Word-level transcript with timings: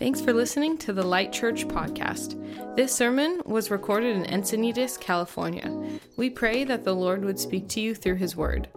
Thanks 0.00 0.22
for 0.22 0.32
listening 0.32 0.78
to 0.78 0.94
the 0.94 1.02
Light 1.02 1.30
Church 1.30 1.68
podcast. 1.68 2.34
This 2.74 2.90
sermon 2.90 3.42
was 3.44 3.70
recorded 3.70 4.16
in 4.16 4.24
Encinitas, 4.24 4.98
California. 4.98 5.70
We 6.16 6.30
pray 6.30 6.64
that 6.64 6.84
the 6.84 6.94
Lord 6.94 7.22
would 7.22 7.38
speak 7.38 7.68
to 7.68 7.82
you 7.82 7.94
through 7.94 8.14
his 8.14 8.34
word. 8.34 8.70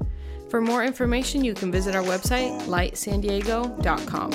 For 0.49 0.59
more 0.59 0.83
information, 0.83 1.45
you 1.45 1.53
can 1.53 1.71
visit 1.71 1.95
our 1.95 2.03
website, 2.03 2.51
lightsandiego.com. 2.63 4.31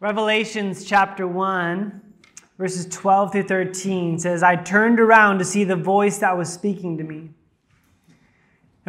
Revelations 0.00 0.84
chapter 0.84 1.26
1, 1.26 2.02
verses 2.58 2.84
12 2.94 3.32
through 3.32 3.44
13 3.44 4.18
says, 4.18 4.42
I 4.42 4.56
turned 4.56 5.00
around 5.00 5.38
to 5.38 5.46
see 5.46 5.64
the 5.64 5.76
voice 5.76 6.18
that 6.18 6.36
was 6.36 6.52
speaking 6.52 6.98
to 6.98 7.04
me. 7.04 7.30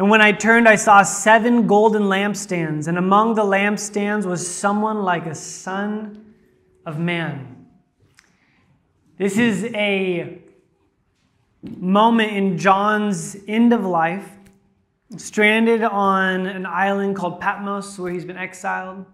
And 0.00 0.08
when 0.08 0.22
I 0.22 0.32
turned, 0.32 0.66
I 0.66 0.76
saw 0.76 1.02
seven 1.02 1.66
golden 1.66 2.04
lampstands, 2.04 2.88
and 2.88 2.96
among 2.96 3.34
the 3.34 3.42
lampstands 3.42 4.24
was 4.24 4.48
someone 4.48 5.02
like 5.02 5.26
a 5.26 5.34
son 5.34 6.36
of 6.86 6.98
man. 6.98 7.66
This 9.18 9.36
is 9.36 9.64
a 9.74 10.38
moment 11.62 12.32
in 12.32 12.56
John's 12.56 13.36
end 13.46 13.74
of 13.74 13.84
life, 13.84 14.26
stranded 15.18 15.82
on 15.82 16.46
an 16.46 16.64
island 16.64 17.14
called 17.14 17.38
Patmos, 17.38 17.98
where 17.98 18.10
he's 18.10 18.24
been 18.24 18.38
exiled. 18.38 19.04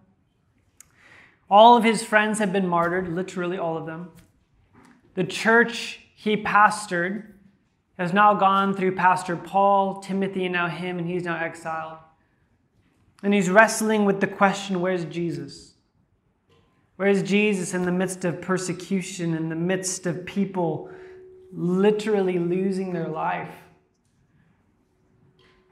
All 1.50 1.76
of 1.76 1.82
his 1.82 2.04
friends 2.04 2.38
have 2.38 2.52
been 2.52 2.68
martyred, 2.68 3.08
literally 3.08 3.58
all 3.58 3.76
of 3.76 3.86
them. 3.86 4.12
The 5.14 5.24
church 5.24 5.98
he 6.14 6.36
pastored 6.36 7.24
has 7.98 8.12
now 8.12 8.34
gone 8.34 8.74
through 8.74 8.94
Pastor 8.94 9.36
Paul, 9.36 10.00
Timothy, 10.00 10.44
and 10.44 10.52
now 10.52 10.68
him, 10.68 10.98
and 10.98 11.08
he's 11.08 11.24
now 11.24 11.42
exiled. 11.42 11.98
And 13.22 13.32
he's 13.32 13.48
wrestling 13.48 14.04
with 14.04 14.20
the 14.20 14.26
question 14.26 14.80
where's 14.80 15.04
Jesus? 15.06 15.74
Where's 16.96 17.22
Jesus 17.22 17.74
in 17.74 17.84
the 17.84 17.92
midst 17.92 18.24
of 18.24 18.40
persecution, 18.40 19.34
in 19.34 19.48
the 19.48 19.56
midst 19.56 20.06
of 20.06 20.26
people 20.26 20.90
literally 21.52 22.38
losing 22.38 22.92
their 22.92 23.08
life? 23.08 23.52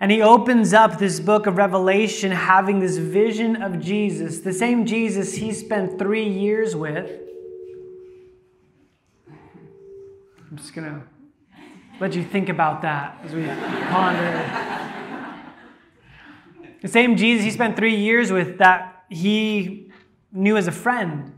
And 0.01 0.11
he 0.11 0.21
opens 0.21 0.75
up 0.75 0.99
this 0.99 1.21
book 1.21 1.47
of 1.47 1.57
Revelation 1.57 2.31
having 2.31 2.81
this 2.81 2.97
vision 2.97 3.63
of 3.63 3.81
Jesus, 3.81 4.41
the 4.41 4.53
same 4.53 4.85
Jesus 4.85 5.35
he 5.35 5.53
spent 5.53 5.99
three 5.99 6.29
years 6.29 6.75
with. 6.75 7.11
I'm 10.51 10.57
just 10.57 10.75
going 10.75 10.93
to 10.93 11.14
let 12.01 12.15
you 12.15 12.25
think 12.25 12.49
about 12.49 12.83
that 12.83 13.19
as 13.25 13.35
we 13.35 13.47
ponder. 13.47 14.91
The 16.83 16.89
same 16.89 17.17
Jesus 17.17 17.45
he 17.45 17.51
spent 17.51 17.77
three 17.77 17.97
years 17.97 18.31
with 18.31 18.59
that 18.59 19.05
he 19.09 19.91
knew 20.33 20.57
as 20.57 20.67
a 20.67 20.73
friend, 20.73 21.33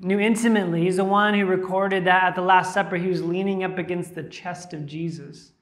knew 0.00 0.18
intimately. 0.18 0.82
He's 0.82 0.96
the 0.96 1.04
one 1.04 1.34
who 1.34 1.44
recorded 1.44 2.04
that 2.04 2.22
at 2.22 2.34
the 2.34 2.42
Last 2.42 2.72
Supper 2.72 2.96
he 2.96 3.08
was 3.08 3.22
leaning 3.22 3.64
up 3.64 3.78
against 3.78 4.14
the 4.14 4.22
chest 4.22 4.72
of 4.72 4.86
Jesus. 4.86 5.52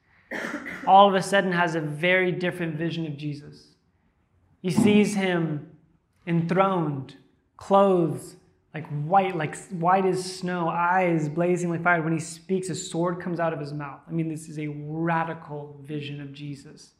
All 0.87 1.09
of 1.09 1.15
a 1.15 1.23
sudden 1.23 1.53
has 1.53 1.75
a 1.75 1.81
very 1.81 2.31
different 2.31 2.77
vision 2.77 3.07
of 3.07 3.17
Jesus. 3.17 3.75
He 4.61 4.71
sees 4.71 5.15
him 5.15 5.71
enthroned, 6.27 7.17
clothes 7.57 8.37
like 8.77 8.87
white, 9.07 9.35
like 9.35 9.57
white 9.71 10.05
as 10.05 10.23
snow, 10.39 10.69
eyes 10.69 11.31
blazing 11.31 11.71
like 11.71 11.83
fire. 11.83 12.03
When 12.03 12.13
he 12.13 12.19
speaks, 12.19 12.69
a 12.69 12.75
sword 12.75 13.23
comes 13.23 13.41
out 13.41 13.55
of 13.55 13.59
his 13.59 13.73
mouth. 13.73 14.01
I 14.07 14.13
mean, 14.13 14.29
this 14.29 14.51
is 14.51 14.59
a 14.59 14.69
radical 14.69 15.81
vision 15.83 16.21
of 16.21 16.35
Jesus. 16.35 16.93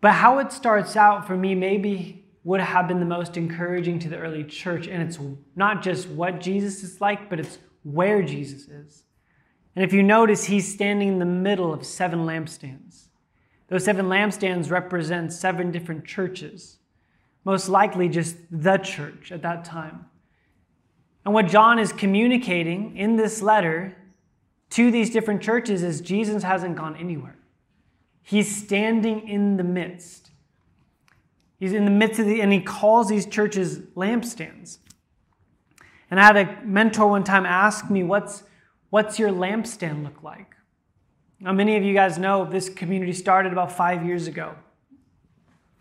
But 0.00 0.12
how 0.12 0.38
it 0.38 0.52
starts 0.52 0.94
out 0.94 1.26
for 1.26 1.36
me 1.36 1.56
maybe 1.56 2.24
would 2.44 2.60
have 2.60 2.86
been 2.86 3.00
the 3.00 3.04
most 3.04 3.36
encouraging 3.36 3.98
to 3.98 4.08
the 4.08 4.16
early 4.16 4.44
church. 4.44 4.86
And 4.86 5.02
it's 5.02 5.18
not 5.56 5.82
just 5.82 6.08
what 6.08 6.40
Jesus 6.40 6.84
is 6.84 7.00
like, 7.00 7.28
but 7.28 7.40
it's 7.40 7.58
where 7.82 8.22
Jesus 8.22 8.68
is. 8.68 9.02
And 9.74 9.84
if 9.84 9.92
you 9.92 10.04
notice, 10.04 10.44
he's 10.44 10.72
standing 10.72 11.08
in 11.08 11.18
the 11.18 11.24
middle 11.24 11.74
of 11.74 11.84
seven 11.84 12.20
lampstands. 12.20 13.08
Those 13.66 13.84
seven 13.84 14.06
lampstands 14.06 14.70
represent 14.70 15.32
seven 15.32 15.72
different 15.72 16.04
churches 16.04 16.76
most 17.44 17.68
likely 17.68 18.08
just 18.08 18.36
the 18.50 18.76
church 18.76 19.32
at 19.32 19.42
that 19.42 19.64
time. 19.64 20.06
And 21.24 21.34
what 21.34 21.48
John 21.48 21.78
is 21.78 21.92
communicating 21.92 22.96
in 22.96 23.16
this 23.16 23.42
letter 23.42 23.96
to 24.70 24.90
these 24.90 25.10
different 25.10 25.42
churches 25.42 25.82
is 25.82 26.00
Jesus 26.00 26.42
hasn't 26.42 26.76
gone 26.76 26.96
anywhere. 26.96 27.36
He's 28.22 28.54
standing 28.54 29.28
in 29.28 29.56
the 29.56 29.64
midst. 29.64 30.30
He's 31.58 31.72
in 31.72 31.84
the 31.84 31.90
midst 31.90 32.20
of 32.20 32.26
the, 32.26 32.40
and 32.40 32.52
he 32.52 32.60
calls 32.60 33.08
these 33.08 33.26
churches 33.26 33.80
lampstands. 33.96 34.78
And 36.10 36.18
I 36.18 36.24
had 36.24 36.36
a 36.36 36.62
mentor 36.64 37.08
one 37.08 37.24
time 37.24 37.44
ask 37.44 37.90
me, 37.90 38.02
What's, 38.02 38.44
what's 38.90 39.18
your 39.18 39.30
lampstand 39.30 40.04
look 40.04 40.22
like? 40.22 40.54
Now, 41.38 41.52
many 41.52 41.76
of 41.76 41.82
you 41.82 41.94
guys 41.94 42.18
know 42.18 42.44
this 42.44 42.68
community 42.68 43.12
started 43.12 43.52
about 43.52 43.72
five 43.72 44.04
years 44.04 44.26
ago. 44.26 44.54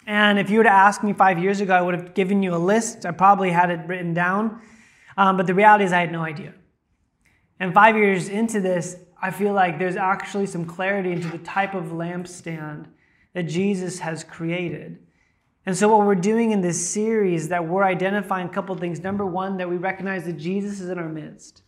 And 0.10 0.40
if 0.40 0.50
you 0.50 0.58
were 0.58 0.64
to 0.64 0.74
ask 0.74 1.04
me 1.04 1.14
five 1.14 1.38
years 1.38 1.62
ago, 1.62 1.76
I 1.76 1.82
would 1.82 1.94
have 1.94 2.16
given 2.16 2.42
you 2.42 2.56
a 2.56 2.58
list. 2.58 3.06
I 3.06 3.12
probably 3.12 3.52
had 3.52 3.70
it 3.70 3.82
written 3.86 4.16
down. 4.16 4.60
Um, 5.16 5.38
but 5.38 5.46
the 5.46 5.54
reality 5.54 5.84
is, 5.84 5.94
I 5.94 6.00
had 6.00 6.12
no 6.12 6.24
idea. 6.24 6.56
And 7.60 7.76
five 7.76 7.96
years 7.96 8.28
into 8.28 8.60
this, 8.60 8.96
I 9.22 9.30
feel 9.30 9.54
like 9.54 9.78
there's 9.78 9.98
actually 9.98 10.48
some 10.48 10.66
clarity 10.66 11.12
into 11.12 11.28
the 11.28 11.38
type 11.38 11.76
of 11.76 11.92
lampstand 11.92 12.88
that 13.36 13.44
Jesus 13.44 14.00
has 14.00 14.24
created. 14.24 14.98
And 15.68 15.78
so, 15.78 15.96
what 15.96 16.08
we're 16.08 16.16
doing 16.16 16.54
in 16.54 16.62
this 16.62 16.90
series 16.90 17.50
that 17.50 17.68
we're 17.68 17.84
identifying 17.84 18.48
a 18.48 18.52
couple 18.52 18.76
things. 18.76 19.02
Number 19.02 19.28
one, 19.28 19.58
that 19.58 19.70
we 19.70 19.78
recognize 19.78 20.26
that 20.26 20.38
Jesus 20.38 20.80
is 20.80 20.90
in 20.90 20.98
our 20.98 21.08
midst, 21.08 21.62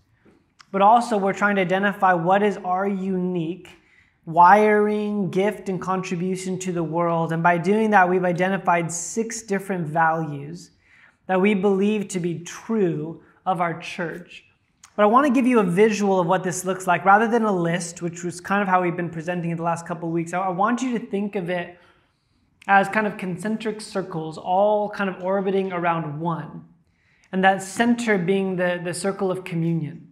but 0.72 0.81
also 0.81 1.16
we're 1.16 1.34
trying 1.34 1.58
to 1.58 1.62
identify 1.62 2.13
what 2.13 2.41
is 2.41 2.58
our 2.66 2.88
unique 2.88 3.69
wiring, 4.34 5.30
gift, 5.30 5.69
and 5.69 5.81
contribution 5.81 6.58
to 6.59 6.72
the 6.72 6.84
world. 6.84 7.31
And 7.31 7.42
by 7.42 7.58
doing 7.58 7.92
that, 7.92 8.09
we've 8.09 8.25
identified 8.25 8.92
six 8.92 9.42
different 9.42 9.88
values 9.88 10.72
that 11.28 11.40
we 11.40 11.53
believe 11.53 12.08
to 12.09 12.19
be 12.19 12.40
true 12.40 13.24
of 13.46 13.62
our 13.62 13.80
church. 13.80 14.46
But 14.96 15.03
I 15.03 15.06
want 15.06 15.25
to 15.25 15.34
give 15.34 15.47
you 15.47 15.59
a 15.59 15.64
visual 15.64 16.20
of 16.20 16.28
what 16.28 16.44
this 16.44 16.66
looks 16.66 16.86
like 16.86 17.06
rather 17.06 17.28
than 17.28 17.44
a 17.44 17.52
list, 17.52 18.02
which 18.02 18.24
was 18.24 18.41
kind 18.41 18.62
of 18.62 18.68
how 18.68 18.81
we've 18.81 18.96
been 18.96 19.09
presenting 19.09 19.52
it 19.52 19.56
the 19.56 19.64
last 19.64 19.88
couple 19.88 20.09
of 20.09 20.14
weeks. 20.14 20.34
I 20.34 20.50
want 20.50 20.81
you 20.81 20.97
to 20.97 21.06
think 21.06 21.36
of 21.36 21.50
it 21.50 21.78
as 22.68 22.88
kind 22.90 23.08
of 23.08 23.18
concentric 23.18 23.81
circles, 23.81 24.38
all 24.38 24.90
kind 24.90 25.09
of 25.09 25.24
orbiting 25.24 25.72
around 25.72 26.20
one. 26.20 26.66
And 27.31 27.44
that 27.44 27.64
center 27.64 28.18
being 28.18 28.58
the, 28.58 28.81
the 28.84 28.94
circle 28.94 29.31
of 29.31 29.44
communion. 29.44 30.12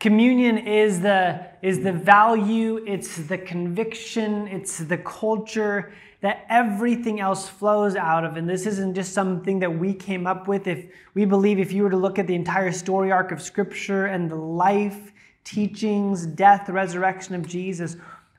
Communion 0.00 0.58
is 0.58 1.00
the, 1.00 1.47
is 1.62 1.80
the 1.80 1.92
value, 1.92 2.84
it's 2.86 3.16
the 3.16 3.38
conviction, 3.38 4.46
it's 4.48 4.78
the 4.78 4.98
culture 4.98 5.92
that 6.20 6.44
everything 6.48 7.20
else 7.20 7.48
flows 7.48 7.94
out 7.94 8.24
of. 8.24 8.36
And 8.36 8.48
this 8.48 8.66
isn't 8.66 8.94
just 8.94 9.12
something 9.12 9.60
that 9.60 9.78
we 9.78 9.94
came 9.94 10.26
up 10.26 10.48
with. 10.48 10.66
If 10.66 10.86
we 11.14 11.24
believe 11.24 11.58
if 11.58 11.72
you 11.72 11.84
were 11.84 11.90
to 11.90 11.96
look 11.96 12.18
at 12.18 12.26
the 12.26 12.34
entire 12.34 12.72
story 12.72 13.12
arc 13.12 13.30
of 13.30 13.40
Scripture 13.40 14.06
and 14.06 14.30
the 14.30 14.36
life, 14.36 15.12
teachings, 15.44 16.26
death, 16.26 16.68
resurrection 16.68 17.34
of 17.34 17.46
Jesus, 17.46 17.96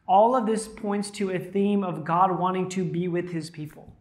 all 0.08 0.36
of 0.36 0.46
this 0.46 0.68
points 0.68 1.10
to 1.12 1.32
a 1.32 1.40
theme 1.40 1.84
of 1.84 2.04
God 2.04 2.38
wanting 2.38 2.68
to 2.70 2.84
be 2.84 3.08
with 3.08 3.32
his 3.32 3.50
people. 3.50 3.94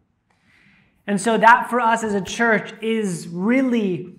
And 1.07 1.19
so 1.19 1.37
that 1.37 1.69
for 1.69 1.79
us 1.79 2.03
as 2.03 2.13
a 2.13 2.21
church 2.21 2.73
is 2.81 3.27
really 3.27 4.15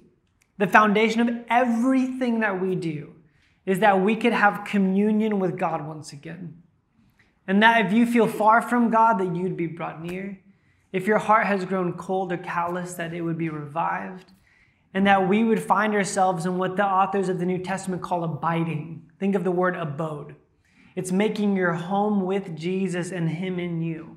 the 0.58 0.66
foundation 0.66 1.20
of 1.20 1.44
everything 1.48 2.40
that 2.40 2.60
we 2.60 2.74
do 2.74 3.14
is 3.66 3.80
that 3.80 4.00
we 4.00 4.16
could 4.16 4.32
have 4.32 4.64
communion 4.64 5.38
with 5.38 5.58
God 5.58 5.86
once 5.86 6.12
again. 6.12 6.62
And 7.46 7.62
that 7.62 7.86
if 7.86 7.92
you 7.92 8.06
feel 8.06 8.26
far 8.26 8.62
from 8.62 8.90
God, 8.90 9.18
that 9.18 9.34
you'd 9.34 9.56
be 9.56 9.66
brought 9.66 10.02
near. 10.02 10.40
If 10.92 11.06
your 11.06 11.18
heart 11.18 11.46
has 11.46 11.64
grown 11.64 11.92
cold 11.94 12.32
or 12.32 12.36
callous, 12.36 12.94
that 12.94 13.14
it 13.14 13.22
would 13.22 13.38
be 13.38 13.48
revived. 13.48 14.32
And 14.92 15.06
that 15.06 15.28
we 15.28 15.44
would 15.44 15.62
find 15.62 15.94
ourselves 15.94 16.46
in 16.46 16.58
what 16.58 16.76
the 16.76 16.84
authors 16.84 17.28
of 17.28 17.38
the 17.38 17.46
New 17.46 17.58
Testament 17.58 18.02
call 18.02 18.24
abiding. 18.24 19.10
Think 19.18 19.34
of 19.34 19.44
the 19.44 19.52
word 19.52 19.76
abode. 19.76 20.34
It's 20.96 21.12
making 21.12 21.56
your 21.56 21.74
home 21.74 22.22
with 22.22 22.56
Jesus 22.56 23.12
and 23.12 23.28
Him 23.28 23.58
in 23.58 23.80
you. 23.80 24.16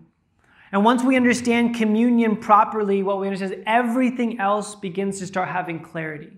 And 0.72 0.84
once 0.84 1.04
we 1.04 1.16
understand 1.16 1.76
communion 1.76 2.36
properly, 2.36 3.04
what 3.04 3.20
we 3.20 3.28
understand 3.28 3.54
is 3.54 3.60
everything 3.68 4.40
else 4.40 4.74
begins 4.74 5.20
to 5.20 5.28
start 5.28 5.50
having 5.50 5.80
clarity. 5.80 6.32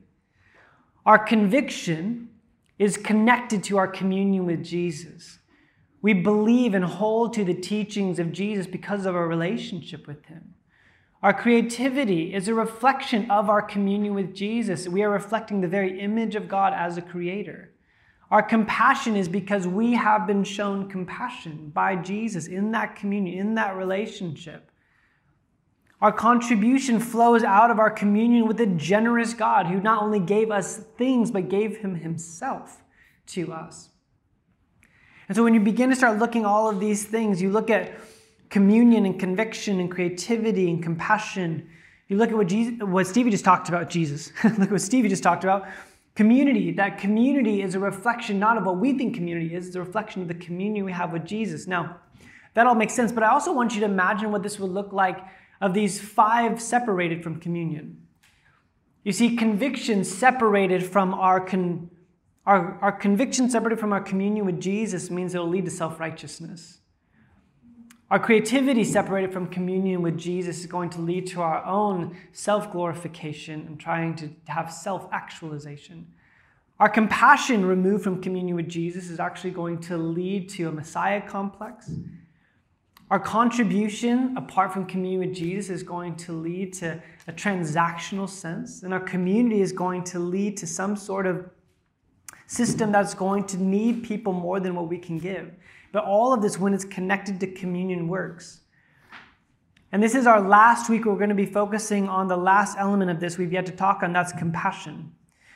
Our 1.06 1.18
conviction 1.18 2.30
is 2.78 2.98
connected 2.98 3.64
to 3.64 3.78
our 3.78 3.88
communion 3.88 4.46
with 4.46 4.64
Jesus. 4.64 5.40
We 6.02 6.14
believe 6.14 6.74
and 6.74 6.86
hold 6.86 7.34
to 7.34 7.44
the 7.44 7.54
teachings 7.54 8.20
of 8.20 8.32
Jesus 8.32 8.68
because 8.68 9.06
of 9.06 9.16
our 9.16 9.28
relationship 9.28 10.08
with 10.08 10.26
Him. 10.26 10.54
Our 11.24 11.34
creativity 11.34 12.34
is 12.34 12.48
a 12.48 12.54
reflection 12.54 13.32
of 13.32 13.50
our 13.50 13.62
communion 13.62 14.14
with 14.14 14.36
Jesus. 14.36 14.88
We 14.88 15.02
are 15.02 15.10
reflecting 15.10 15.62
the 15.62 15.68
very 15.68 16.00
image 16.00 16.36
of 16.36 16.48
God 16.48 16.74
as 16.74 16.98
a 16.98 17.02
creator. 17.02 17.72
Our 18.30 18.44
compassion 18.44 19.16
is 19.16 19.28
because 19.28 19.68
we 19.68 19.94
have 19.94 20.28
been 20.28 20.44
shown 20.44 20.90
compassion 20.90 21.72
by 21.74 21.96
Jesus 21.96 22.48
in 22.48 22.72
that 22.72 22.96
communion, 22.96 23.40
in 23.40 23.56
that 23.56 23.76
relationship. 23.76 24.70
Our 26.02 26.12
contribution 26.12 27.00
flows 27.00 27.44
out 27.44 27.72
of 27.72 27.80
our 27.80 27.90
communion 27.90 28.48
with 28.48 28.60
a 28.60 28.66
generous 28.66 29.34
God 29.34 29.68
who 29.68 29.80
not 29.80 30.04
only 30.04 30.20
gave 30.20 30.52
us 30.52 30.78
things, 30.98 31.32
but 31.32 31.50
gave 31.50 31.78
him 31.78 31.96
himself 31.96 32.84
to 33.28 33.54
us. 33.54 33.90
And 35.28 35.36
so 35.36 35.44
when 35.44 35.54
you 35.54 35.60
begin 35.60 35.90
to 35.90 35.96
start 35.96 36.20
looking 36.20 36.46
all 36.46 36.70
of 36.70 36.80
these 36.80 37.06
things, 37.06 37.42
you 37.42 37.50
look 37.50 37.70
at 37.70 37.94
communion 38.50 39.06
and 39.06 39.20
conviction 39.20 39.80
and 39.80 39.90
creativity 39.90 40.70
and 40.70 40.84
compassion. 40.84 41.68
You 42.08 42.18
look 42.18 42.30
at 42.30 42.36
what, 42.36 42.48
Jesus, 42.48 42.80
what 42.82 43.08
Stevie 43.08 43.32
just 43.32 43.46
talked 43.46 43.70
about, 43.70 43.90
Jesus. 43.90 44.32
look 44.44 44.60
at 44.60 44.72
what 44.72 44.82
Stevie 44.82 45.10
just 45.10 45.24
talked 45.24 45.44
about. 45.44 45.68
Community, 46.14 46.72
that 46.72 46.98
community 46.98 47.62
is 47.62 47.76
a 47.76 47.80
reflection 47.80 48.38
not 48.40 48.58
of 48.58 48.66
what 48.66 48.78
we 48.78 48.98
think 48.98 49.16
community 49.16 49.54
is, 49.54 49.68
it's 49.68 49.76
a 49.76 49.82
reflection 49.82 50.22
of 50.22 50.28
the 50.28 50.36
communion 50.36 50.86
we 50.86 50.92
have 50.92 51.12
with 51.12 51.26
Jesus. 51.26 51.68
Now, 51.68 51.98
that 52.54 52.68
all 52.68 52.76
makes 52.76 52.94
sense, 52.94 53.12
but 53.12 53.24
I 53.24 53.30
also 53.30 53.52
want 53.52 53.74
you 53.74 53.82
to 53.82 53.86
imagine 53.86 54.32
what 54.32 54.42
this 54.42 54.60
would 54.60 54.72
look 54.72 54.94
like 54.94 55.20
of 55.62 55.74
these 55.74 56.00
five 56.00 56.62
separated 56.62 57.24
from 57.24 57.40
communion. 57.40 58.02
You 59.04 59.12
see, 59.12 59.36
conviction 59.36 60.04
separated 60.04 60.84
from 60.84 61.14
our, 61.14 61.40
con- 61.40 61.90
our, 62.46 62.78
our 62.82 62.92
conviction 62.92 63.50
separated 63.50 63.80
from 63.80 63.94
our 63.94 64.02
communion 64.02 64.46
with 64.46 64.60
Jesus 64.60 65.12
means 65.12 65.36
it'll 65.36 65.48
lead 65.48 65.66
to 65.66 65.72
self 65.72 66.00
righteousness. 66.00 66.80
Our 68.12 68.20
creativity 68.20 68.84
separated 68.84 69.34
from 69.34 69.48
communion 69.48 70.02
with 70.02 70.18
Jesus 70.18 70.60
is 70.60 70.68
going 70.68 70.92
to 70.92 71.02
lead 71.02 71.28
to 71.28 71.42
our 71.42 71.64
own 71.66 72.16
self 72.34 72.72
glorification 72.72 73.62
and 73.68 73.80
trying 73.80 74.16
to 74.18 74.30
have 74.48 74.72
self 74.72 75.08
actualization. 75.12 76.08
Our 76.80 76.90
compassion 76.90 77.66
removed 77.66 78.04
from 78.04 78.22
communion 78.22 78.56
with 78.56 78.68
Jesus 78.68 79.10
is 79.10 79.20
actually 79.20 79.52
going 79.52 79.80
to 79.82 79.98
lead 79.98 80.50
to 80.50 80.68
a 80.68 80.72
Messiah 80.72 81.22
complex 81.22 81.92
our 83.12 83.20
contribution 83.20 84.36
apart 84.36 84.74
from 84.74 84.86
communion 84.86 85.20
with 85.22 85.36
Jesus 85.36 85.70
is 85.70 85.84
going 85.84 86.16
to 86.18 86.34
lead 86.34 86.74
to 86.74 87.02
a 87.28 87.34
transactional 87.34 88.28
sense, 88.28 88.84
and 88.84 88.94
our 88.94 89.00
community 89.00 89.62
is 89.62 89.72
going 89.72 90.04
to 90.06 90.20
lead 90.20 90.58
to 90.58 90.68
some 90.68 90.96
sort 90.96 91.28
of 91.28 91.50
system 92.48 92.92
that's 92.92 93.14
going 93.14 93.44
to 93.46 93.58
need 93.58 94.04
people 94.04 94.34
more 94.34 94.60
than 94.60 94.76
what 94.76 94.88
we 94.88 94.98
can 94.98 95.18
give. 95.18 95.52
But 95.92 96.04
all 96.04 96.34
of 96.34 96.42
this, 96.42 96.60
when 96.60 96.74
it's 96.74 96.86
connected 96.86 97.40
to 97.40 97.48
communion, 97.48 98.08
works. 98.08 98.62
And 99.92 100.04
this 100.04 100.16
is 100.16 100.28
our 100.28 100.42
last 100.42 100.90
week. 100.90 101.06
We're 101.06 101.16
going 101.16 101.30
to 101.30 101.36
be 101.36 101.46
focusing 101.46 102.10
on 102.10 102.28
the 102.28 102.36
last 102.36 102.76
element 102.78 103.12
of 103.12 103.20
this 103.20 103.38
we've 103.38 103.54
yet 103.54 103.66
to 103.68 103.72
talk 103.72 104.04
on 104.04 104.14
that's 104.14 104.34
compassion. 104.34 105.14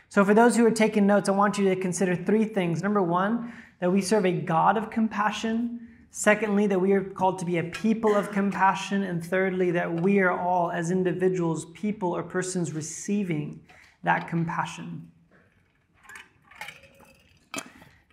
So, 0.08 0.24
for 0.24 0.34
those 0.34 0.56
who 0.56 0.66
are 0.66 0.72
taking 0.72 1.06
notes, 1.06 1.30
I 1.30 1.34
want 1.34 1.58
you 1.58 1.68
to 1.70 1.76
consider 1.76 2.16
three 2.16 2.46
things. 2.46 2.82
Number 2.82 3.02
one, 3.02 3.52
that 3.80 3.92
we 3.92 4.02
serve 4.02 4.26
a 4.26 4.32
God 4.32 4.78
of 4.78 4.90
compassion. 4.90 5.89
Secondly, 6.12 6.66
that 6.68 6.80
we 6.80 6.94
are 6.94 7.04
called 7.04 7.38
to 7.40 7.46
be 7.46 7.58
a 7.60 7.64
people 7.64 8.16
of 8.16 8.32
compassion. 8.32 9.04
And 9.04 9.24
thirdly, 9.24 9.72
that 9.72 10.02
we 10.02 10.20
are 10.20 10.32
all, 10.32 10.72
as 10.72 10.90
individuals, 10.90 11.66
people 11.74 12.16
or 12.16 12.24
persons 12.24 12.74
receiving 12.74 13.62
that 14.04 14.28
compassion. 14.28 15.12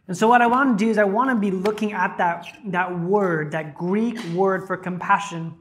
And 0.09 0.17
so, 0.17 0.29
what 0.29 0.43
I 0.43 0.47
want 0.47 0.79
to 0.79 0.85
do 0.85 0.91
is, 0.91 0.99
I 0.99 1.05
want 1.05 1.31
to 1.31 1.37
be 1.37 1.51
looking 1.51 1.93
at 1.93 2.17
that, 2.19 2.47
that 2.67 3.01
word, 3.01 3.51
that 3.53 3.75
Greek 3.75 4.23
word 4.35 4.67
for 4.67 4.77
compassion. 4.77 5.55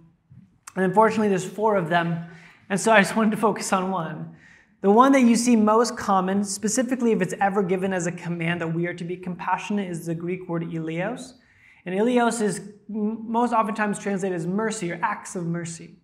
And 0.76 0.86
unfortunately, 0.86 1.30
there's 1.30 1.46
four 1.46 1.78
of 1.78 1.90
them. 1.90 2.26
And 2.70 2.80
so, 2.80 2.92
I 2.92 3.02
just 3.02 3.16
wanted 3.16 3.32
to 3.32 3.38
focus 3.38 3.74
on 3.74 3.90
one. 3.92 4.36
The 4.82 4.92
one 4.92 5.14
that 5.14 5.22
you 5.22 5.36
see 5.36 5.56
most 5.56 5.98
common, 5.98 6.44
specifically 6.44 7.12
if 7.12 7.22
it's 7.22 7.34
ever 7.42 7.64
given 7.64 7.92
as 7.92 8.06
a 8.06 8.12
command 8.12 8.62
that 8.62 8.68
we 8.68 8.86
are 8.86 8.94
to 8.94 9.04
be 9.04 9.18
compassionate, 9.18 9.90
is 9.90 10.06
the 10.06 10.14
Greek 10.14 10.48
word 10.48 10.64
eleos. 10.64 11.34
And 11.86 11.94
eleos 11.96 12.42
is 12.42 12.62
most 12.88 13.54
oftentimes 13.54 14.00
translated 14.00 14.36
as 14.36 14.48
mercy 14.48 14.92
or 14.92 15.00
acts 15.02 15.36
of 15.36 15.46
mercy. 15.46 15.96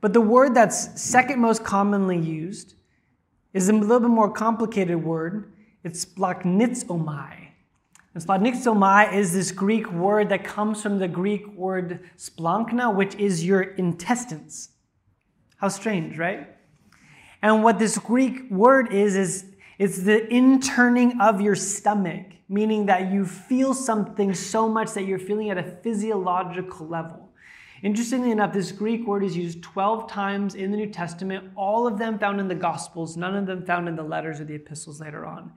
But 0.00 0.12
the 0.12 0.20
word 0.20 0.54
that's 0.54 1.00
second 1.00 1.40
most 1.40 1.62
commonly 1.64 2.18
used 2.18 2.74
is 3.52 3.68
a 3.68 3.72
little 3.72 4.00
bit 4.00 4.08
more 4.08 4.30
complicated 4.30 5.02
word. 5.02 5.52
It's 5.84 6.04
splanchnizomai. 6.04 7.48
And 8.14 8.24
splanchnizomai 8.24 9.12
is 9.12 9.32
this 9.32 9.52
Greek 9.52 9.90
word 9.92 10.28
that 10.30 10.44
comes 10.44 10.82
from 10.82 10.98
the 10.98 11.08
Greek 11.08 11.46
word 11.54 12.10
splanchna, 12.16 12.94
which 12.94 13.14
is 13.14 13.44
your 13.44 13.62
intestines. 13.62 14.70
How 15.56 15.68
strange, 15.68 16.18
right? 16.18 16.48
And 17.42 17.62
what 17.62 17.78
this 17.78 17.98
Greek 17.98 18.50
word 18.50 18.92
is, 18.92 19.16
is 19.16 19.51
it's 19.78 19.98
the 20.02 20.32
interning 20.32 21.20
of 21.20 21.40
your 21.40 21.54
stomach 21.54 22.32
meaning 22.52 22.84
that 22.84 23.10
you 23.10 23.24
feel 23.24 23.72
something 23.72 24.34
so 24.34 24.68
much 24.68 24.92
that 24.92 25.06
you're 25.06 25.18
feeling 25.18 25.48
at 25.48 25.56
a 25.56 25.62
physiological 25.62 26.86
level. 26.86 27.30
Interestingly 27.82 28.30
enough, 28.30 28.52
this 28.52 28.70
Greek 28.70 29.06
word 29.06 29.24
is 29.24 29.34
used 29.34 29.62
12 29.62 30.08
times 30.08 30.54
in 30.54 30.70
the 30.70 30.76
New 30.76 30.90
Testament, 30.90 31.50
all 31.56 31.86
of 31.86 31.98
them 31.98 32.18
found 32.18 32.40
in 32.40 32.48
the 32.48 32.54
Gospels, 32.54 33.16
none 33.16 33.34
of 33.34 33.46
them 33.46 33.64
found 33.64 33.88
in 33.88 33.96
the 33.96 34.02
letters 34.02 34.38
or 34.38 34.44
the 34.44 34.54
epistles 34.54 35.00
later 35.00 35.24
on. 35.24 35.50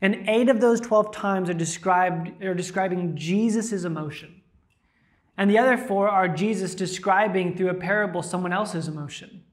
And 0.00 0.26
eight 0.26 0.48
of 0.48 0.60
those 0.60 0.80
12 0.80 1.12
times 1.12 1.50
are 1.50 1.54
described 1.54 2.42
are 2.42 2.54
describing 2.54 3.14
Jesus' 3.14 3.84
emotion. 3.84 4.40
And 5.36 5.50
the 5.50 5.58
other 5.58 5.76
four 5.76 6.08
are 6.08 6.28
Jesus 6.28 6.74
describing 6.74 7.56
through 7.56 7.68
a 7.68 7.74
parable 7.74 8.22
someone 8.22 8.54
else's 8.54 8.88
emotion. 8.88 9.44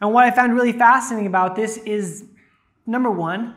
And 0.00 0.12
what 0.12 0.24
I 0.24 0.32
found 0.32 0.54
really 0.54 0.72
fascinating 0.72 1.28
about 1.28 1.54
this 1.54 1.78
is 1.78 2.24
number 2.86 3.10
one, 3.10 3.54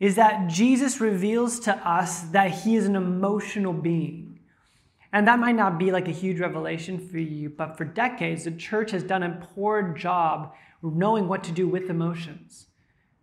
is 0.00 0.16
that 0.16 0.48
Jesus 0.48 1.00
reveals 1.00 1.60
to 1.60 1.76
us 1.88 2.22
that 2.32 2.50
he 2.50 2.74
is 2.74 2.86
an 2.86 2.96
emotional 2.96 3.72
being. 3.72 4.40
And 5.12 5.28
that 5.28 5.38
might 5.38 5.54
not 5.54 5.78
be 5.78 5.92
like 5.92 6.08
a 6.08 6.12
huge 6.12 6.40
revelation 6.40 6.98
for 6.98 7.18
you, 7.18 7.50
but 7.50 7.76
for 7.76 7.84
decades, 7.84 8.44
the 8.44 8.50
church 8.50 8.90
has 8.90 9.02
done 9.02 9.22
a 9.22 9.46
poor 9.54 9.92
job 9.92 10.54
knowing 10.82 11.28
what 11.28 11.44
to 11.44 11.52
do 11.52 11.68
with 11.68 11.90
emotions. 11.90 12.66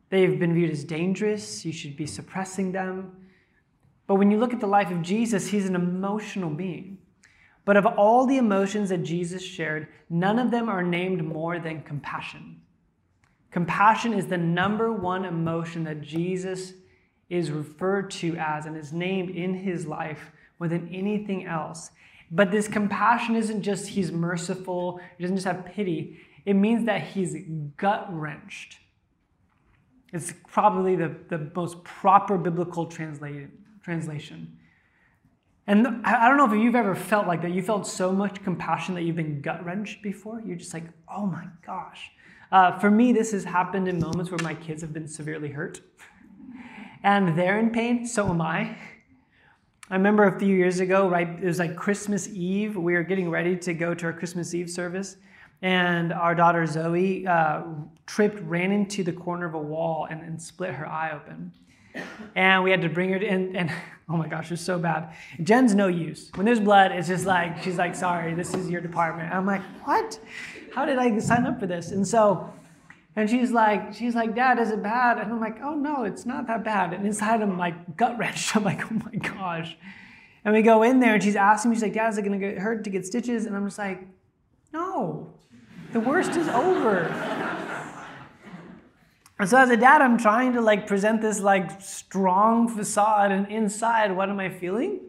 They've 0.09 0.39
been 0.39 0.53
viewed 0.53 0.71
as 0.71 0.83
dangerous, 0.83 1.65
you 1.65 1.73
should 1.73 1.97
be 1.97 2.05
suppressing 2.05 2.71
them. 2.71 3.27
But 4.07 4.15
when 4.15 4.31
you 4.31 4.37
look 4.37 4.53
at 4.53 4.59
the 4.59 4.67
life 4.67 4.89
of 4.89 5.01
Jesus, 5.01 5.47
he's 5.47 5.67
an 5.67 5.75
emotional 5.75 6.49
being. 6.49 6.99
But 7.65 7.77
of 7.77 7.85
all 7.85 8.25
the 8.25 8.37
emotions 8.37 8.89
that 8.89 9.03
Jesus 9.03 9.43
shared, 9.43 9.87
none 10.09 10.39
of 10.39 10.49
them 10.49 10.69
are 10.69 10.81
named 10.81 11.23
more 11.23 11.59
than 11.59 11.83
compassion. 11.83 12.61
Compassion 13.51 14.13
is 14.13 14.27
the 14.27 14.37
number 14.37 14.91
one 14.91 15.25
emotion 15.25 15.83
that 15.85 16.01
Jesus 16.01 16.73
is 17.29 17.51
referred 17.51 18.11
to 18.11 18.35
as 18.37 18.65
and 18.65 18.77
is 18.77 18.93
named 18.93 19.29
in 19.29 19.53
his 19.53 19.85
life 19.85 20.31
more 20.59 20.67
than 20.67 20.87
anything 20.93 21.45
else. 21.45 21.91
But 22.31 22.51
this 22.51 22.67
compassion 22.67 23.35
isn't 23.35 23.63
just 23.63 23.87
he's 23.87 24.11
merciful, 24.11 24.99
he 25.17 25.23
doesn't 25.23 25.37
just 25.37 25.47
have 25.47 25.65
pity. 25.65 26.19
It 26.45 26.53
means 26.53 26.85
that 26.85 27.01
he's 27.01 27.35
gut 27.77 28.07
wrenched. 28.11 28.77
It's 30.13 30.33
probably 30.47 30.95
the, 30.95 31.15
the 31.29 31.51
most 31.55 31.83
proper 31.83 32.37
biblical 32.37 32.85
translation. 32.85 34.57
And 35.67 36.03
I 36.03 36.27
don't 36.27 36.37
know 36.37 36.51
if 36.51 36.59
you've 36.59 36.75
ever 36.75 36.95
felt 36.95 37.27
like 37.27 37.43
that. 37.43 37.51
You 37.51 37.61
felt 37.61 37.85
so 37.85 38.11
much 38.11 38.43
compassion 38.43 38.95
that 38.95 39.03
you've 39.03 39.15
been 39.15 39.41
gut 39.41 39.63
wrenched 39.63 40.01
before. 40.01 40.41
You're 40.41 40.55
just 40.55 40.73
like, 40.73 40.85
oh 41.07 41.27
my 41.27 41.45
gosh. 41.63 42.09
Uh, 42.51 42.77
for 42.79 42.89
me, 42.89 43.11
this 43.13 43.31
has 43.31 43.43
happened 43.43 43.87
in 43.87 43.99
moments 43.99 44.31
where 44.31 44.39
my 44.41 44.55
kids 44.55 44.81
have 44.81 44.91
been 44.91 45.07
severely 45.07 45.49
hurt. 45.49 45.81
And 47.03 47.37
they're 47.37 47.59
in 47.59 47.69
pain, 47.69 48.05
so 48.05 48.27
am 48.27 48.41
I. 48.41 48.75
I 49.91 49.95
remember 49.95 50.25
a 50.25 50.39
few 50.39 50.55
years 50.55 50.79
ago, 50.79 51.07
right? 51.07 51.27
It 51.27 51.45
was 51.45 51.59
like 51.59 51.75
Christmas 51.75 52.27
Eve. 52.29 52.75
We 52.75 52.93
were 52.93 53.03
getting 53.03 53.29
ready 53.29 53.55
to 53.57 53.73
go 53.73 53.93
to 53.93 54.05
our 54.07 54.13
Christmas 54.13 54.53
Eve 54.53 54.69
service, 54.69 55.17
and 55.61 56.11
our 56.11 56.35
daughter 56.35 56.65
Zoe 56.65 57.25
uh, 57.25 57.63
tripped, 58.05 58.39
ran 58.41 58.71
into 58.71 59.03
the 59.03 59.13
corner 59.13 59.45
of 59.45 59.53
a 59.53 59.59
wall, 59.59 60.07
and, 60.09 60.21
and 60.21 60.41
split 60.41 60.73
her 60.73 60.87
eye 60.87 61.11
open. 61.11 61.51
And 62.35 62.63
we 62.63 62.71
had 62.71 62.81
to 62.81 62.89
bring 62.89 63.11
her 63.11 63.19
to, 63.19 63.25
and, 63.25 63.55
and 63.55 63.71
oh 64.09 64.17
my 64.17 64.27
gosh, 64.27 64.45
it 64.45 64.51
was 64.51 64.61
so 64.61 64.77
bad. 64.77 65.13
Jen's 65.43 65.73
no 65.73 65.87
use. 65.87 66.31
When 66.35 66.45
there's 66.45 66.59
blood, 66.59 66.91
it's 66.91 67.07
just 67.07 67.25
like, 67.25 67.63
she's 67.63 67.77
like, 67.77 67.95
sorry, 67.95 68.33
this 68.33 68.53
is 68.53 68.69
your 68.69 68.81
department. 68.81 69.33
I'm 69.33 69.45
like, 69.45 69.61
what? 69.85 70.19
How 70.73 70.85
did 70.85 70.97
I 70.97 71.17
sign 71.19 71.45
up 71.45 71.59
for 71.59 71.67
this? 71.67 71.91
And 71.91 72.07
so, 72.07 72.53
and 73.15 73.29
she's 73.29 73.51
like, 73.51 73.93
she's 73.93 74.15
like, 74.15 74.35
Dad, 74.35 74.59
is 74.59 74.71
it 74.71 74.81
bad? 74.81 75.17
And 75.17 75.31
I'm 75.31 75.39
like, 75.39 75.59
oh 75.61 75.75
no, 75.75 76.03
it's 76.03 76.25
not 76.25 76.47
that 76.47 76.63
bad. 76.63 76.93
And 76.93 77.05
inside 77.05 77.41
I'm 77.41 77.57
like 77.57 77.97
gut 77.97 78.17
wrenched. 78.17 78.55
I'm 78.55 78.63
like, 78.63 78.91
oh 78.91 78.95
my 78.95 79.15
gosh. 79.15 79.77
And 80.45 80.53
we 80.53 80.61
go 80.61 80.83
in 80.83 80.99
there 80.99 81.15
and 81.15 81.23
she's 81.23 81.35
asking 81.35 81.71
me, 81.71 81.75
she's 81.75 81.83
like, 81.83 81.93
Dad, 81.93 82.09
is 82.09 82.17
it 82.17 82.21
gonna 82.23 82.37
get 82.37 82.57
hurt 82.57 82.83
to 82.85 82.89
get 82.89 83.05
stitches? 83.05 83.45
And 83.45 83.55
I'm 83.55 83.65
just 83.65 83.77
like, 83.77 84.07
no, 84.71 85.33
the 85.91 85.99
worst 85.99 86.31
is 86.31 86.47
over. 86.47 87.05
and 89.39 89.49
so 89.49 89.57
as 89.57 89.69
a 89.69 89.77
dad, 89.77 90.01
I'm 90.01 90.17
trying 90.17 90.53
to 90.53 90.61
like 90.61 90.87
present 90.87 91.21
this 91.21 91.39
like 91.39 91.81
strong 91.81 92.67
facade, 92.67 93.31
and 93.31 93.47
inside, 93.47 94.15
what 94.15 94.29
am 94.29 94.39
I 94.39 94.49
feeling? 94.49 95.01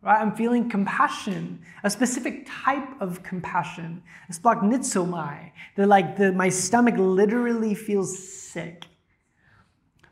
Right? 0.00 0.20
I'm 0.20 0.34
feeling 0.34 0.70
compassion, 0.70 1.60
a 1.82 1.90
specific 1.90 2.46
type 2.48 2.88
of 3.00 3.22
compassion. 3.22 4.02
It's 4.28 4.38
splanchnizomai. 4.38 5.50
The 5.76 5.86
like 5.86 6.16
the 6.16 6.32
my 6.32 6.48
stomach 6.48 6.94
literally 6.96 7.74
feels 7.74 8.18
sick. 8.18 8.86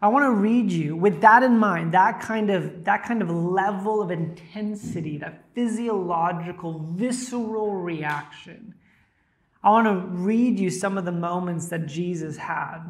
I 0.03 0.09
want 0.09 0.25
to 0.25 0.33
read 0.33 0.71
you 0.71 0.95
with 0.95 1.21
that 1.23 1.43
in 1.43 1.59
mind, 1.59 1.95
that 1.95 2.21
kind 2.21 2.51
of 2.51 2.85
that 2.85 3.05
kind 3.05 3.23
of 3.23 3.31
level 3.31 4.03
of 4.03 4.11
intensity, 4.11 5.19
that 5.19 5.45
physiological, 5.55 6.81
visceral 6.95 7.73
reaction. 7.73 8.75
I 9.63 9.71
want 9.71 9.87
to 9.87 10.07
read 10.17 10.59
you 10.61 10.71
some 10.71 10.99
of 10.99 11.05
the 11.05 11.13
moments 11.13 11.69
that 11.69 11.87
Jesus 11.87 12.37
had. 12.37 12.81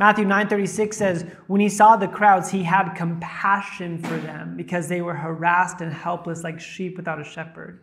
Matthew 0.00 0.24
9:36 0.24 0.96
says, 0.96 1.26
"When 1.46 1.60
he 1.60 1.68
saw 1.68 1.94
the 1.94 2.08
crowds, 2.08 2.52
he 2.52 2.62
had 2.62 2.94
compassion 2.94 3.98
for 3.98 4.16
them 4.16 4.56
because 4.56 4.88
they 4.88 5.02
were 5.02 5.12
harassed 5.12 5.82
and 5.82 5.92
helpless 5.92 6.42
like 6.42 6.58
sheep 6.58 6.96
without 6.96 7.20
a 7.20 7.24
shepherd." 7.24 7.80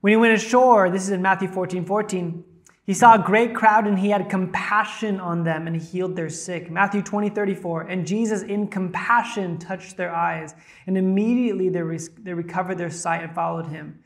When 0.00 0.10
he 0.10 0.16
went 0.16 0.34
ashore, 0.34 0.90
this 0.90 1.04
is 1.04 1.10
in 1.10 1.22
Matthew 1.22 1.46
14, 1.46 1.84
14, 1.84 2.42
he 2.84 2.92
saw 2.92 3.14
a 3.14 3.20
great 3.20 3.54
crowd 3.54 3.86
and 3.86 4.00
he 4.00 4.10
had 4.10 4.28
compassion 4.28 5.20
on 5.20 5.44
them 5.44 5.68
and 5.68 5.76
healed 5.76 6.16
their 6.16 6.28
sick. 6.28 6.72
Matthew 6.72 7.02
20, 7.02 7.28
34. 7.28 7.82
And 7.82 8.04
Jesus, 8.04 8.42
in 8.42 8.66
compassion, 8.66 9.58
touched 9.58 9.96
their 9.96 10.12
eyes, 10.12 10.56
and 10.88 10.98
immediately 10.98 11.68
they, 11.68 11.82
re- 11.82 12.00
they 12.18 12.34
recovered 12.34 12.78
their 12.78 12.90
sight 12.90 13.22
and 13.22 13.32
followed 13.32 13.66
him. 13.66 14.00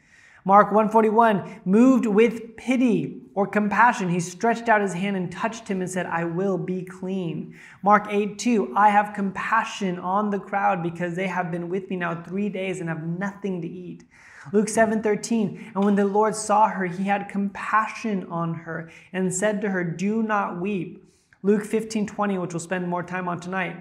Mark 0.44 0.66
141, 0.66 1.62
moved 1.64 2.04
with 2.04 2.58
pity 2.58 3.23
or 3.37 3.47
compassion, 3.47 4.09
he 4.09 4.19
stretched 4.19 4.66
out 4.66 4.81
his 4.81 4.95
hand 4.95 5.14
and 5.14 5.31
touched 5.31 5.69
him 5.69 5.83
and 5.83 5.90
said, 5.90 6.07
I 6.07 6.25
will 6.25 6.57
be 6.57 6.83
clean. 6.83 7.55
Mark 7.83 8.07
8, 8.09 8.38
2, 8.38 8.73
I 8.75 8.88
have 8.88 9.14
compassion 9.14 9.99
on 9.99 10.31
the 10.31 10.38
crowd 10.38 10.83
because 10.83 11.14
they 11.14 11.26
have 11.26 11.50
been 11.50 11.69
with 11.69 11.90
me 11.90 11.97
now 11.97 12.23
three 12.23 12.49
days 12.49 12.81
and 12.81 12.88
have 12.88 13.07
nothing 13.07 13.61
to 13.61 13.69
eat. 13.69 14.05
Luke 14.52 14.69
7:13, 14.69 15.73
and 15.75 15.85
when 15.85 15.97
the 15.97 16.05
Lord 16.05 16.35
saw 16.35 16.69
her, 16.69 16.87
he 16.87 17.05
had 17.05 17.28
compassion 17.28 18.26
on 18.31 18.55
her 18.55 18.90
and 19.12 19.35
said 19.35 19.61
to 19.61 19.71
her, 19.71 19.85
"Do 19.85 20.23
not 20.23 20.61
weep." 20.61 21.05
Luke 21.43 21.64
15:20, 21.64 22.38
which 22.38 22.55
we'll 22.55 22.61
spend 22.61 22.88
more 22.88 23.02
time 23.02 23.28
on 23.28 23.40
tonight, 23.40 23.76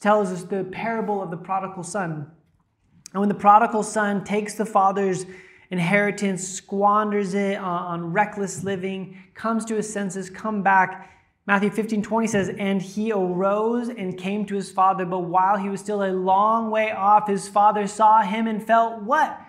tells 0.00 0.32
us 0.32 0.44
the 0.44 0.64
parable 0.64 1.20
of 1.20 1.30
the 1.30 1.36
prodigal 1.36 1.82
son. 1.82 2.30
And 3.12 3.20
when 3.20 3.28
the 3.28 3.34
prodigal 3.34 3.82
son 3.82 4.22
takes 4.22 4.54
the 4.54 4.64
father's 4.64 5.26
inheritance, 5.70 6.46
squanders 6.46 7.34
it 7.34 7.56
on, 7.56 7.82
on 7.82 8.12
reckless 8.12 8.64
living, 8.64 9.16
comes 9.34 9.64
to 9.66 9.76
his 9.76 9.92
senses, 9.92 10.30
come 10.30 10.62
back, 10.62 11.10
Matthew 11.46 11.70
15, 11.70 12.02
20 12.02 12.26
says, 12.26 12.48
And 12.58 12.82
he 12.82 13.10
arose 13.10 13.88
and 13.88 14.18
came 14.18 14.44
to 14.46 14.54
his 14.54 14.70
father, 14.70 15.06
but 15.06 15.20
while 15.20 15.56
he 15.56 15.70
was 15.70 15.80
still 15.80 16.02
a 16.02 16.12
long 16.12 16.70
way 16.70 16.90
off, 16.90 17.26
his 17.26 17.48
father 17.48 17.86
saw 17.86 18.22
him 18.22 18.46
and 18.46 18.66
felt 18.66 19.02
what? 19.02 19.40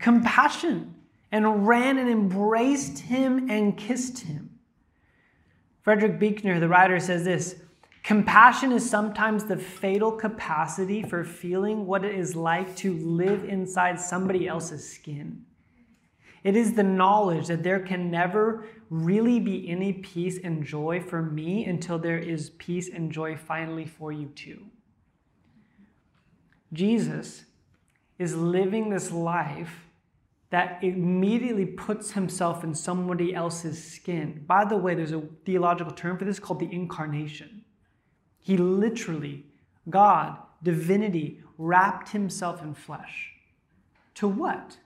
compassion 0.00 0.94
and 1.30 1.68
ran 1.68 1.98
and 1.98 2.10
embraced 2.10 2.98
him 2.98 3.48
and 3.48 3.76
kissed 3.76 4.20
him. 4.20 4.58
Frederick 5.82 6.18
Buechner, 6.18 6.58
the 6.58 6.68
writer, 6.68 6.98
says 6.98 7.24
this 7.24 7.56
Compassion 8.02 8.72
is 8.72 8.88
sometimes 8.88 9.44
the 9.44 9.56
fatal 9.56 10.10
capacity 10.10 11.02
for 11.02 11.22
feeling 11.22 11.86
what 11.86 12.04
it 12.04 12.14
is 12.14 12.34
like 12.34 12.74
to 12.76 12.94
live 12.94 13.44
inside 13.44 14.00
somebody 14.00 14.48
else's 14.48 14.90
skin. 14.90 15.44
It 16.42 16.56
is 16.56 16.74
the 16.74 16.82
knowledge 16.82 17.48
that 17.48 17.62
there 17.62 17.80
can 17.80 18.10
never 18.10 18.66
really 18.88 19.38
be 19.38 19.68
any 19.68 19.92
peace 19.92 20.38
and 20.42 20.64
joy 20.64 21.00
for 21.00 21.22
me 21.22 21.64
until 21.64 21.98
there 21.98 22.18
is 22.18 22.50
peace 22.50 22.88
and 22.88 23.12
joy 23.12 23.36
finally 23.36 23.86
for 23.86 24.10
you 24.10 24.26
too. 24.28 24.66
Jesus 26.72 27.44
is 28.18 28.34
living 28.36 28.90
this 28.90 29.10
life 29.10 29.86
that 30.50 30.82
immediately 30.82 31.64
puts 31.64 32.12
himself 32.12 32.64
in 32.64 32.74
somebody 32.74 33.34
else's 33.34 33.82
skin. 33.82 34.44
By 34.46 34.64
the 34.64 34.76
way, 34.76 34.94
there's 34.94 35.12
a 35.12 35.22
theological 35.44 35.92
term 35.92 36.18
for 36.18 36.24
this 36.24 36.40
called 36.40 36.60
the 36.60 36.72
incarnation. 36.72 37.64
He 38.40 38.56
literally, 38.56 39.46
God, 39.88 40.38
divinity, 40.62 41.40
wrapped 41.56 42.10
himself 42.10 42.62
in 42.62 42.74
flesh. 42.74 43.32
To 44.14 44.26
what? 44.26 44.78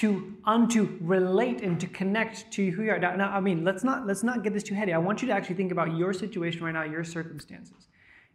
To 0.00 0.34
unto 0.44 0.96
relate 1.00 1.60
and 1.62 1.80
to 1.80 1.86
connect 1.86 2.50
to 2.52 2.70
who 2.70 2.82
you 2.84 2.90
are. 2.90 2.98
Now, 2.98 3.30
I 3.30 3.40
mean, 3.40 3.64
let's 3.64 3.82
not 3.82 4.06
let's 4.06 4.22
not 4.22 4.44
get 4.44 4.52
this 4.52 4.62
too 4.62 4.74
heady. 4.74 4.92
I 4.92 4.98
want 4.98 5.22
you 5.22 5.28
to 5.28 5.34
actually 5.34 5.56
think 5.56 5.72
about 5.72 5.96
your 5.96 6.12
situation 6.12 6.62
right 6.62 6.72
now, 6.72 6.84
your 6.84 7.02
circumstances, 7.04 7.88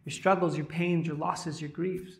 your 0.04 0.12
struggles, 0.12 0.56
your 0.56 0.66
pains, 0.66 1.06
your 1.06 1.16
losses, 1.16 1.60
your 1.62 1.70
griefs. 1.70 2.18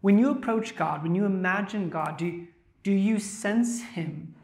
When 0.00 0.18
you 0.18 0.30
approach 0.30 0.76
God, 0.76 1.02
when 1.02 1.14
you 1.14 1.26
imagine 1.26 1.90
God, 1.90 2.16
do, 2.16 2.46
do 2.82 2.92
you 2.92 3.18
sense 3.18 3.82
Him 3.82 4.34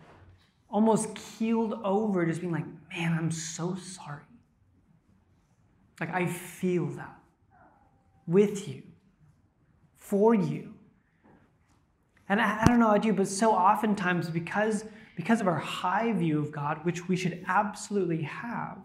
almost 0.69 1.15
keeled 1.15 1.81
over, 1.83 2.27
just 2.27 2.41
being 2.41 2.53
like, 2.53 2.67
man, 2.93 3.17
I'm 3.19 3.31
so 3.31 3.75
sorry? 3.77 4.25
Like, 5.99 6.13
I 6.13 6.27
feel 6.27 6.87
that 6.89 7.17
with 8.27 8.69
you, 8.69 8.83
for 9.97 10.35
you. 10.35 10.76
And 12.29 12.41
I, 12.41 12.63
I 12.63 12.65
don't 12.65 12.79
know 12.79 12.91
about 12.91 13.05
you, 13.05 13.13
but 13.13 13.29
so 13.29 13.53
oftentimes, 13.53 14.31
because, 14.31 14.85
because 15.17 15.41
of 15.41 15.47
our 15.47 15.59
high 15.59 16.13
view 16.13 16.39
of 16.39 16.51
God, 16.51 16.85
which 16.85 17.09
we 17.09 17.17
should 17.17 17.45
absolutely 17.47 18.23
have, 18.23 18.79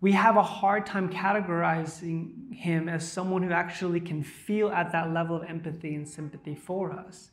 we 0.00 0.12
have 0.12 0.36
a 0.36 0.42
hard 0.42 0.86
time 0.86 1.10
categorizing 1.10 2.54
him 2.54 2.88
as 2.88 3.10
someone 3.10 3.42
who 3.42 3.52
actually 3.52 4.00
can 4.00 4.22
feel 4.22 4.70
at 4.70 4.92
that 4.92 5.12
level 5.12 5.36
of 5.36 5.44
empathy 5.44 5.94
and 5.94 6.08
sympathy 6.08 6.54
for 6.54 6.92
us. 6.92 7.30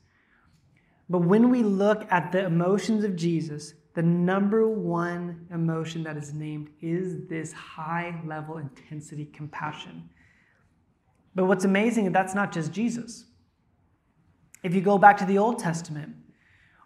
But 1.09 1.19
when 1.19 1.49
we 1.49 1.63
look 1.63 2.05
at 2.11 2.33
the 2.33 2.45
emotions 2.45 3.05
of 3.05 3.15
Jesus, 3.15 3.73
the 3.93 4.01
number 4.03 4.67
one 4.67 5.47
emotion 5.51 6.03
that 6.03 6.17
is 6.17 6.33
named 6.33 6.69
is 6.81 7.25
this 7.27 7.53
high 7.53 8.21
level 8.25 8.57
intensity 8.57 9.25
compassion. 9.25 10.09
But 11.33 11.45
what's 11.45 11.65
amazing 11.65 12.11
that's 12.11 12.35
not 12.35 12.51
just 12.51 12.73
Jesus. 12.73 13.26
If 14.63 14.73
you 14.73 14.81
go 14.81 14.97
back 14.97 15.17
to 15.17 15.25
the 15.25 15.37
Old 15.37 15.59
Testament, 15.59 16.15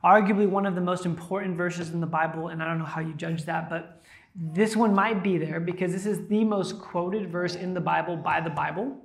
arguably 0.03 0.47
one 0.47 0.65
of 0.65 0.75
the 0.75 0.81
most 0.81 1.05
important 1.05 1.55
verses 1.55 1.91
in 1.91 2.01
the 2.01 2.07
Bible, 2.07 2.49
and 2.49 2.61
I 2.61 2.67
don't 2.67 2.79
know 2.79 2.85
how 2.85 3.01
you 3.01 3.13
judge 3.13 3.45
that, 3.45 3.69
but 3.69 4.01
this 4.35 4.75
one 4.75 4.93
might 4.93 5.23
be 5.23 5.37
there 5.37 5.59
because 5.59 5.91
this 5.91 6.05
is 6.05 6.27
the 6.27 6.43
most 6.43 6.79
quoted 6.79 7.29
verse 7.29 7.55
in 7.55 7.73
the 7.73 7.81
Bible 7.81 8.15
by 8.15 8.41
the 8.41 8.49
Bible. 8.49 8.97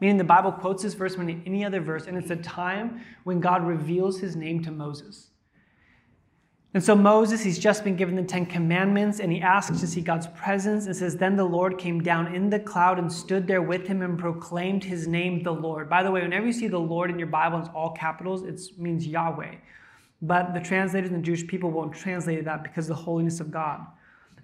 Meaning 0.00 0.16
the 0.16 0.24
Bible 0.24 0.50
quotes 0.50 0.82
this 0.82 0.94
verse 0.94 1.16
more 1.16 1.26
than 1.26 1.42
any 1.44 1.64
other 1.64 1.80
verse, 1.80 2.06
and 2.06 2.16
it's 2.16 2.30
a 2.30 2.36
time 2.36 3.02
when 3.24 3.40
God 3.40 3.66
reveals 3.66 4.18
his 4.18 4.34
name 4.34 4.62
to 4.64 4.70
Moses. 4.70 5.29
And 6.72 6.82
so 6.82 6.94
Moses, 6.94 7.42
he's 7.42 7.58
just 7.58 7.82
been 7.82 7.96
given 7.96 8.14
the 8.14 8.22
Ten 8.22 8.46
Commandments, 8.46 9.18
and 9.18 9.32
he 9.32 9.40
asks 9.40 9.80
to 9.80 9.86
see 9.88 10.00
God's 10.00 10.28
presence. 10.28 10.86
And 10.86 10.94
says, 10.94 11.16
Then 11.16 11.34
the 11.34 11.44
Lord 11.44 11.78
came 11.78 12.00
down 12.00 12.32
in 12.32 12.48
the 12.48 12.60
cloud 12.60 12.98
and 13.00 13.12
stood 13.12 13.48
there 13.48 13.62
with 13.62 13.88
him 13.88 14.02
and 14.02 14.16
proclaimed 14.16 14.84
his 14.84 15.08
name, 15.08 15.42
the 15.42 15.52
Lord. 15.52 15.90
By 15.90 16.04
the 16.04 16.12
way, 16.12 16.22
whenever 16.22 16.46
you 16.46 16.52
see 16.52 16.68
the 16.68 16.78
Lord 16.78 17.10
in 17.10 17.18
your 17.18 17.26
Bible 17.26 17.58
in 17.58 17.68
all 17.68 17.90
capitals, 17.90 18.44
it 18.44 18.78
means 18.78 19.04
Yahweh. 19.04 19.56
But 20.22 20.54
the 20.54 20.60
translators 20.60 21.10
and 21.10 21.18
the 21.20 21.26
Jewish 21.26 21.44
people 21.46 21.72
won't 21.72 21.92
translate 21.92 22.44
that 22.44 22.62
because 22.62 22.88
of 22.88 22.96
the 22.96 23.02
holiness 23.02 23.40
of 23.40 23.50
God. 23.50 23.84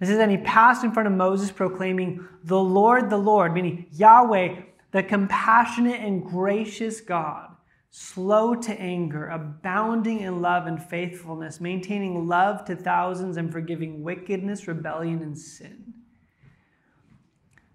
It 0.01 0.07
says, 0.07 0.19
And 0.19 0.29
he 0.29 0.37
passed 0.37 0.83
in 0.83 0.91
front 0.91 1.07
of 1.07 1.13
Moses, 1.13 1.49
proclaiming, 1.49 2.27
The 2.43 2.59
Lord, 2.59 3.09
the 3.09 3.17
Lord, 3.17 3.53
meaning 3.53 3.85
Yahweh, 3.93 4.63
the 4.91 5.03
compassionate 5.03 6.01
and 6.01 6.25
gracious 6.25 6.99
God, 6.99 7.55
slow 7.89 8.55
to 8.55 8.71
anger, 8.79 9.27
abounding 9.29 10.19
in 10.19 10.41
love 10.41 10.67
and 10.67 10.81
faithfulness, 10.81 11.61
maintaining 11.61 12.27
love 12.27 12.65
to 12.65 12.75
thousands, 12.75 13.37
and 13.37 13.51
forgiving 13.51 14.03
wickedness, 14.03 14.67
rebellion, 14.67 15.21
and 15.21 15.37
sin. 15.37 15.93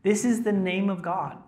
This 0.03 0.25
is 0.25 0.43
the 0.43 0.53
name 0.53 0.91
of 0.91 1.03
God. 1.03 1.39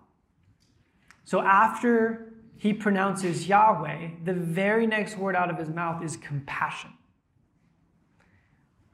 So 1.25 1.41
after 1.41 2.35
he 2.57 2.73
pronounces 2.73 3.49
Yahweh, 3.49 4.11
the 4.25 4.33
very 4.33 4.87
next 4.87 5.19
word 5.19 5.37
out 5.37 5.51
of 5.51 5.59
his 5.59 5.69
mouth 5.69 6.03
is 6.03 6.17
compassion. 6.17 6.91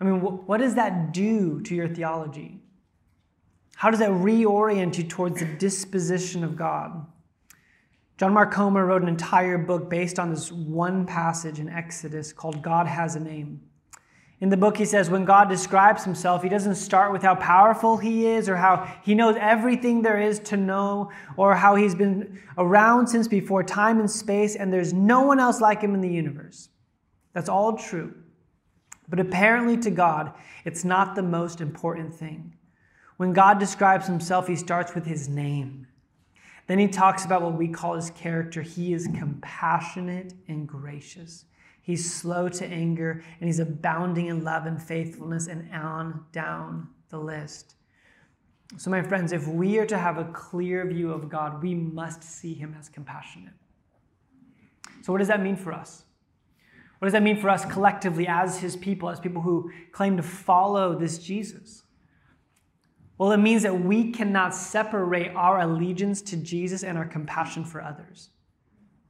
I 0.01 0.05
mean, 0.05 0.21
what 0.21 0.59
does 0.59 0.77
that 0.77 1.13
do 1.13 1.61
to 1.63 1.75
your 1.75 1.89
theology? 1.89 2.63
How 3.77 3.91
does 3.91 4.01
that 4.01 4.11
reorient 4.11 4.97
you 4.97 5.05
towards 5.05 5.41
the 5.41 5.47
disposition 5.47 6.43
of 6.43 6.57
God? 6.57 7.07
John 8.21 8.35
Mark 8.35 8.53
Comer 8.53 8.85
wrote 8.85 9.01
an 9.01 9.09
entire 9.09 9.57
book 9.57 9.89
based 9.89 10.19
on 10.19 10.29
this 10.29 10.53
one 10.53 11.07
passage 11.07 11.59
in 11.59 11.71
Exodus 11.71 12.35
called 12.35 12.61
God 12.61 12.87
Has 12.87 13.17
a 13.17 13.21
Name. 13.21 13.63
In 14.43 14.51
the 14.51 14.59
book, 14.59 14.77
he 14.77 14.85
says 14.85 15.09
when 15.09 15.25
God 15.25 15.49
describes 15.49 16.05
himself, 16.05 16.43
he 16.43 16.51
doesn't 16.51 16.75
start 16.75 17.13
with 17.13 17.23
how 17.23 17.35
powerful 17.37 17.97
he 17.97 18.27
is 18.27 18.47
or 18.47 18.57
how 18.57 18.95
he 19.03 19.15
knows 19.15 19.37
everything 19.41 20.03
there 20.03 20.21
is 20.21 20.39
to 20.41 20.59
know 20.59 21.11
or 21.39 21.55
how 21.55 21.77
he's 21.77 21.95
been 21.95 22.39
around 22.59 23.07
since 23.07 23.27
before 23.27 23.63
time 23.63 23.99
and 24.01 24.11
space 24.11 24.55
and 24.55 24.71
there's 24.71 24.93
no 24.93 25.23
one 25.23 25.41
else 25.41 25.63
like 25.63 25.81
him 25.81 25.95
in 25.95 26.03
the 26.03 26.13
universe. 26.13 26.69
That's 27.33 27.49
all 27.49 27.79
true. 27.79 28.13
But 29.09 29.19
apparently, 29.19 29.79
to 29.79 29.91
God, 29.91 30.35
it's 30.67 30.85
not 30.85 31.15
the 31.15 31.23
most 31.23 31.63
important 31.63 32.15
thing. 32.15 32.53
When 33.17 33.33
God 33.33 33.59
describes 33.59 34.07
himself, 34.07 34.47
he 34.47 34.57
starts 34.57 34.95
with 34.95 35.07
his 35.07 35.27
name. 35.27 35.87
Then 36.71 36.79
he 36.79 36.87
talks 36.87 37.25
about 37.25 37.43
what 37.43 37.55
we 37.55 37.67
call 37.67 37.97
his 37.97 38.11
character. 38.11 38.63
He 38.63 38.93
is 38.93 39.09
compassionate 39.19 40.35
and 40.47 40.69
gracious. 40.69 41.47
He's 41.83 42.15
slow 42.15 42.49
to 42.49 42.65
anger, 42.65 43.25
and 43.41 43.49
he's 43.49 43.59
abounding 43.59 44.27
in 44.27 44.45
love 44.45 44.67
and 44.67 44.81
faithfulness, 44.81 45.49
and 45.49 45.69
on 45.75 46.27
down 46.31 46.87
the 47.09 47.19
list. 47.19 47.75
So, 48.77 48.89
my 48.89 49.03
friends, 49.03 49.33
if 49.33 49.49
we 49.49 49.81
are 49.81 49.87
to 49.87 49.99
have 49.99 50.19
a 50.19 50.27
clear 50.27 50.87
view 50.87 51.13
of 51.13 51.29
God, 51.29 51.61
we 51.61 51.75
must 51.75 52.23
see 52.23 52.55
him 52.55 52.77
as 52.79 52.89
compassionate. 52.89 53.55
So, 55.03 55.13
what 55.13 55.19
does 55.19 55.27
that 55.27 55.43
mean 55.43 55.57
for 55.57 55.73
us? 55.73 56.05
What 57.01 57.07
does 57.07 57.15
that 57.15 57.25
mean 57.25 57.41
for 57.41 57.51
us 57.51 57.65
collectively 57.65 58.29
as 58.29 58.61
his 58.61 58.77
people, 58.77 59.11
as 59.11 59.19
people 59.19 59.43
who 59.43 59.73
claim 59.91 60.17
to 60.19 60.23
follow 60.23 60.97
this 60.97 61.19
Jesus? 61.19 61.83
Well, 63.21 63.33
it 63.33 63.37
means 63.37 63.65
that 63.65 63.79
we 63.79 64.13
cannot 64.13 64.55
separate 64.55 65.37
our 65.37 65.61
allegiance 65.61 66.23
to 66.23 66.39
Jesus 66.39 66.83
and 66.83 66.97
our 66.97 67.05
compassion 67.05 67.67
for 67.67 67.83
others. 67.83 68.31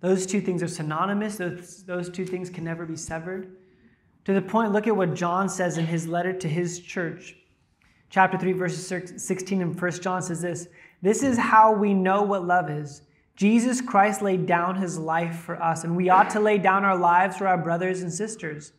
Those 0.01 0.27
two 0.27 0.41
things 0.41 0.65
are 0.65 0.69
synonymous, 0.69 1.37
those, 1.37 1.85
those 1.85 2.11
two 2.11 2.27
things 2.27 2.51
can 2.51 2.65
never 2.65 2.85
be 2.85 2.97
severed. 2.97 3.55
To 4.25 4.33
the 4.33 4.43
point, 4.43 4.73
look 4.73 4.89
at 4.89 4.97
what 4.97 5.15
John 5.15 5.49
says 5.49 5.79
in 5.79 5.87
his 5.87 6.09
letter 6.09 6.33
to 6.33 6.49
his 6.49 6.81
church. 6.81 7.37
Chapter 8.09 8.37
3, 8.37 8.51
verses 8.51 9.25
16 9.25 9.63
and 9.63 9.81
1 9.81 9.91
John 10.01 10.23
says 10.23 10.43
this 10.43 10.67
This 11.01 11.23
is 11.23 11.39
how 11.39 11.73
we 11.73 11.95
know 11.95 12.23
what 12.23 12.45
love 12.45 12.69
is. 12.69 13.03
Jesus 13.37 13.81
Christ 13.81 14.23
laid 14.23 14.45
down 14.45 14.75
his 14.75 14.99
life 14.99 15.37
for 15.37 15.63
us, 15.63 15.85
and 15.85 15.95
we 15.95 16.09
ought 16.11 16.31
to 16.31 16.41
lay 16.41 16.59
down 16.59 16.85
our 16.85 16.99
lives 16.99 17.37
for 17.37 17.47
our 17.47 17.59
brothers 17.59 18.03
and 18.03 18.13
sisters. 18.13 18.73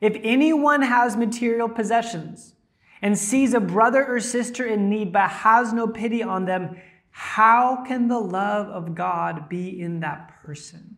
If 0.00 0.16
anyone 0.22 0.82
has 0.82 1.16
material 1.16 1.68
possessions 1.68 2.54
and 3.02 3.18
sees 3.18 3.54
a 3.54 3.60
brother 3.60 4.04
or 4.06 4.20
sister 4.20 4.66
in 4.66 4.88
need 4.88 5.12
but 5.12 5.30
has 5.30 5.72
no 5.72 5.86
pity 5.86 6.22
on 6.22 6.44
them, 6.44 6.76
how 7.10 7.84
can 7.84 8.08
the 8.08 8.18
love 8.18 8.68
of 8.68 8.94
God 8.94 9.48
be 9.48 9.80
in 9.80 10.00
that 10.00 10.42
person? 10.42 10.96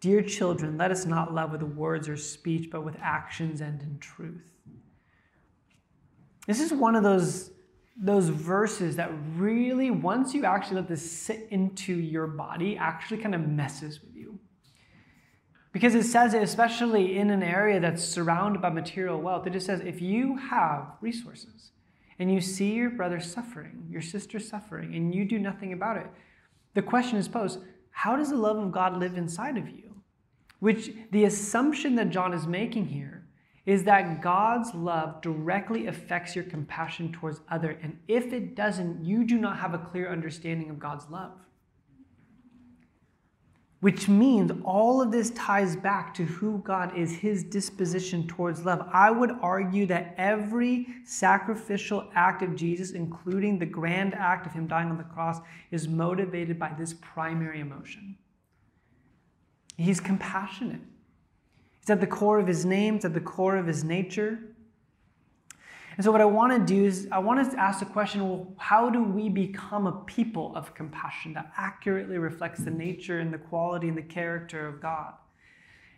Dear 0.00 0.22
children, 0.22 0.76
let 0.76 0.90
us 0.90 1.06
not 1.06 1.32
love 1.32 1.52
with 1.52 1.62
words 1.62 2.08
or 2.08 2.16
speech, 2.16 2.70
but 2.70 2.84
with 2.84 2.96
actions 3.00 3.60
and 3.60 3.80
in 3.80 3.98
truth. 3.98 4.50
This 6.46 6.60
is 6.60 6.72
one 6.72 6.94
of 6.94 7.02
those 7.02 7.50
those 7.96 8.28
verses 8.28 8.96
that 8.96 9.10
really, 9.36 9.90
once 9.90 10.34
you 10.34 10.44
actually 10.44 10.76
let 10.76 10.88
this 10.88 11.10
sit 11.10 11.46
into 11.50 11.94
your 11.94 12.26
body, 12.26 12.76
actually 12.76 13.18
kind 13.18 13.34
of 13.34 13.46
messes 13.46 14.00
with 14.02 14.16
you. 14.16 14.38
Because 15.74 15.96
it 15.96 16.04
says 16.04 16.34
it, 16.34 16.42
especially 16.42 17.18
in 17.18 17.30
an 17.30 17.42
area 17.42 17.80
that's 17.80 18.04
surrounded 18.04 18.62
by 18.62 18.70
material 18.70 19.20
wealth, 19.20 19.44
it 19.44 19.54
just 19.54 19.66
says 19.66 19.80
if 19.80 20.00
you 20.00 20.36
have 20.36 20.86
resources 21.00 21.72
and 22.20 22.32
you 22.32 22.40
see 22.40 22.74
your 22.74 22.90
brother 22.90 23.18
suffering, 23.18 23.84
your 23.90 24.00
sister 24.00 24.38
suffering, 24.38 24.94
and 24.94 25.12
you 25.12 25.24
do 25.24 25.36
nothing 25.36 25.72
about 25.72 25.96
it, 25.96 26.06
the 26.74 26.82
question 26.82 27.18
is 27.18 27.26
posed 27.26 27.58
how 27.90 28.14
does 28.14 28.30
the 28.30 28.36
love 28.36 28.56
of 28.56 28.70
God 28.70 28.98
live 28.98 29.16
inside 29.16 29.56
of 29.58 29.68
you? 29.68 29.96
Which 30.60 30.92
the 31.10 31.24
assumption 31.24 31.96
that 31.96 32.10
John 32.10 32.32
is 32.32 32.46
making 32.46 32.86
here 32.86 33.26
is 33.66 33.82
that 33.82 34.22
God's 34.22 34.72
love 34.74 35.22
directly 35.22 35.88
affects 35.88 36.36
your 36.36 36.44
compassion 36.44 37.10
towards 37.10 37.40
other 37.50 37.76
and 37.82 37.98
if 38.06 38.32
it 38.32 38.54
doesn't 38.54 39.04
you 39.04 39.24
do 39.24 39.38
not 39.38 39.58
have 39.58 39.74
a 39.74 39.78
clear 39.78 40.08
understanding 40.08 40.70
of 40.70 40.78
God's 40.78 41.10
love. 41.10 41.32
Which 43.84 44.08
means 44.08 44.50
all 44.64 45.02
of 45.02 45.12
this 45.12 45.28
ties 45.32 45.76
back 45.76 46.14
to 46.14 46.24
who 46.24 46.62
God 46.64 46.96
is, 46.96 47.12
his 47.16 47.44
disposition 47.44 48.26
towards 48.26 48.64
love. 48.64 48.88
I 48.90 49.10
would 49.10 49.32
argue 49.42 49.84
that 49.84 50.14
every 50.16 50.86
sacrificial 51.04 52.08
act 52.14 52.40
of 52.40 52.56
Jesus, 52.56 52.92
including 52.92 53.58
the 53.58 53.66
grand 53.66 54.14
act 54.14 54.46
of 54.46 54.54
him 54.54 54.66
dying 54.66 54.88
on 54.88 54.96
the 54.96 55.04
cross, 55.04 55.40
is 55.70 55.86
motivated 55.86 56.58
by 56.58 56.72
this 56.78 56.94
primary 56.94 57.60
emotion. 57.60 58.16
He's 59.76 60.00
compassionate. 60.00 60.80
It's 61.82 61.90
at 61.90 62.00
the 62.00 62.06
core 62.06 62.38
of 62.38 62.46
his 62.46 62.64
name, 62.64 62.96
it's 62.96 63.04
at 63.04 63.12
the 63.12 63.20
core 63.20 63.56
of 63.56 63.66
his 63.66 63.84
nature. 63.84 64.38
And 65.96 66.04
so, 66.04 66.10
what 66.10 66.20
I 66.20 66.24
want 66.24 66.52
to 66.52 66.74
do 66.74 66.84
is, 66.84 67.06
I 67.12 67.18
want 67.18 67.50
to 67.50 67.58
ask 67.58 67.78
the 67.78 67.86
question 67.86 68.28
well, 68.28 68.52
how 68.58 68.90
do 68.90 69.02
we 69.02 69.28
become 69.28 69.86
a 69.86 69.92
people 70.04 70.52
of 70.56 70.74
compassion 70.74 71.34
that 71.34 71.52
accurately 71.56 72.18
reflects 72.18 72.60
the 72.60 72.70
nature 72.70 73.20
and 73.20 73.32
the 73.32 73.38
quality 73.38 73.88
and 73.88 73.96
the 73.96 74.02
character 74.02 74.66
of 74.66 74.80
God? 74.80 75.14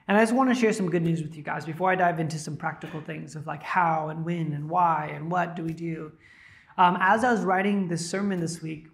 And 0.08 0.16
I 0.16 0.22
just 0.22 0.34
want 0.34 0.50
to 0.50 0.54
share 0.54 0.72
some 0.72 0.88
good 0.88 1.02
news 1.02 1.22
with 1.22 1.36
you 1.36 1.42
guys 1.42 1.64
before 1.64 1.90
I 1.90 1.96
dive 1.96 2.20
into 2.20 2.38
some 2.38 2.56
practical 2.56 3.00
things 3.00 3.34
of 3.34 3.46
like 3.46 3.62
how 3.62 4.08
and 4.10 4.24
when 4.24 4.52
and 4.52 4.68
why 4.68 5.10
and 5.14 5.30
what 5.30 5.56
do 5.56 5.64
we 5.64 5.72
do. 5.72 6.12
Um, 6.78 6.98
as 7.00 7.24
I 7.24 7.32
was 7.32 7.40
writing 7.40 7.88
this 7.88 8.08
sermon 8.08 8.38
this 8.38 8.62
week, 8.62 8.86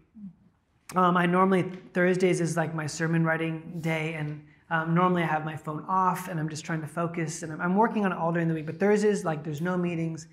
um, 0.94 1.16
I 1.16 1.26
normally, 1.26 1.64
Thursdays 1.94 2.40
is 2.40 2.56
like 2.56 2.74
my 2.74 2.86
sermon 2.86 3.24
writing 3.24 3.78
day, 3.80 4.14
and 4.14 4.44
um, 4.70 4.94
normally 4.94 5.22
I 5.22 5.26
have 5.26 5.44
my 5.44 5.56
phone 5.56 5.84
off 5.88 6.28
and 6.28 6.40
I'm 6.40 6.48
just 6.48 6.64
trying 6.64 6.80
to 6.80 6.86
focus 6.86 7.42
and 7.42 7.52
I'm, 7.52 7.60
I'm 7.60 7.76
working 7.76 8.06
on 8.06 8.12
it 8.12 8.16
all 8.16 8.32
during 8.32 8.48
the 8.48 8.54
week. 8.54 8.64
But 8.64 8.80
Thursdays, 8.80 9.22
like 9.22 9.44
there's 9.44 9.60
no 9.60 9.76
meetings. 9.76 10.28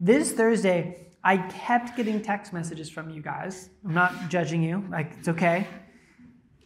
This 0.00 0.30
Thursday, 0.30 1.08
I 1.24 1.38
kept 1.38 1.96
getting 1.96 2.22
text 2.22 2.52
messages 2.52 2.88
from 2.88 3.10
you 3.10 3.20
guys. 3.20 3.70
I'm 3.84 3.94
not 3.94 4.28
judging 4.28 4.62
you, 4.62 4.84
like 4.90 5.12
it's 5.18 5.26
okay. 5.26 5.66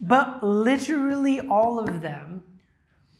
But 0.02 0.42
literally 0.42 1.40
all 1.40 1.78
of 1.78 2.02
them 2.02 2.42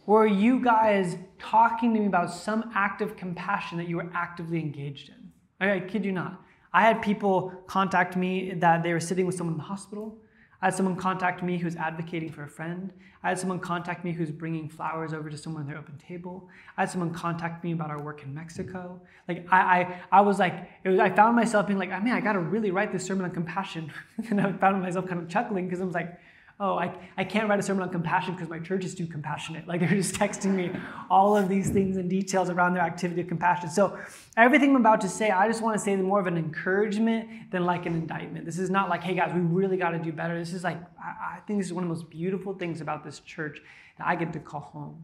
were 0.05 0.27
you 0.27 0.61
guys 0.63 1.17
talking 1.39 1.95
to 1.95 2.01
me 2.01 2.07
about 2.07 2.31
some 2.31 2.71
act 2.75 3.01
of 3.01 3.17
compassion 3.17 3.79
that 3.79 3.89
you 3.89 3.97
were 3.97 4.11
actively 4.13 4.61
engaged 4.61 5.09
in. 5.09 5.33
I 5.67 5.81
kid 5.81 6.05
you 6.05 6.13
not. 6.13 6.43
I 6.75 6.83
had 6.83 7.01
people 7.01 7.51
contact 7.67 8.15
me 8.15 8.53
that 8.55 8.83
they 8.83 8.93
were 8.93 9.01
sitting 9.01 9.25
with 9.25 9.37
someone 9.37 9.55
in 9.55 9.59
the 9.59 9.65
hospital. 9.65 10.19
I 10.63 10.67
had 10.67 10.75
someone 10.77 10.95
contact 10.95 11.43
me 11.43 11.59
who's 11.59 11.75
advocating 11.75 12.31
for 12.31 12.45
a 12.45 12.49
friend. 12.49 12.93
I 13.25 13.31
had 13.31 13.39
someone 13.39 13.59
contact 13.59 14.05
me 14.05 14.13
who's 14.13 14.31
bringing 14.31 14.69
flowers 14.69 15.13
over 15.13 15.29
to 15.29 15.37
someone 15.37 15.63
at 15.63 15.69
their 15.69 15.77
open 15.77 15.99
table. 15.99 16.49
I 16.77 16.83
had 16.83 16.91
someone 16.91 17.13
contact 17.13 17.65
me 17.65 17.73
about 17.73 17.91
our 17.91 18.01
work 18.01 18.23
in 18.23 18.33
Mexico. 18.33 19.01
Like 19.29 19.45
I, 19.51 19.61
I, 19.61 20.01
I 20.13 20.21
was 20.21 20.39
like, 20.39 20.69
was, 20.85 21.01
I 21.01 21.11
found 21.11 21.35
myself 21.35 21.67
being 21.67 21.81
like, 21.81 21.91
oh, 21.91 22.01
man, 22.01 22.15
I 22.15 22.21
got 22.21 22.35
to 22.35 22.39
really 22.39 22.71
write 22.71 22.93
this 22.93 23.05
sermon 23.05 23.25
on 23.25 23.33
compassion. 23.33 23.93
and 24.31 24.41
I 24.41 24.53
found 24.53 24.81
myself 24.81 25.09
kind 25.09 25.21
of 25.21 25.29
chuckling 25.29 25.67
because 25.67 25.81
I 25.81 25.85
was 25.85 25.95
like, 25.95 26.17
oh, 26.63 26.79
I, 26.79 26.95
I 27.17 27.25
can't 27.25 27.49
write 27.49 27.59
a 27.59 27.63
sermon 27.63 27.83
on 27.83 27.91
compassion 27.91 28.35
because 28.35 28.49
my 28.49 28.61
church 28.61 28.85
is 28.85 28.95
too 28.95 29.09
compassionate. 29.09 29.67
Like 29.67 29.81
they're 29.81 29.89
just 29.89 30.15
texting 30.23 30.55
me 30.55 30.71
all 31.11 31.37
of 31.37 31.49
these 31.49 31.71
things 31.71 31.97
and 31.97 32.09
details 32.09 32.51
around 32.51 32.75
their 32.75 32.85
activity 32.85 33.21
of 33.21 33.27
compassion. 33.27 33.69
So 33.69 33.99
everything 34.37 34.71
I'm 34.71 34.77
about 34.77 35.01
to 35.01 35.09
say, 35.09 35.31
I 35.31 35.49
just 35.49 35.61
want 35.61 35.77
to 35.77 35.83
say 35.83 35.97
more 35.97 36.21
of 36.21 36.29
an 36.29 36.39
encouragement 36.39 37.51
than 37.51 37.65
like 37.65 37.85
an 37.87 37.95
indictment. 37.95 38.47
This 38.47 38.61
is 38.61 38.71
not 38.71 38.89
like, 38.89 39.03
hey 39.03 39.17
guys, 39.17 39.33
we 39.35 39.41
really 39.41 39.77
got 39.77 39.91
to 39.91 39.99
do 39.99 40.13
better. 40.13 40.39
This 40.39 40.53
is 40.53 40.63
like, 40.63 40.81
I, 41.03 41.39
I 41.39 41.41
think 41.49 41.59
this 41.59 41.67
is 41.67 41.73
one 41.73 41.83
of 41.83 41.91
the 41.91 41.95
most 41.97 42.09
beautiful 42.09 42.55
things 42.55 42.81
about 42.81 43.03
this 43.03 43.19
church 43.19 43.61
that 43.99 44.07
I 44.07 44.15
get 44.15 44.33
to 44.33 44.39
call 44.39 44.61
home, 44.61 45.03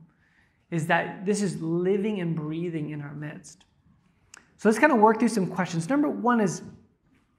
is 0.71 0.87
that 0.87 1.27
this 1.27 1.43
is 1.43 1.61
living 1.61 2.21
and 2.21 2.37
breathing 2.37 2.91
in 2.91 3.01
our 3.01 3.15
midst. 3.15 3.65
So 4.59 4.69
let's 4.69 4.79
kind 4.79 4.93
of 4.93 5.01
work 5.01 5.19
through 5.19 5.29
some 5.29 5.49
questions. 5.49 5.89
Number 5.89 6.09
one 6.09 6.41
is, 6.41 6.63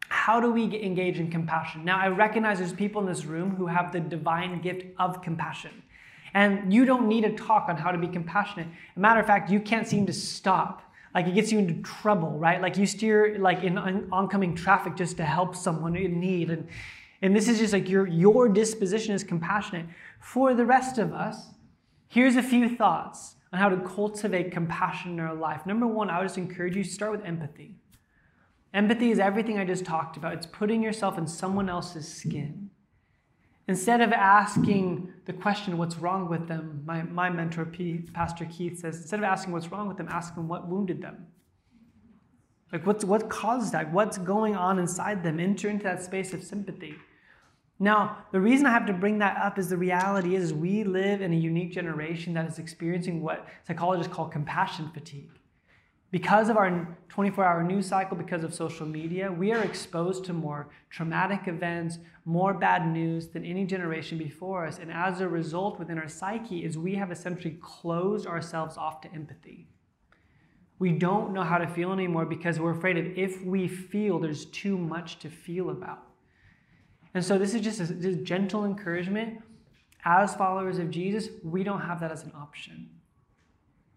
how 0.10 0.40
do 0.40 0.52
we 0.52 0.64
engage 0.84 1.20
in 1.20 1.30
compassion? 1.30 1.86
Now, 1.86 2.00
I 2.00 2.08
recognize 2.08 2.58
there's 2.58 2.74
people 2.74 3.02
in 3.02 3.08
this 3.08 3.26
room 3.26 3.56
who 3.56 3.68
have 3.68 3.92
the 3.92 4.00
divine 4.00 4.60
gift 4.62 4.86
of 4.98 5.22
compassion. 5.22 5.84
And 6.34 6.74
you 6.74 6.86
don't 6.86 7.08
need 7.08 7.26
a 7.26 7.32
talk 7.32 7.70
on 7.70 7.78
how 7.78 7.92
to 7.92 7.98
be 7.98 8.08
compassionate. 8.08 8.68
Matter 8.96 9.20
of 9.20 9.28
fact, 9.28 9.50
you 9.50 9.60
can't 9.60 9.88
seem 9.88 10.06
to 10.08 10.14
stop. 10.14 10.82
Like 11.14 11.28
it 11.28 11.34
gets 11.34 11.52
you 11.52 11.60
into 11.60 11.82
trouble, 11.82 12.32
right? 12.38 12.62
Like 12.62 12.78
you 12.78 12.86
steer 12.86 13.38
like 13.40 13.64
in 13.64 13.78
oncoming 14.12 14.56
traffic 14.56 14.96
just 14.96 15.18
to 15.18 15.26
help 15.26 15.56
someone 15.56 15.96
in 15.96 16.20
need. 16.20 16.50
And, 16.50 16.68
and 17.22 17.36
this 17.36 17.48
is 17.48 17.60
just 17.60 17.74
like 17.74 17.90
your, 17.90 18.08
your 18.08 18.50
disposition 18.50 19.14
is 19.14 19.24
compassionate. 19.24 19.86
For 20.20 20.54
the 20.54 20.66
rest 20.66 20.98
of 20.98 21.14
us, 21.14 21.48
here's 22.08 22.36
a 22.36 22.44
few 22.44 22.76
thoughts 22.76 23.36
on 23.52 23.60
how 23.60 23.70
to 23.70 23.78
cultivate 23.78 24.52
compassion 24.52 25.14
in 25.14 25.20
our 25.20 25.34
life. 25.36 25.66
Number 25.66 25.88
one, 25.88 26.10
I 26.10 26.20
would 26.20 26.26
just 26.26 26.38
encourage 26.38 26.76
you 26.76 26.84
to 26.84 26.90
start 26.90 27.12
with 27.12 27.26
empathy. 27.26 27.76
Empathy 28.74 29.12
is 29.12 29.20
everything 29.20 29.58
I 29.58 29.66
just 29.66 29.86
talked 29.86 30.16
about. 30.18 30.34
It's 30.34 30.46
putting 30.46 30.84
yourself 30.84 31.18
in 31.18 31.28
someone 31.28 31.70
else's 31.70 32.08
skin. 32.08 32.70
Instead 33.68 34.02
of 34.02 34.12
asking 34.12 35.12
the 35.26 35.34
question, 35.34 35.78
what's 35.78 35.98
wrong 35.98 36.28
with 36.28 36.48
them, 36.48 36.82
my, 36.86 37.04
my 37.04 37.30
mentor, 37.30 37.66
P, 37.66 38.00
Pastor 38.14 38.46
Keith, 38.46 38.80
says, 38.80 38.98
instead 38.98 39.20
of 39.20 39.26
asking 39.26 39.54
what's 39.54 39.72
wrong 39.72 39.88
with 39.88 39.98
them, 39.98 40.08
ask 40.10 40.34
them 40.36 40.48
what 40.48 40.68
wounded 40.68 41.02
them. 41.02 41.28
Like, 42.72 42.86
what's, 42.86 43.04
what 43.04 43.30
caused 43.30 43.74
that? 43.74 43.92
What's 43.92 44.18
going 44.18 44.56
on 44.56 44.80
inside 44.80 45.24
them? 45.24 45.40
Enter 45.40 45.70
into 45.70 45.84
that 45.84 46.04
space 46.04 46.34
of 46.34 46.44
sympathy. 46.44 46.96
Now, 47.80 48.26
the 48.32 48.40
reason 48.40 48.66
I 48.66 48.72
have 48.72 48.86
to 48.88 48.94
bring 48.94 49.20
that 49.20 49.38
up 49.38 49.58
is 49.58 49.70
the 49.70 49.78
reality 49.78 50.36
is, 50.36 50.46
is 50.46 50.54
we 50.54 50.84
live 50.84 51.22
in 51.22 51.32
a 51.32 51.36
unique 51.36 51.72
generation 51.72 52.34
that 52.34 52.48
is 52.48 52.60
experiencing 52.60 53.22
what 53.22 53.48
psychologists 53.66 54.14
call 54.14 54.28
compassion 54.28 54.92
fatigue. 54.94 55.30
Because 56.12 56.50
of 56.50 56.58
our 56.58 56.98
24 57.10 57.46
hour 57.46 57.64
news 57.64 57.86
cycle, 57.86 58.18
because 58.18 58.44
of 58.44 58.54
social 58.54 58.88
media, 58.88 59.32
we 59.32 59.52
are 59.52 59.64
exposed 59.64 60.26
to 60.26 60.34
more 60.34 60.70
traumatic 60.90 61.48
events, 61.48 62.00
more 62.26 62.54
bad 62.54 62.88
news 62.88 63.28
than 63.28 63.46
any 63.46 63.66
generation 63.66 64.18
before 64.18 64.66
us. 64.66 64.80
And 64.80 64.92
as 64.92 65.22
a 65.22 65.28
result, 65.28 65.78
within 65.78 66.00
our 66.00 66.08
psyche, 66.08 66.66
is 66.66 66.78
we 66.78 66.96
have 66.96 67.12
essentially 67.12 67.60
closed 67.62 68.26
ourselves 68.26 68.76
off 68.76 69.02
to 69.02 69.14
empathy. 69.14 69.68
We 70.80 70.94
don't 70.94 71.32
know 71.34 71.44
how 71.44 71.60
to 71.60 71.68
feel 71.68 71.92
anymore 71.92 72.26
because 72.26 72.60
we're 72.60 72.72
afraid 72.72 72.98
of 72.98 73.06
if 73.18 73.44
we 73.44 73.68
feel, 73.68 74.18
there's 74.18 74.46
too 74.46 74.78
much 74.78 75.20
to 75.20 75.30
feel 75.30 75.70
about. 75.70 76.08
And 77.14 77.24
so, 77.24 77.38
this 77.38 77.54
is 77.54 77.62
just 77.62 77.82
a, 77.82 77.94
just 77.94 78.24
gentle 78.24 78.66
encouragement. 78.66 79.42
As 80.06 80.34
followers 80.36 80.80
of 80.80 80.90
Jesus, 80.90 81.28
we 81.44 81.64
don't 81.64 81.82
have 81.82 82.00
that 82.00 82.12
as 82.12 82.24
an 82.24 82.32
option. 82.36 82.90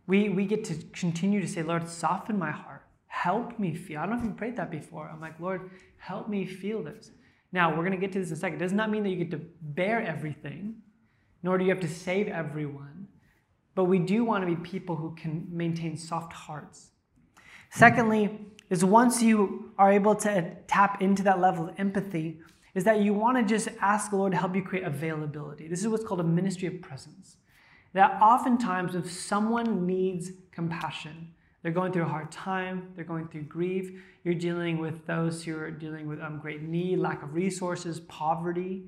We, 0.06 0.28
we 0.28 0.46
get 0.46 0.64
to 0.64 0.74
continue 0.92 1.40
to 1.40 1.48
say, 1.48 1.62
Lord, 1.62 1.88
soften 1.88 2.38
my 2.38 2.50
heart. 2.50 2.84
help 3.06 3.58
me 3.58 3.74
feel. 3.74 4.00
I 4.00 4.06
don't 4.06 4.16
know 4.16 4.22
if 4.22 4.24
you 4.24 4.32
prayed 4.32 4.56
that 4.56 4.70
before. 4.70 5.08
I'm 5.12 5.20
like, 5.20 5.38
Lord, 5.38 5.70
help 5.98 6.28
me 6.28 6.46
feel 6.46 6.82
this. 6.82 7.10
Now, 7.52 7.70
we're 7.70 7.84
going 7.84 7.92
to 7.92 7.98
get 7.98 8.10
to 8.12 8.18
this 8.18 8.28
in 8.28 8.34
a 8.34 8.36
second. 8.36 8.58
Does 8.58 8.72
not 8.72 8.90
mean 8.90 9.02
that 9.02 9.10
you 9.10 9.16
get 9.16 9.30
to 9.32 9.40
bear 9.60 10.02
everything, 10.02 10.76
nor 11.42 11.58
do 11.58 11.64
you 11.64 11.70
have 11.70 11.80
to 11.80 11.88
save 11.88 12.28
everyone. 12.28 13.06
But 13.74 13.84
we 13.84 13.98
do 13.98 14.24
want 14.24 14.42
to 14.42 14.46
be 14.46 14.56
people 14.56 14.96
who 14.96 15.14
can 15.14 15.46
maintain 15.50 15.96
soft 15.96 16.32
hearts. 16.32 16.90
Secondly, 17.70 18.38
is 18.70 18.84
once 18.84 19.22
you 19.22 19.72
are 19.78 19.92
able 19.92 20.14
to 20.14 20.56
tap 20.66 21.02
into 21.02 21.22
that 21.22 21.40
level 21.40 21.68
of 21.68 21.74
empathy, 21.78 22.40
is 22.74 22.84
that 22.84 23.00
you 23.00 23.12
want 23.12 23.36
to 23.36 23.44
just 23.44 23.68
ask 23.80 24.10
the 24.10 24.16
Lord 24.16 24.32
to 24.32 24.38
help 24.38 24.56
you 24.56 24.62
create 24.62 24.84
availability. 24.84 25.68
This 25.68 25.80
is 25.80 25.88
what's 25.88 26.04
called 26.04 26.20
a 26.20 26.24
ministry 26.24 26.68
of 26.68 26.80
presence. 26.80 27.36
That 27.94 28.20
oftentimes, 28.22 28.94
if 28.94 29.10
someone 29.10 29.86
needs 29.86 30.30
compassion, 30.50 31.34
they're 31.62 31.72
going 31.72 31.92
through 31.92 32.04
a 32.04 32.08
hard 32.08 32.32
time, 32.32 32.92
they're 32.96 33.04
going 33.04 33.28
through 33.28 33.42
grief, 33.42 33.92
you're 34.24 34.34
dealing 34.34 34.78
with 34.78 35.06
those 35.06 35.44
who 35.44 35.56
are 35.56 35.70
dealing 35.70 36.06
with 36.08 36.20
um, 36.20 36.38
great 36.38 36.62
need, 36.62 36.98
lack 36.98 37.22
of 37.22 37.34
resources, 37.34 38.00
poverty. 38.00 38.84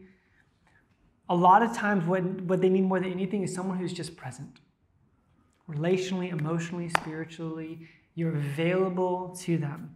A 1.28 1.34
lot 1.34 1.62
of 1.62 1.74
times, 1.74 2.04
what, 2.06 2.22
what 2.42 2.60
they 2.60 2.68
need 2.68 2.82
more 2.82 3.00
than 3.00 3.12
anything 3.12 3.42
is 3.42 3.54
someone 3.54 3.78
who's 3.78 3.92
just 3.92 4.16
present. 4.16 4.60
Relationally, 5.68 6.30
emotionally, 6.32 6.90
spiritually, 7.00 7.88
you're 8.14 8.36
available 8.36 9.34
to 9.40 9.56
them. 9.56 9.94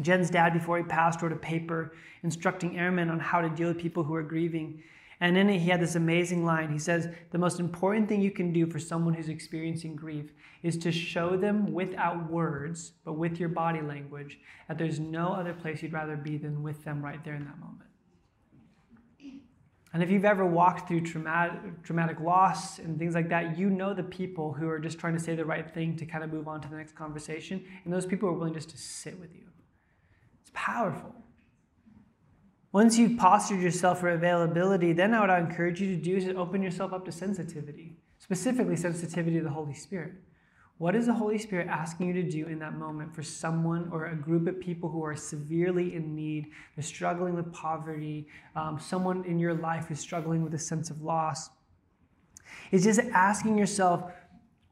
Jen's 0.00 0.30
dad, 0.30 0.52
before 0.52 0.78
he 0.78 0.84
passed, 0.84 1.22
wrote 1.22 1.32
a 1.32 1.36
paper 1.36 1.92
instructing 2.22 2.78
airmen 2.78 3.08
on 3.08 3.18
how 3.18 3.40
to 3.40 3.48
deal 3.48 3.68
with 3.68 3.78
people 3.78 4.04
who 4.04 4.14
are 4.14 4.22
grieving. 4.22 4.82
And 5.20 5.38
in 5.38 5.48
it, 5.48 5.60
he 5.60 5.70
had 5.70 5.80
this 5.80 5.94
amazing 5.94 6.44
line. 6.44 6.70
He 6.70 6.78
says, 6.78 7.08
The 7.30 7.38
most 7.38 7.58
important 7.58 8.08
thing 8.08 8.20
you 8.20 8.30
can 8.30 8.52
do 8.52 8.66
for 8.66 8.78
someone 8.78 9.14
who's 9.14 9.30
experiencing 9.30 9.96
grief 9.96 10.32
is 10.62 10.76
to 10.78 10.92
show 10.92 11.36
them 11.36 11.72
without 11.72 12.30
words, 12.30 12.92
but 13.04 13.14
with 13.14 13.40
your 13.40 13.48
body 13.48 13.80
language, 13.80 14.38
that 14.68 14.76
there's 14.76 15.00
no 15.00 15.32
other 15.32 15.54
place 15.54 15.82
you'd 15.82 15.92
rather 15.92 16.16
be 16.16 16.36
than 16.36 16.62
with 16.62 16.84
them 16.84 17.02
right 17.02 17.24
there 17.24 17.34
in 17.34 17.44
that 17.44 17.58
moment. 17.58 17.88
And 19.96 20.02
if 20.02 20.10
you've 20.10 20.26
ever 20.26 20.44
walked 20.44 20.88
through 20.88 21.00
traumatic, 21.00 21.82
traumatic 21.82 22.20
loss 22.20 22.78
and 22.78 22.98
things 22.98 23.14
like 23.14 23.30
that, 23.30 23.56
you 23.56 23.70
know 23.70 23.94
the 23.94 24.02
people 24.02 24.52
who 24.52 24.68
are 24.68 24.78
just 24.78 24.98
trying 24.98 25.14
to 25.14 25.20
say 25.20 25.34
the 25.34 25.46
right 25.46 25.72
thing 25.72 25.96
to 25.96 26.04
kind 26.04 26.22
of 26.22 26.30
move 26.30 26.48
on 26.48 26.60
to 26.60 26.68
the 26.68 26.76
next 26.76 26.94
conversation. 26.94 27.64
And 27.84 27.94
those 27.94 28.04
people 28.04 28.28
are 28.28 28.32
willing 28.34 28.52
just 28.52 28.68
to 28.68 28.76
sit 28.76 29.18
with 29.18 29.34
you. 29.34 29.46
It's 30.42 30.50
powerful. 30.52 31.14
Once 32.76 32.98
you've 32.98 33.16
postured 33.16 33.58
yourself 33.58 34.00
for 34.00 34.10
availability, 34.10 34.92
then 34.92 35.18
what 35.18 35.30
I 35.30 35.40
would 35.40 35.48
encourage 35.48 35.80
you 35.80 35.96
to 35.96 35.96
do 35.96 36.18
is 36.18 36.24
to 36.24 36.34
open 36.34 36.62
yourself 36.62 36.92
up 36.92 37.06
to 37.06 37.10
sensitivity, 37.10 37.96
specifically 38.18 38.76
sensitivity 38.76 39.38
to 39.38 39.44
the 39.44 39.48
Holy 39.48 39.72
Spirit. 39.72 40.12
What 40.76 40.94
is 40.94 41.06
the 41.06 41.14
Holy 41.14 41.38
Spirit 41.38 41.68
asking 41.68 42.08
you 42.08 42.22
to 42.22 42.30
do 42.30 42.44
in 42.48 42.58
that 42.58 42.74
moment 42.74 43.14
for 43.14 43.22
someone 43.22 43.88
or 43.90 44.08
a 44.08 44.14
group 44.14 44.46
of 44.46 44.60
people 44.60 44.90
who 44.90 45.02
are 45.02 45.16
severely 45.16 45.94
in 45.94 46.14
need? 46.14 46.48
They're 46.76 46.82
struggling 46.82 47.34
with 47.34 47.50
poverty, 47.50 48.28
um, 48.54 48.78
someone 48.78 49.24
in 49.24 49.38
your 49.38 49.54
life 49.54 49.90
is 49.90 49.98
struggling 49.98 50.42
with 50.44 50.52
a 50.52 50.58
sense 50.58 50.90
of 50.90 51.00
loss. 51.00 51.48
It's 52.72 52.84
just 52.84 53.00
asking 53.14 53.56
yourself, 53.56 54.12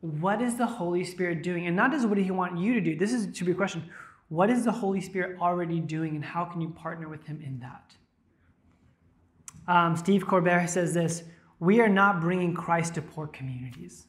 what 0.03 0.43
is 0.43 0.57
the 0.57 0.67
Holy 0.67 1.05
Spirit 1.05 1.43
doing? 1.43 1.67
And 1.67 1.75
not 1.75 1.91
just 1.91 2.07
what 2.07 2.19
He 2.19 2.31
want 2.31 2.59
you 2.59 2.75
to 2.75 2.83
do. 2.83 2.99
This 2.99 3.15
is, 3.15 3.35
should 3.35 3.47
be 3.47 3.53
a 3.53 3.55
question 3.55 3.89
what 4.35 4.51
is 4.51 4.65
the 4.65 4.73
Holy 4.73 5.01
Spirit 5.01 5.39
already 5.41 5.81
doing, 5.81 6.17
and 6.17 6.25
how 6.25 6.45
can 6.45 6.61
you 6.61 6.71
partner 6.71 7.09
with 7.09 7.25
Him 7.25 7.41
in 7.41 7.61
that? 7.61 7.95
Um, 9.67 9.97
Steve 9.97 10.27
Corbett 10.27 10.69
says 10.69 10.93
this 10.93 11.23
We 11.61 11.81
are 11.81 11.89
not 11.89 12.21
bringing 12.21 12.53
Christ 12.53 12.95
to 12.95 13.03
poor 13.03 13.27
communities. 13.29 14.07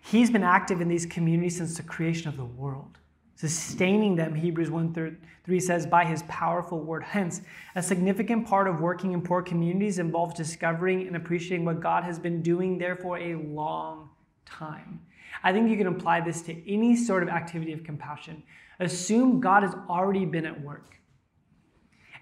He's 0.00 0.30
been 0.30 0.44
active 0.44 0.80
in 0.80 0.88
these 0.88 1.04
communities 1.06 1.56
since 1.56 1.76
the 1.76 1.82
creation 1.82 2.28
of 2.28 2.36
the 2.36 2.44
world, 2.44 2.98
sustaining 3.34 4.14
them, 4.14 4.34
Hebrews 4.34 4.70
1 4.70 5.18
3 5.44 5.60
says, 5.60 5.86
by 5.86 6.04
his 6.04 6.22
powerful 6.28 6.80
word. 6.80 7.02
Hence, 7.02 7.42
a 7.74 7.82
significant 7.82 8.46
part 8.46 8.68
of 8.68 8.80
working 8.80 9.12
in 9.12 9.22
poor 9.22 9.42
communities 9.42 9.98
involves 9.98 10.34
discovering 10.34 11.06
and 11.08 11.16
appreciating 11.16 11.64
what 11.64 11.80
God 11.80 12.04
has 12.04 12.20
been 12.20 12.40
doing 12.40 12.78
there 12.78 12.94
for 12.94 13.18
a 13.18 13.34
long 13.34 14.10
time. 14.44 15.00
I 15.42 15.52
think 15.52 15.70
you 15.70 15.76
can 15.76 15.86
apply 15.86 16.20
this 16.20 16.42
to 16.42 16.70
any 16.72 16.96
sort 16.96 17.22
of 17.22 17.28
activity 17.28 17.72
of 17.72 17.84
compassion. 17.84 18.42
Assume 18.80 19.40
God 19.40 19.62
has 19.62 19.74
already 19.88 20.24
been 20.24 20.46
at 20.46 20.60
work. 20.60 20.96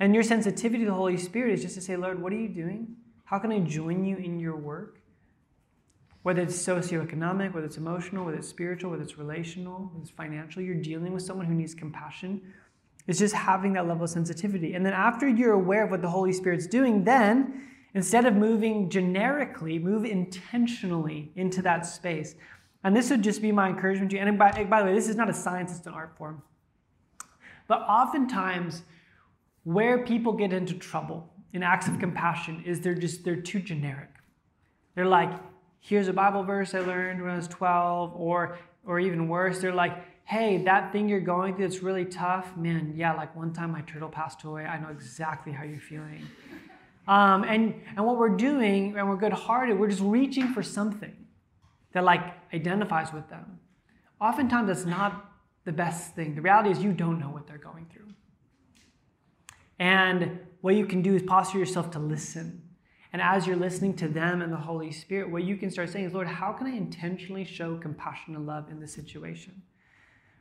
And 0.00 0.14
your 0.14 0.22
sensitivity 0.22 0.84
to 0.84 0.90
the 0.90 0.96
Holy 0.96 1.16
Spirit 1.16 1.54
is 1.54 1.62
just 1.62 1.74
to 1.76 1.80
say, 1.80 1.96
Lord, 1.96 2.20
what 2.20 2.32
are 2.32 2.36
you 2.36 2.48
doing? 2.48 2.96
How 3.24 3.38
can 3.38 3.52
I 3.52 3.60
join 3.60 4.04
you 4.04 4.16
in 4.16 4.38
your 4.38 4.56
work? 4.56 5.00
Whether 6.22 6.42
it's 6.42 6.56
socioeconomic, 6.56 7.52
whether 7.52 7.66
it's 7.66 7.76
emotional, 7.76 8.24
whether 8.24 8.38
it's 8.38 8.48
spiritual, 8.48 8.90
whether 8.90 9.02
it's 9.02 9.18
relational, 9.18 9.90
whether 9.92 10.02
it's 10.02 10.10
financial, 10.10 10.62
you're 10.62 10.74
dealing 10.74 11.12
with 11.12 11.22
someone 11.22 11.46
who 11.46 11.54
needs 11.54 11.74
compassion. 11.74 12.40
It's 13.06 13.18
just 13.18 13.34
having 13.34 13.74
that 13.74 13.86
level 13.86 14.04
of 14.04 14.10
sensitivity. 14.10 14.74
And 14.74 14.84
then 14.84 14.94
after 14.94 15.28
you're 15.28 15.52
aware 15.52 15.84
of 15.84 15.90
what 15.90 16.00
the 16.00 16.08
Holy 16.08 16.32
Spirit's 16.32 16.66
doing, 16.66 17.04
then 17.04 17.68
instead 17.92 18.24
of 18.24 18.34
moving 18.34 18.88
generically, 18.88 19.78
move 19.78 20.04
intentionally 20.04 21.30
into 21.36 21.60
that 21.62 21.86
space. 21.86 22.34
And 22.84 22.94
this 22.94 23.10
would 23.10 23.22
just 23.22 23.40
be 23.42 23.50
my 23.50 23.68
encouragement 23.68 24.10
to 24.10 24.16
you. 24.16 24.22
And 24.22 24.38
by, 24.38 24.64
by 24.64 24.80
the 24.80 24.88
way, 24.88 24.94
this 24.94 25.08
is 25.08 25.16
not 25.16 25.30
a 25.30 25.34
science, 25.34 25.76
it's 25.76 25.86
an 25.86 25.94
art 25.94 26.16
form. 26.16 26.42
But 27.66 27.80
oftentimes, 27.80 28.82
where 29.64 30.04
people 30.04 30.34
get 30.34 30.52
into 30.52 30.74
trouble 30.74 31.32
in 31.54 31.62
acts 31.62 31.88
of 31.88 31.98
compassion 31.98 32.62
is 32.66 32.80
they're 32.80 32.94
just 32.94 33.24
they're 33.24 33.36
too 33.36 33.60
generic. 33.60 34.10
They're 34.94 35.06
like, 35.06 35.32
here's 35.80 36.08
a 36.08 36.12
Bible 36.12 36.42
verse 36.44 36.74
I 36.74 36.80
learned 36.80 37.22
when 37.22 37.30
I 37.30 37.36
was 37.36 37.48
12, 37.48 38.14
or, 38.16 38.58
or 38.86 39.00
even 39.00 39.28
worse, 39.28 39.60
they're 39.60 39.74
like, 39.74 40.04
hey, 40.24 40.62
that 40.64 40.92
thing 40.92 41.08
you're 41.08 41.20
going 41.20 41.54
through 41.54 41.68
that's 41.68 41.82
really 41.82 42.04
tough, 42.04 42.56
man, 42.56 42.94
yeah, 42.96 43.12
like 43.12 43.34
one 43.36 43.52
time 43.52 43.72
my 43.72 43.82
turtle 43.82 44.08
passed 44.08 44.42
away. 44.44 44.64
I 44.64 44.78
know 44.78 44.88
exactly 44.88 45.52
how 45.52 45.64
you're 45.64 45.80
feeling. 45.80 46.26
Um, 47.06 47.44
and, 47.44 47.74
and 47.96 48.06
what 48.06 48.16
we're 48.16 48.36
doing, 48.36 48.96
and 48.96 49.08
we're 49.08 49.16
good 49.16 49.32
hearted, 49.32 49.78
we're 49.78 49.90
just 49.90 50.00
reaching 50.02 50.54
for 50.54 50.62
something 50.62 51.14
that 51.92 52.04
like 52.04 52.43
identifies 52.54 53.12
with 53.12 53.28
them. 53.28 53.58
Oftentimes, 54.20 54.68
that's 54.68 54.86
not 54.86 55.32
the 55.64 55.72
best 55.72 56.14
thing. 56.14 56.34
The 56.34 56.42
reality 56.42 56.70
is, 56.70 56.82
you 56.82 56.92
don't 56.92 57.18
know 57.18 57.28
what 57.28 57.46
they're 57.46 57.58
going 57.58 57.86
through. 57.92 58.08
And 59.78 60.38
what 60.60 60.76
you 60.76 60.86
can 60.86 61.02
do 61.02 61.14
is 61.14 61.22
posture 61.22 61.58
yourself 61.58 61.90
to 61.92 61.98
listen 61.98 62.64
and 63.14 63.22
as 63.22 63.46
you're 63.46 63.54
listening 63.54 63.94
to 63.98 64.08
them 64.08 64.42
and 64.42 64.52
the 64.52 64.56
Holy 64.56 64.90
Spirit, 64.90 65.30
what 65.30 65.44
you 65.44 65.56
can 65.56 65.70
start 65.70 65.88
saying 65.88 66.06
is, 66.06 66.12
Lord, 66.12 66.26
how 66.26 66.52
can 66.52 66.66
I 66.66 66.72
intentionally 66.72 67.44
show 67.44 67.76
compassion 67.76 68.34
and 68.34 68.44
love 68.44 68.70
in 68.72 68.80
this 68.80 68.92
situation? 68.92 69.62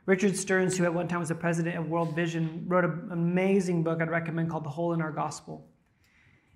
Richard 0.06 0.36
Stearns, 0.36 0.76
who 0.76 0.82
at 0.82 0.92
one 0.92 1.06
time 1.06 1.20
was 1.20 1.28
the 1.28 1.36
president 1.36 1.76
of 1.76 1.88
World 1.88 2.16
Vision, 2.16 2.64
wrote 2.66 2.84
an 2.84 3.10
amazing 3.12 3.84
book 3.84 4.02
I'd 4.02 4.10
recommend 4.10 4.50
called 4.50 4.64
The 4.64 4.70
Hole 4.70 4.92
in 4.92 5.00
Our 5.00 5.12
Gospel. 5.12 5.68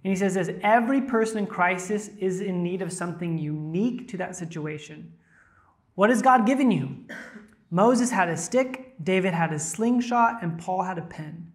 And 0.02 0.12
he 0.12 0.16
says 0.16 0.34
this 0.34 0.50
every 0.60 1.02
person 1.02 1.38
in 1.38 1.46
crisis 1.46 2.08
is 2.18 2.40
in 2.40 2.64
need 2.64 2.82
of 2.82 2.92
something 2.92 3.38
unique 3.38 4.08
to 4.08 4.16
that 4.16 4.34
situation. 4.34 5.12
What 5.98 6.10
has 6.10 6.22
God 6.22 6.46
given 6.46 6.70
you? 6.70 6.96
Moses 7.72 8.12
had 8.12 8.28
a 8.28 8.36
stick, 8.36 8.94
David 9.02 9.34
had 9.34 9.52
a 9.52 9.58
slingshot, 9.58 10.44
and 10.44 10.56
Paul 10.56 10.84
had 10.84 10.96
a 10.96 11.02
pen. 11.02 11.50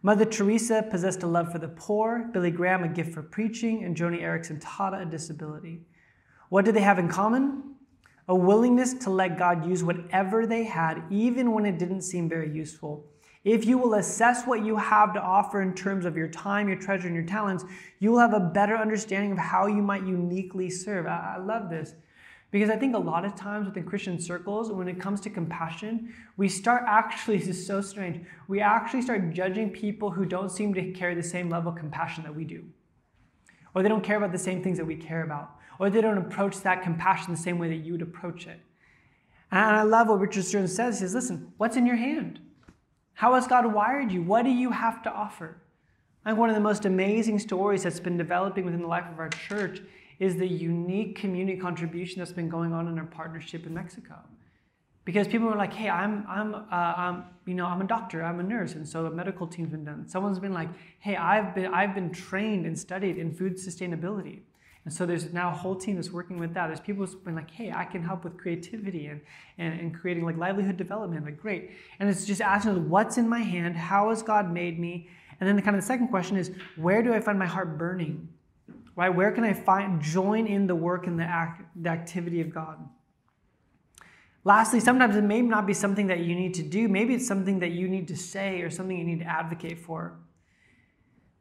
Mother 0.00 0.24
Teresa 0.24 0.82
possessed 0.82 1.22
a 1.24 1.26
love 1.26 1.52
for 1.52 1.58
the 1.58 1.68
poor, 1.68 2.30
Billy 2.32 2.50
Graham 2.50 2.84
a 2.84 2.88
gift 2.88 3.12
for 3.12 3.22
preaching, 3.22 3.84
and 3.84 3.94
Joni 3.94 4.22
Eareckson 4.22 4.62
Tada 4.62 5.02
a 5.02 5.04
disability. 5.04 5.82
What 6.48 6.64
did 6.64 6.74
they 6.74 6.80
have 6.80 6.98
in 6.98 7.10
common? 7.10 7.74
A 8.28 8.34
willingness 8.34 8.94
to 8.94 9.10
let 9.10 9.38
God 9.38 9.68
use 9.68 9.84
whatever 9.84 10.46
they 10.46 10.64
had, 10.64 11.02
even 11.10 11.52
when 11.52 11.66
it 11.66 11.78
didn't 11.78 12.00
seem 12.00 12.30
very 12.30 12.50
useful. 12.50 13.04
If 13.44 13.66
you 13.66 13.76
will 13.76 13.92
assess 13.96 14.46
what 14.46 14.64
you 14.64 14.78
have 14.78 15.12
to 15.12 15.20
offer 15.20 15.60
in 15.60 15.74
terms 15.74 16.06
of 16.06 16.16
your 16.16 16.28
time, 16.28 16.66
your 16.66 16.78
treasure, 16.78 17.08
and 17.08 17.14
your 17.14 17.26
talents, 17.26 17.66
you 17.98 18.12
will 18.12 18.20
have 18.20 18.32
a 18.32 18.40
better 18.40 18.74
understanding 18.74 19.32
of 19.32 19.38
how 19.38 19.66
you 19.66 19.82
might 19.82 20.06
uniquely 20.06 20.70
serve. 20.70 21.06
I, 21.06 21.36
love 21.36 21.68
this. 21.68 21.92
Because 22.52 22.68
I 22.68 22.76
think 22.76 22.94
a 22.94 22.98
lot 22.98 23.24
of 23.24 23.34
times 23.34 23.66
within 23.66 23.84
Christian 23.84 24.20
circles, 24.20 24.70
when 24.70 24.86
it 24.86 25.00
comes 25.00 25.22
to 25.22 25.30
compassion, 25.30 26.14
we 26.36 26.48
start 26.48 26.84
actually, 26.86 27.38
this 27.38 27.48
is 27.48 27.66
so 27.66 27.80
strange, 27.80 28.24
we 28.46 28.60
actually 28.60 29.02
start 29.02 29.32
judging 29.32 29.70
people 29.70 30.10
who 30.10 30.24
don't 30.24 30.50
seem 30.50 30.72
to 30.74 30.92
carry 30.92 31.14
the 31.14 31.22
same 31.22 31.48
level 31.48 31.72
of 31.72 31.78
compassion 31.78 32.22
that 32.22 32.36
we 32.36 32.44
do. 32.44 32.62
Or 33.74 33.82
they 33.82 33.88
don't 33.88 34.04
care 34.04 34.18
about 34.18 34.32
the 34.32 34.38
same 34.38 34.62
things 34.62 34.76
that 34.76 34.84
we 34.84 34.96
care 34.96 35.24
about. 35.24 35.56
Or 35.78 35.88
they 35.88 36.02
don't 36.02 36.18
approach 36.18 36.60
that 36.60 36.82
compassion 36.82 37.32
the 37.32 37.40
same 37.40 37.58
way 37.58 37.70
that 37.70 37.84
you 37.86 37.92
would 37.92 38.02
approach 38.02 38.46
it. 38.46 38.60
And 39.50 39.76
I 39.76 39.82
love 39.82 40.08
what 40.08 40.20
Richard 40.20 40.44
Stearns 40.44 40.74
says. 40.74 40.96
He 40.98 41.06
says, 41.06 41.14
listen, 41.14 41.52
what's 41.56 41.76
in 41.76 41.86
your 41.86 41.96
hand? 41.96 42.38
How 43.14 43.34
has 43.34 43.46
God 43.46 43.72
wired 43.72 44.12
you? 44.12 44.22
What 44.22 44.44
do 44.44 44.50
you 44.50 44.70
have 44.70 45.02
to 45.04 45.12
offer? 45.12 45.56
I 46.24 46.30
think 46.30 46.38
one 46.38 46.50
of 46.50 46.54
the 46.54 46.60
most 46.60 46.84
amazing 46.84 47.38
stories 47.38 47.82
that's 47.82 47.98
been 47.98 48.18
developing 48.18 48.66
within 48.66 48.82
the 48.82 48.86
life 48.86 49.06
of 49.10 49.18
our 49.18 49.30
church 49.30 49.80
is 50.18 50.36
the 50.36 50.46
unique 50.46 51.16
community 51.16 51.58
contribution 51.58 52.18
that's 52.20 52.32
been 52.32 52.48
going 52.48 52.72
on 52.72 52.88
in 52.88 52.98
our 52.98 53.06
partnership 53.06 53.66
in 53.66 53.74
Mexico. 53.74 54.16
Because 55.04 55.26
people 55.26 55.48
were 55.48 55.56
like, 55.56 55.72
hey, 55.72 55.88
I'm, 55.88 56.24
I'm, 56.28 56.54
uh, 56.54 56.60
I'm, 56.70 57.24
you 57.44 57.54
know, 57.54 57.66
I'm 57.66 57.80
a 57.80 57.86
doctor, 57.86 58.22
I'm 58.22 58.38
a 58.38 58.42
nurse, 58.44 58.74
and 58.74 58.88
so 58.88 59.06
a 59.06 59.10
medical 59.10 59.48
team's 59.48 59.70
been 59.70 59.84
done. 59.84 60.08
Someone's 60.08 60.38
been 60.38 60.54
like, 60.54 60.68
hey, 61.00 61.16
I've 61.16 61.56
been, 61.56 61.74
I've 61.74 61.92
been 61.92 62.10
trained 62.10 62.66
and 62.66 62.78
studied 62.78 63.18
in 63.18 63.34
food 63.34 63.56
sustainability. 63.56 64.42
And 64.84 64.92
so 64.92 65.06
there's 65.06 65.32
now 65.32 65.50
a 65.50 65.54
whole 65.54 65.76
team 65.76 65.96
that's 65.96 66.10
working 66.10 66.38
with 66.38 66.54
that. 66.54 66.66
There's 66.66 66.80
people 66.80 67.06
who've 67.06 67.24
been 67.24 67.36
like, 67.36 67.50
hey, 67.50 67.72
I 67.72 67.84
can 67.84 68.02
help 68.02 68.24
with 68.24 68.36
creativity 68.36 69.06
and, 69.06 69.20
and, 69.58 69.78
and 69.78 69.94
creating 69.94 70.24
like 70.24 70.36
livelihood 70.36 70.76
development. 70.76 71.24
Like, 71.24 71.40
great. 71.40 71.70
And 72.00 72.08
it's 72.08 72.24
just 72.24 72.40
asking, 72.40 72.88
what's 72.88 73.16
in 73.16 73.28
my 73.28 73.40
hand? 73.40 73.76
How 73.76 74.10
has 74.10 74.22
God 74.22 74.52
made 74.52 74.80
me? 74.80 75.08
And 75.38 75.48
then 75.48 75.56
the 75.56 75.62
kind 75.62 75.76
of 75.76 75.82
the 75.82 75.86
second 75.86 76.08
question 76.08 76.36
is, 76.36 76.52
where 76.76 77.02
do 77.02 77.14
I 77.14 77.20
find 77.20 77.38
my 77.38 77.46
heart 77.46 77.78
burning? 77.78 78.28
Right? 78.94 79.08
Where 79.08 79.32
can 79.32 79.44
I 79.44 79.54
find 79.54 80.02
join 80.02 80.46
in 80.46 80.66
the 80.66 80.74
work 80.74 81.06
and 81.06 81.18
the, 81.18 81.24
act, 81.24 81.62
the 81.80 81.88
activity 81.88 82.40
of 82.40 82.52
God? 82.52 82.78
Lastly, 84.44 84.80
sometimes 84.80 85.16
it 85.16 85.22
may 85.22 85.40
not 85.40 85.66
be 85.66 85.74
something 85.74 86.08
that 86.08 86.20
you 86.20 86.34
need 86.34 86.54
to 86.54 86.62
do. 86.62 86.88
Maybe 86.88 87.14
it's 87.14 87.26
something 87.26 87.60
that 87.60 87.70
you 87.70 87.88
need 87.88 88.08
to 88.08 88.16
say 88.16 88.60
or 88.60 88.70
something 88.70 88.98
you 88.98 89.04
need 89.04 89.20
to 89.20 89.24
advocate 89.24 89.78
for. 89.78 90.18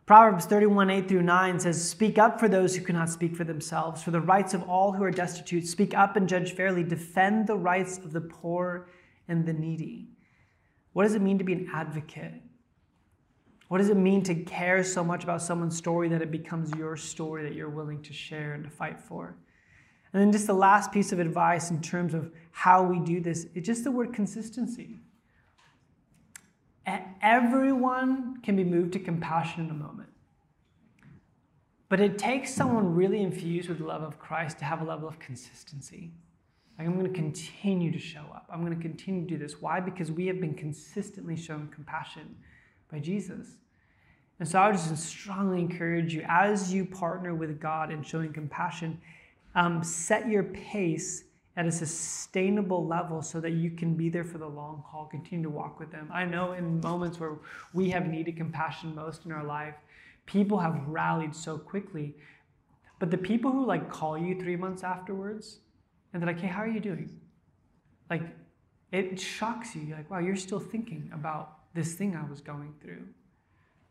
Proverbs 0.05 0.45
31, 0.45 0.89
8 0.89 1.07
through 1.07 1.21
9 1.21 1.59
says, 1.59 1.89
Speak 1.89 2.17
up 2.17 2.39
for 2.39 2.47
those 2.47 2.75
who 2.75 2.83
cannot 2.83 3.09
speak 3.09 3.35
for 3.35 3.43
themselves, 3.43 4.03
for 4.03 4.11
the 4.11 4.21
rights 4.21 4.53
of 4.53 4.61
all 4.63 4.91
who 4.91 5.03
are 5.03 5.11
destitute. 5.11 5.65
Speak 5.65 5.93
up 5.95 6.15
and 6.15 6.27
judge 6.27 6.53
fairly. 6.53 6.83
Defend 6.83 7.47
the 7.47 7.55
rights 7.55 7.97
of 7.97 8.11
the 8.11 8.21
poor 8.21 8.89
and 9.27 9.45
the 9.45 9.53
needy. 9.53 10.09
What 10.93 11.03
does 11.03 11.15
it 11.15 11.21
mean 11.21 11.37
to 11.37 11.43
be 11.43 11.53
an 11.53 11.69
advocate? 11.73 12.33
What 13.71 13.77
does 13.77 13.87
it 13.87 13.95
mean 13.95 14.21
to 14.23 14.35
care 14.35 14.83
so 14.83 15.01
much 15.01 15.23
about 15.23 15.41
someone's 15.41 15.77
story 15.77 16.09
that 16.09 16.21
it 16.21 16.29
becomes 16.29 16.71
your 16.77 16.97
story 16.97 17.43
that 17.43 17.55
you're 17.55 17.69
willing 17.69 18.01
to 18.01 18.11
share 18.11 18.51
and 18.53 18.65
to 18.65 18.69
fight 18.69 18.99
for? 18.99 19.37
And 20.11 20.21
then 20.21 20.29
just 20.33 20.45
the 20.45 20.53
last 20.53 20.91
piece 20.91 21.13
of 21.13 21.19
advice 21.19 21.71
in 21.71 21.81
terms 21.81 22.13
of 22.13 22.33
how 22.51 22.83
we 22.83 22.99
do 22.99 23.21
this 23.21 23.47
is 23.55 23.65
just 23.65 23.85
the 23.85 23.91
word 23.91 24.11
consistency. 24.11 24.99
Everyone 27.21 28.41
can 28.41 28.57
be 28.57 28.65
moved 28.65 28.91
to 28.91 28.99
compassion 28.99 29.63
in 29.63 29.69
a 29.69 29.73
moment. 29.73 30.09
But 31.87 32.01
it 32.01 32.17
takes 32.17 32.53
someone 32.53 32.93
really 32.93 33.21
infused 33.21 33.69
with 33.69 33.77
the 33.77 33.85
love 33.85 34.03
of 34.03 34.19
Christ 34.19 34.59
to 34.59 34.65
have 34.65 34.81
a 34.81 34.83
level 34.83 35.07
of 35.07 35.17
consistency. 35.17 36.11
Like, 36.77 36.89
I'm 36.89 36.99
going 36.99 37.07
to 37.07 37.17
continue 37.17 37.93
to 37.93 37.99
show 37.99 38.25
up. 38.35 38.49
I'm 38.51 38.65
going 38.65 38.75
to 38.75 38.81
continue 38.81 39.21
to 39.21 39.29
do 39.29 39.37
this. 39.37 39.61
Why? 39.61 39.79
Because 39.79 40.11
we 40.11 40.27
have 40.27 40.41
been 40.41 40.55
consistently 40.55 41.37
shown 41.37 41.69
compassion 41.73 42.35
by 42.91 42.99
Jesus. 42.99 43.59
And 44.41 44.49
so 44.49 44.57
I 44.57 44.69
would 44.69 44.75
just 44.75 45.05
strongly 45.05 45.59
encourage 45.59 46.15
you 46.15 46.25
as 46.27 46.73
you 46.73 46.83
partner 46.83 47.35
with 47.35 47.61
God 47.61 47.91
in 47.91 48.01
showing 48.01 48.33
compassion, 48.33 48.99
um, 49.53 49.83
set 49.83 50.27
your 50.27 50.41
pace 50.45 51.25
at 51.57 51.67
a 51.67 51.71
sustainable 51.71 52.87
level 52.87 53.21
so 53.21 53.39
that 53.39 53.51
you 53.51 53.69
can 53.69 53.93
be 53.93 54.09
there 54.09 54.23
for 54.23 54.39
the 54.39 54.47
long 54.47 54.83
haul, 54.83 55.05
continue 55.05 55.43
to 55.43 55.49
walk 55.51 55.79
with 55.79 55.91
them. 55.91 56.09
I 56.11 56.25
know 56.25 56.53
in 56.53 56.79
moments 56.79 57.19
where 57.19 57.35
we 57.75 57.91
have 57.91 58.07
needed 58.07 58.35
compassion 58.35 58.95
most 58.95 59.27
in 59.27 59.31
our 59.31 59.43
life, 59.43 59.75
people 60.25 60.57
have 60.57 60.87
rallied 60.87 61.35
so 61.35 61.59
quickly. 61.59 62.15
But 62.97 63.11
the 63.11 63.19
people 63.19 63.51
who 63.51 63.63
like 63.63 63.91
call 63.91 64.17
you 64.17 64.41
three 64.41 64.55
months 64.55 64.83
afterwards 64.83 65.59
and 66.13 66.19
they're 66.19 66.33
like, 66.33 66.41
hey, 66.41 66.47
how 66.47 66.63
are 66.63 66.67
you 66.67 66.79
doing? 66.79 67.11
Like, 68.09 68.23
it 68.91 69.19
shocks 69.19 69.75
you. 69.75 69.83
You're 69.83 69.97
like, 69.97 70.09
wow, 70.09 70.17
you're 70.17 70.35
still 70.35 70.59
thinking 70.59 71.11
about 71.13 71.59
this 71.75 71.93
thing 71.93 72.15
I 72.15 72.27
was 72.27 72.41
going 72.41 72.73
through. 72.81 73.05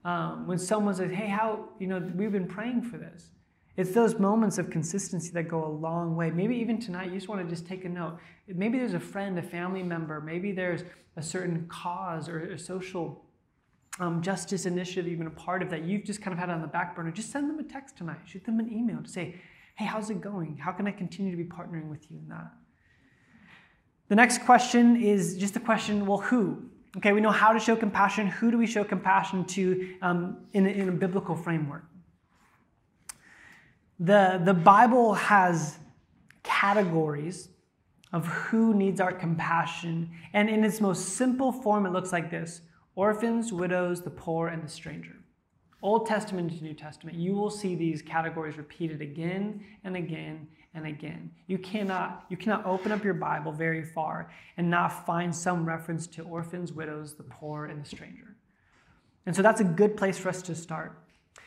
Um, 0.05 0.47
when 0.47 0.59
someone 0.59 0.95
says, 0.95 1.11
hey, 1.11 1.27
how, 1.27 1.69
you 1.79 1.87
know, 1.87 1.99
we've 2.15 2.33
been 2.33 2.47
praying 2.47 2.83
for 2.83 2.97
this. 2.97 3.31
It's 3.77 3.93
those 3.93 4.19
moments 4.19 4.59
of 4.59 4.71
consistency 4.71 5.31
that 5.33 5.45
go 5.45 5.65
a 5.65 5.69
long 5.69 6.17
way. 6.17 6.31
Maybe 6.31 6.57
even 6.57 6.81
tonight, 6.81 7.09
you 7.09 7.15
just 7.15 7.29
want 7.29 7.43
to 7.43 7.49
just 7.49 7.67
take 7.67 7.85
a 7.85 7.89
note. 7.89 8.19
Maybe 8.49 8.79
there's 8.79 8.95
a 8.95 9.01
friend, 9.01 9.39
a 9.39 9.43
family 9.43 9.83
member, 9.83 10.21
maybe 10.21 10.53
there's 10.53 10.83
a 11.17 11.23
certain 11.23 11.67
cause 11.69 12.29
or 12.29 12.41
a 12.41 12.59
social 12.59 13.25
um, 13.99 14.23
justice 14.23 14.67
initiative 14.67 15.09
you've 15.09 15.19
been 15.19 15.27
a 15.27 15.31
part 15.31 15.63
of 15.63 15.71
that 15.71 15.85
you've 15.85 16.05
just 16.05 16.23
kind 16.23 16.33
of 16.33 16.39
had 16.39 16.49
on 16.49 16.63
the 16.63 16.69
back 16.69 16.97
burner. 16.97 17.11
Just 17.11 17.31
send 17.31 17.51
them 17.51 17.59
a 17.59 17.63
text 17.63 17.97
tonight, 17.97 18.19
shoot 18.25 18.45
them 18.45 18.59
an 18.59 18.73
email 18.73 19.03
to 19.03 19.09
say, 19.09 19.41
hey, 19.77 19.85
how's 19.85 20.11
it 20.11 20.21
going? 20.21 20.57
How 20.57 20.73
can 20.73 20.87
I 20.87 20.93
continue 20.93 21.31
to 21.31 21.37
be 21.37 21.45
partnering 21.45 21.89
with 21.89 22.11
you 22.11 22.19
in 22.19 22.29
that? 22.29 22.53
The 24.09 24.17
next 24.17 24.43
question 24.45 25.01
is 25.01 25.37
just 25.37 25.55
the 25.55 25.61
question 25.61 26.07
well, 26.07 26.19
who? 26.19 26.65
Okay, 26.97 27.13
we 27.13 27.21
know 27.21 27.31
how 27.31 27.53
to 27.53 27.61
show 27.61 27.77
compassion. 27.77 28.27
Who 28.27 28.51
do 28.51 28.59
we 28.59 28.67
show 28.67 28.83
compassion 28.83 29.45
to 29.47 29.95
um, 30.03 30.39
in, 30.53 30.67
in 30.67 30.89
a 30.89 30.93
biblical 30.93 31.37
framework? 31.37 31.85
The, 34.01 34.41
the 34.45 34.55
Bible 34.55 35.15
has 35.15 35.79
categories 36.43 37.51
of 38.13 38.27
who 38.27 38.75
needs 38.75 39.01
our 39.01 39.13
compassion. 39.13 40.11
And 40.33 40.49
in 40.49 40.65
its 40.65 40.81
most 40.81 41.11
simple 41.11 41.53
form, 41.53 41.87
it 41.87 41.91
looks 41.91 42.13
like 42.13 42.31
this 42.31 42.63
orphans, 42.97 43.53
widows, 43.53 44.03
the 44.03 44.11
poor, 44.11 44.49
and 44.49 44.63
the 44.65 44.69
stranger. 44.69 45.17
Old 45.83 46.07
Testament 46.07 46.59
to 46.59 46.65
New 46.65 46.75
Testament, 46.75 47.17
you 47.17 47.35
will 47.35 47.51
see 47.51 47.75
these 47.75 48.03
categories 48.03 48.59
repeated 48.59 49.01
again 49.01 49.65
and 49.85 49.97
again 49.97 50.47
and 50.75 50.87
again. 50.87 51.31
You 51.47 51.59
cannot, 51.59 52.25
you 52.29 52.37
cannot 52.37 52.65
open 52.65 52.93
up 52.93 53.03
your 53.03 53.15
Bible 53.15 53.53
very 53.53 53.85
far 53.85 54.31
and 54.57 54.71
not 54.71 55.07
find 55.07 55.35
some 55.35 55.67
reference 55.67 56.07
to 56.09 56.23
orphans, 56.23 56.73
widows, 56.73 57.15
the 57.15 57.25
poor, 57.25 57.67
and 57.67 57.85
the 57.85 57.89
stranger. 57.89 58.37
And 59.27 59.35
so 59.35 59.43
that's 59.43 59.61
a 59.61 59.65
good 59.65 59.97
place 59.97 60.19
for 60.19 60.29
us 60.29 60.43
to 60.43 60.55
start. 60.55 60.97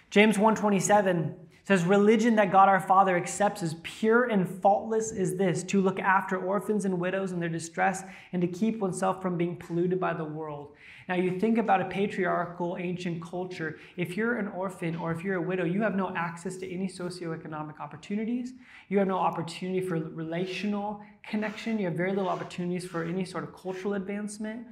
James 0.09 0.37
127 0.37 1.35
says, 1.63 1.85
Religion 1.85 2.35
that 2.35 2.51
God 2.51 2.67
our 2.69 2.79
Father 2.79 3.15
accepts 3.15 3.63
as 3.63 3.75
pure 3.83 4.25
and 4.25 4.47
faultless 4.61 5.11
is 5.11 5.37
this 5.37 5.63
to 5.63 5.81
look 5.81 5.99
after 5.99 6.37
orphans 6.37 6.85
and 6.85 6.99
widows 6.99 7.31
in 7.31 7.39
their 7.39 7.49
distress 7.49 8.03
and 8.33 8.41
to 8.41 8.47
keep 8.47 8.79
oneself 8.79 9.21
from 9.21 9.37
being 9.37 9.55
polluted 9.55 9.99
by 9.99 10.13
the 10.13 10.25
world. 10.25 10.73
Now, 11.09 11.15
you 11.15 11.39
think 11.39 11.57
about 11.57 11.81
a 11.81 11.85
patriarchal 11.85 12.77
ancient 12.79 13.21
culture. 13.21 13.77
If 13.97 14.15
you're 14.15 14.37
an 14.37 14.47
orphan 14.49 14.95
or 14.95 15.11
if 15.11 15.23
you're 15.23 15.35
a 15.35 15.41
widow, 15.41 15.65
you 15.65 15.81
have 15.81 15.95
no 15.95 16.13
access 16.15 16.55
to 16.57 16.71
any 16.71 16.87
socioeconomic 16.87 17.79
opportunities. 17.79 18.53
You 18.87 18.99
have 18.99 19.07
no 19.07 19.17
opportunity 19.17 19.85
for 19.85 19.97
relational 19.97 21.01
connection. 21.23 21.77
You 21.77 21.87
have 21.87 21.95
very 21.95 22.11
little 22.11 22.29
opportunities 22.29 22.85
for 22.85 23.03
any 23.03 23.25
sort 23.25 23.43
of 23.43 23.53
cultural 23.53 23.95
advancement. 23.95 24.65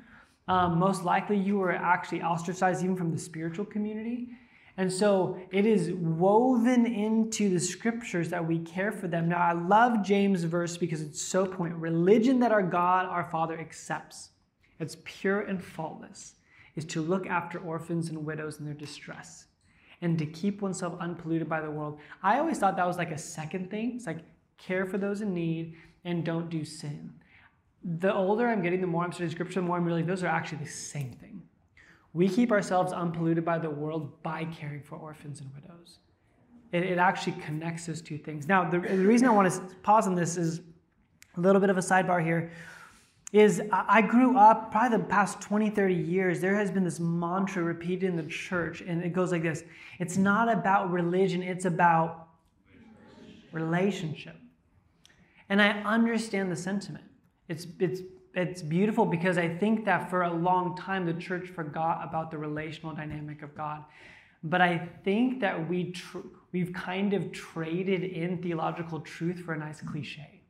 Um, 0.47 0.79
most 0.79 1.03
likely, 1.03 1.37
you 1.37 1.57
were 1.57 1.71
actually 1.71 2.21
ostracized 2.21 2.83
even 2.83 2.95
from 2.95 3.11
the 3.11 3.19
spiritual 3.19 3.65
community. 3.65 4.29
And 4.81 4.91
so 4.91 5.37
it 5.51 5.67
is 5.67 5.91
woven 5.91 6.87
into 6.87 7.49
the 7.49 7.59
scriptures 7.59 8.29
that 8.29 8.43
we 8.43 8.57
care 8.57 8.91
for 8.91 9.07
them. 9.07 9.29
Now, 9.29 9.37
I 9.37 9.51
love 9.51 10.03
James' 10.03 10.43
verse 10.43 10.75
because 10.75 11.03
it's 11.03 11.21
so 11.21 11.45
point. 11.45 11.75
Religion 11.75 12.39
that 12.39 12.51
our 12.51 12.63
God, 12.63 13.05
our 13.05 13.29
Father, 13.29 13.59
accepts, 13.59 14.31
it's 14.79 14.97
pure 15.03 15.41
and 15.41 15.63
faultless, 15.63 16.33
is 16.75 16.83
to 16.85 17.01
look 17.03 17.27
after 17.27 17.59
orphans 17.59 18.09
and 18.09 18.25
widows 18.25 18.57
in 18.57 18.65
their 18.65 18.73
distress 18.73 19.45
and 20.01 20.17
to 20.17 20.25
keep 20.25 20.63
oneself 20.63 20.95
unpolluted 20.99 21.47
by 21.47 21.61
the 21.61 21.69
world. 21.69 21.99
I 22.23 22.39
always 22.39 22.57
thought 22.57 22.75
that 22.77 22.87
was 22.87 22.97
like 22.97 23.11
a 23.11 23.19
second 23.19 23.69
thing. 23.69 23.91
It's 23.97 24.07
like 24.07 24.23
care 24.57 24.87
for 24.87 24.97
those 24.97 25.21
in 25.21 25.31
need 25.31 25.75
and 26.05 26.25
don't 26.25 26.49
do 26.49 26.65
sin. 26.65 27.13
The 27.83 28.11
older 28.11 28.47
I'm 28.47 28.63
getting, 28.63 28.81
the 28.81 28.87
more 28.87 29.03
I'm 29.03 29.11
studying 29.11 29.29
scripture, 29.29 29.61
the 29.61 29.67
more 29.67 29.77
I'm 29.77 29.85
realizing 29.85 30.07
those 30.07 30.23
are 30.23 30.27
actually 30.27 30.63
the 30.63 30.71
same 30.71 31.11
thing. 31.11 31.40
We 32.13 32.27
keep 32.27 32.51
ourselves 32.51 32.91
unpolluted 32.91 33.45
by 33.45 33.57
the 33.59 33.69
world 33.69 34.21
by 34.23 34.45
caring 34.45 34.81
for 34.81 34.97
orphans 34.97 35.39
and 35.39 35.49
widows. 35.53 35.99
It, 36.71 36.83
it 36.83 36.97
actually 36.97 37.33
connects 37.41 37.85
those 37.85 38.01
two 38.01 38.17
things. 38.17 38.47
Now, 38.47 38.69
the, 38.69 38.79
the 38.79 39.05
reason 39.05 39.27
I 39.27 39.31
want 39.31 39.51
to 39.51 39.61
pause 39.83 40.07
on 40.07 40.15
this 40.15 40.37
is 40.37 40.61
a 41.37 41.39
little 41.39 41.61
bit 41.61 41.69
of 41.69 41.77
a 41.77 41.81
sidebar 41.81 42.23
here 42.23 42.51
is 43.31 43.61
I 43.71 44.01
grew 44.01 44.37
up, 44.37 44.71
probably 44.71 44.97
the 44.97 45.05
past 45.05 45.39
20, 45.39 45.69
30 45.69 45.93
years, 45.93 46.41
there 46.41 46.55
has 46.55 46.69
been 46.69 46.83
this 46.83 46.99
mantra 46.99 47.63
repeated 47.63 48.09
in 48.09 48.17
the 48.17 48.23
church, 48.23 48.81
and 48.81 49.01
it 49.03 49.13
goes 49.13 49.31
like 49.31 49.41
this 49.41 49.63
It's 49.99 50.17
not 50.17 50.51
about 50.51 50.91
religion, 50.91 51.41
it's 51.41 51.63
about 51.63 52.27
relationship. 53.53 54.35
And 55.47 55.61
I 55.61 55.69
understand 55.83 56.51
the 56.51 56.55
sentiment. 56.55 57.05
It's, 57.47 57.67
it's 57.79 58.01
it's 58.33 58.61
beautiful 58.61 59.05
because 59.05 59.37
I 59.37 59.47
think 59.47 59.85
that 59.85 60.09
for 60.09 60.23
a 60.23 60.33
long 60.33 60.77
time 60.77 61.05
the 61.05 61.13
church 61.13 61.49
forgot 61.49 62.01
about 62.03 62.31
the 62.31 62.37
relational 62.37 62.95
dynamic 62.95 63.41
of 63.41 63.55
God. 63.55 63.83
But 64.43 64.61
I 64.61 64.89
think 65.03 65.41
that 65.41 65.69
we 65.69 65.91
tr- 65.91 66.19
we've 66.51 66.73
kind 66.73 67.13
of 67.13 67.31
traded 67.31 68.03
in 68.03 68.41
theological 68.41 68.99
truth 69.01 69.39
for 69.39 69.53
a 69.53 69.57
nice 69.57 69.81
cliche. 69.81 70.41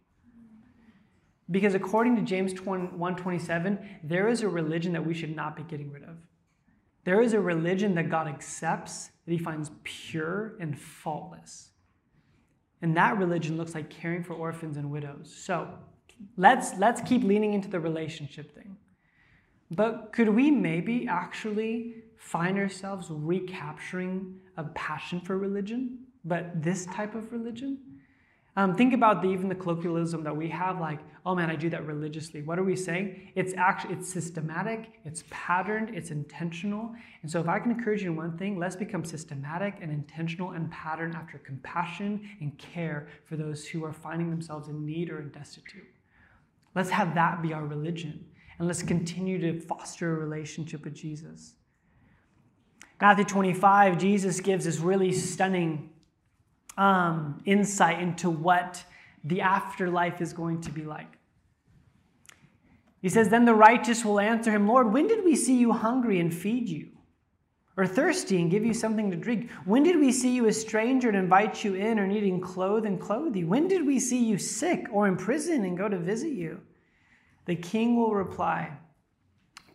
Because 1.49 1.73
according 1.73 2.15
to 2.15 2.21
James 2.21 2.53
127, 2.61 3.79
there 4.03 4.29
is 4.29 4.41
a 4.41 4.47
religion 4.47 4.93
that 4.93 5.05
we 5.05 5.13
should 5.13 5.35
not 5.35 5.57
be 5.57 5.63
getting 5.63 5.91
rid 5.91 6.03
of. 6.03 6.15
There 7.03 7.21
is 7.21 7.33
a 7.33 7.41
religion 7.41 7.95
that 7.95 8.09
God 8.09 8.27
accepts, 8.27 9.09
that 9.25 9.31
he 9.31 9.37
finds 9.37 9.71
pure 9.83 10.55
and 10.59 10.79
faultless. 10.79 11.71
And 12.81 12.95
that 12.95 13.17
religion 13.17 13.57
looks 13.57 13.75
like 13.75 13.89
caring 13.89 14.23
for 14.23 14.33
orphans 14.33 14.77
and 14.77 14.89
widows. 14.89 15.33
So, 15.35 15.67
let's 16.37 16.77
let's 16.77 17.01
keep 17.01 17.23
leaning 17.23 17.53
into 17.53 17.69
the 17.69 17.79
relationship 17.79 18.53
thing. 18.53 18.77
But 19.71 20.11
could 20.11 20.29
we 20.29 20.51
maybe 20.51 21.07
actually 21.07 22.03
find 22.17 22.57
ourselves 22.57 23.07
recapturing 23.09 24.39
a 24.57 24.65
passion 24.65 25.21
for 25.21 25.37
religion, 25.37 25.99
but 26.25 26.61
this 26.61 26.85
type 26.87 27.15
of 27.15 27.31
religion? 27.31 27.79
Um, 28.57 28.75
think 28.75 28.93
about 28.93 29.21
the, 29.21 29.29
even 29.29 29.47
the 29.47 29.55
colloquialism 29.55 30.25
that 30.25 30.35
we 30.35 30.49
have, 30.49 30.77
like, 30.81 30.99
oh 31.25 31.33
man, 31.33 31.49
I 31.49 31.55
do 31.55 31.69
that 31.69 31.85
religiously. 31.85 32.41
What 32.41 32.59
are 32.59 32.63
we 32.63 32.75
saying? 32.75 33.31
It's 33.35 33.53
actually 33.53 33.93
it's 33.93 34.11
systematic, 34.11 34.99
it's 35.05 35.23
patterned, 35.29 35.95
it's 35.95 36.11
intentional. 36.11 36.93
And 37.21 37.31
so 37.31 37.39
if 37.39 37.47
I 37.47 37.59
can 37.59 37.71
encourage 37.71 38.03
you 38.03 38.09
in 38.11 38.17
one 38.17 38.37
thing, 38.37 38.59
let's 38.59 38.75
become 38.75 39.05
systematic 39.05 39.75
and 39.81 39.89
intentional 39.89 40.51
and 40.51 40.69
pattern 40.69 41.15
after 41.15 41.37
compassion 41.37 42.29
and 42.41 42.57
care 42.57 43.07
for 43.23 43.37
those 43.37 43.65
who 43.65 43.85
are 43.85 43.93
finding 43.93 44.29
themselves 44.29 44.67
in 44.67 44.85
need 44.85 45.09
or 45.09 45.21
in 45.21 45.29
destitute. 45.29 45.87
Let's 46.75 46.89
have 46.89 47.15
that 47.15 47.41
be 47.41 47.53
our 47.53 47.65
religion. 47.65 48.25
And 48.57 48.67
let's 48.67 48.83
continue 48.83 49.39
to 49.39 49.59
foster 49.59 50.15
a 50.15 50.19
relationship 50.19 50.83
with 50.85 50.93
Jesus. 50.93 51.55
Matthew 52.99 53.25
25, 53.25 53.97
Jesus 53.97 54.39
gives 54.39 54.65
this 54.65 54.77
really 54.77 55.11
stunning 55.11 55.89
um, 56.77 57.41
insight 57.45 57.99
into 57.99 58.29
what 58.29 58.83
the 59.23 59.41
afterlife 59.41 60.21
is 60.21 60.33
going 60.33 60.61
to 60.61 60.71
be 60.71 60.83
like. 60.83 61.17
He 63.01 63.09
says, 63.09 63.29
Then 63.29 63.45
the 63.45 63.55
righteous 63.55 64.05
will 64.05 64.19
answer 64.19 64.51
him, 64.51 64.67
Lord, 64.67 64.93
when 64.93 65.07
did 65.07 65.25
we 65.25 65.35
see 65.35 65.57
you 65.57 65.71
hungry 65.73 66.19
and 66.19 66.33
feed 66.33 66.69
you? 66.69 66.89
Or 67.77 67.87
thirsty 67.87 68.41
and 68.41 68.51
give 68.51 68.65
you 68.65 68.73
something 68.73 69.09
to 69.11 69.17
drink? 69.17 69.49
When 69.65 69.83
did 69.83 69.97
we 69.97 70.11
see 70.11 70.35
you 70.35 70.47
a 70.47 70.53
stranger 70.53 71.07
and 71.07 71.17
invite 71.17 71.63
you 71.63 71.75
in, 71.75 71.99
or 71.99 72.05
needing 72.05 72.41
clothes 72.41 72.85
and 72.85 72.99
clothe 72.99 73.35
you? 73.35 73.47
When 73.47 73.67
did 73.67 73.85
we 73.85 73.99
see 73.99 74.23
you 74.23 74.37
sick 74.37 74.87
or 74.91 75.07
in 75.07 75.15
prison 75.15 75.63
and 75.63 75.77
go 75.77 75.87
to 75.87 75.97
visit 75.97 76.33
you? 76.33 76.59
The 77.45 77.55
king 77.55 77.95
will 77.95 78.13
reply, 78.13 78.77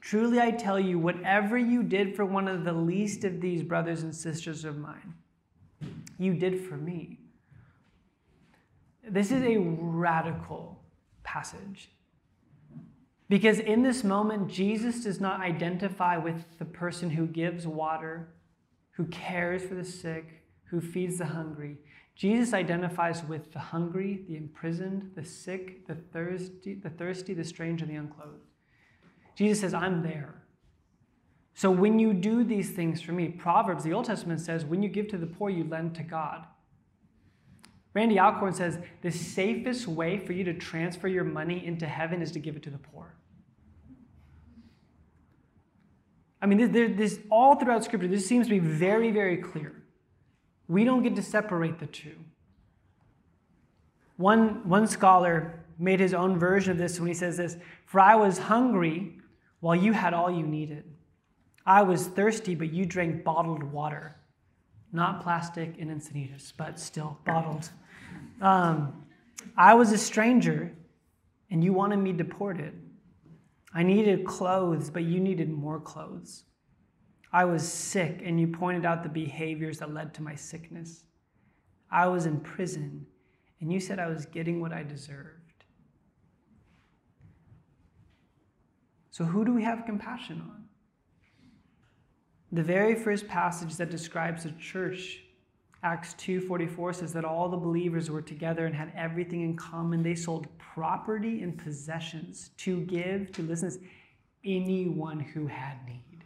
Truly 0.07 0.41
I 0.41 0.53
tell 0.53 0.79
you, 0.79 1.01
whatever 1.01 1.59
you 1.59 1.83
did 1.83 2.15
for 2.15 2.25
one 2.25 2.47
of 2.47 2.63
the 2.63 2.73
least 2.73 3.25
of 3.25 3.41
these 3.41 3.65
brothers 3.65 4.05
and 4.05 4.15
sisters 4.15 4.65
of 4.65 4.79
mine, 4.79 5.15
you 6.17 6.35
did 6.35 6.61
for 6.61 6.77
me. 6.77 7.19
This 9.03 9.33
is 9.33 9.43
a 9.43 9.57
radical 9.59 10.81
passage. 11.25 11.91
Because 13.29 13.59
in 13.59 13.83
this 13.83 14.05
moment, 14.05 14.49
Jesus 14.49 15.03
does 15.03 15.21
not 15.21 15.41
identify 15.41 16.17
with 16.17 16.45
the 16.59 16.65
person 16.65 17.11
who 17.11 17.27
gives 17.27 17.67
water, 17.67 18.29
who 18.93 19.07
cares 19.07 19.63
for 19.63 19.75
the 19.75 19.85
sick, 19.85 20.45
who 20.71 20.81
feeds 20.81 21.19
the 21.19 21.27
hungry. 21.27 21.79
Jesus 22.15 22.55
identifies 22.55 23.25
with 23.25 23.53
the 23.53 23.59
hungry, 23.59 24.25
the 24.29 24.37
imprisoned, 24.37 25.11
the 25.15 25.25
sick, 25.25 25.87
the 25.87 25.97
thirsty, 25.97 26.75
the 26.75 26.91
thirsty, 26.91 27.35
the 27.35 27.45
strange, 27.45 27.83
and 27.83 27.91
the 27.91 27.97
unclothed. 27.97 28.41
Jesus 29.35 29.61
says, 29.61 29.75
I'm 29.75 30.03
there. 30.03 30.43
So 31.53 31.71
when 31.71 31.99
you 31.99 32.15
do 32.15 32.45
these 32.45 32.71
things 32.71 33.01
for 33.01 33.13
me, 33.13 33.29
Proverbs, 33.29 33.85
the 33.85 33.93
Old 33.93 34.07
Testament 34.07 34.41
says, 34.41 34.65
when 34.65 34.83
you 34.83 34.89
give 34.89 35.09
to 35.09 35.19
the 35.19 35.27
poor, 35.27 35.51
you 35.51 35.65
lend 35.65 35.95
to 35.97 36.03
God. 36.03 36.47
Randy 37.97 38.19
Alcorn 38.19 38.53
says, 38.53 38.79
the 39.01 39.11
safest 39.11 39.89
way 39.89 40.19
for 40.19 40.35
you 40.35 40.45
to 40.45 40.53
transfer 40.53 41.09
your 41.09 41.25
money 41.25 41.65
into 41.65 41.87
heaven 41.87 42.21
is 42.21 42.31
to 42.33 42.39
give 42.39 42.55
it 42.55 42.63
to 42.65 42.71
the 42.71 42.77
poor. 42.77 43.15
I 46.43 46.45
mean, 46.45 46.71
this, 46.71 46.95
this 46.95 47.19
all 47.31 47.55
throughout 47.55 47.85
Scripture, 47.85 48.07
this 48.07 48.27
seems 48.27 48.49
to 48.49 48.51
be 48.51 48.59
very, 48.59 49.11
very 49.13 49.39
clear. 49.39 49.83
We 50.69 50.85
don't 50.85 51.03
get 51.03 51.17
to 51.17 51.23
separate 51.23 51.79
the 51.79 51.87
two. 51.87 52.17
One, 54.19 54.69
one 54.69 54.87
scholar 54.87 55.65
made 55.79 55.99
his 55.99 56.13
own 56.13 56.39
version 56.39 56.73
of 56.73 56.77
this 56.77 57.01
when 57.01 57.09
he 57.09 57.15
says 57.15 57.39
this 57.39 57.57
For 57.87 57.99
I 57.99 58.15
was 58.15 58.37
hungry 58.37 59.17
while 59.61 59.75
you 59.75 59.95
had 59.95 60.13
all 60.13 60.31
you 60.31 60.43
needed. 60.43 60.85
I 61.65 61.81
was 61.81 62.09
thirsty, 62.09 62.57
but 62.57 62.75
you 62.75 62.85
drank 62.85 63.25
bottled 63.25 63.63
water. 63.63 64.17
Not 64.93 65.23
plastic 65.23 65.79
in 65.79 65.89
Encinitas, 65.89 66.53
but 66.55 66.79
still 66.79 67.19
bottled. 67.25 67.71
Um, 68.41 69.05
I 69.57 69.75
was 69.75 69.93
a 69.93 69.99
stranger, 69.99 70.73
and 71.51 71.63
you 71.65 71.73
wanted 71.73 71.99
me 71.99 72.13
deported. 72.13 72.75
I 73.75 73.83
needed 73.83 74.27
clothes, 74.27 74.91
but 74.91 75.05
you 75.05 75.21
needed 75.21 75.51
more 75.51 75.81
clothes. 75.81 76.45
I 77.33 77.45
was 77.45 77.71
sick, 77.71 78.23
and 78.25 78.41
you 78.41 78.47
pointed 78.47 78.85
out 78.85 79.03
the 79.03 79.09
behaviors 79.09 79.79
that 79.79 79.93
led 79.93 80.15
to 80.15 80.23
my 80.23 80.35
sickness. 80.35 81.05
I 81.91 82.07
was 82.07 82.27
in 82.27 82.41
prison, 82.41 83.07
and 83.61 83.73
you 83.73 83.81
said 83.81 83.99
I 83.99 84.07
was 84.07 84.27
getting 84.27 84.61
what 84.61 84.73
I 84.73 84.83
deserved. 84.83 85.65
So, 89.11 89.25
who 89.25 89.45
do 89.45 89.53
we 89.53 89.63
have 89.63 89.87
compassion 89.87 90.43
on? 90.43 90.65
The 92.53 92.63
very 92.63 92.95
first 92.95 93.27
passage 93.27 93.77
that 93.77 93.91
describes 93.91 94.45
the 94.45 94.53
church, 94.53 95.21
Acts 95.87 96.15
2:44 96.15 96.93
says 96.97 97.13
that 97.13 97.25
all 97.25 97.49
the 97.49 97.57
believers 97.57 98.11
were 98.11 98.21
together 98.21 98.67
and 98.67 98.75
had 98.75 98.93
everything 98.97 99.43
in 99.43 99.55
common. 99.57 100.03
They 100.03 100.17
sold 100.17 100.49
property 100.59 101.45
and 101.45 101.57
possessions 101.57 102.51
to 102.57 102.81
give 102.87 103.31
to 103.31 103.43
listen 103.43 103.71
to 103.71 103.79
anyone 104.45 105.21
who 105.21 105.47
had 105.47 105.87
need. 105.87 106.25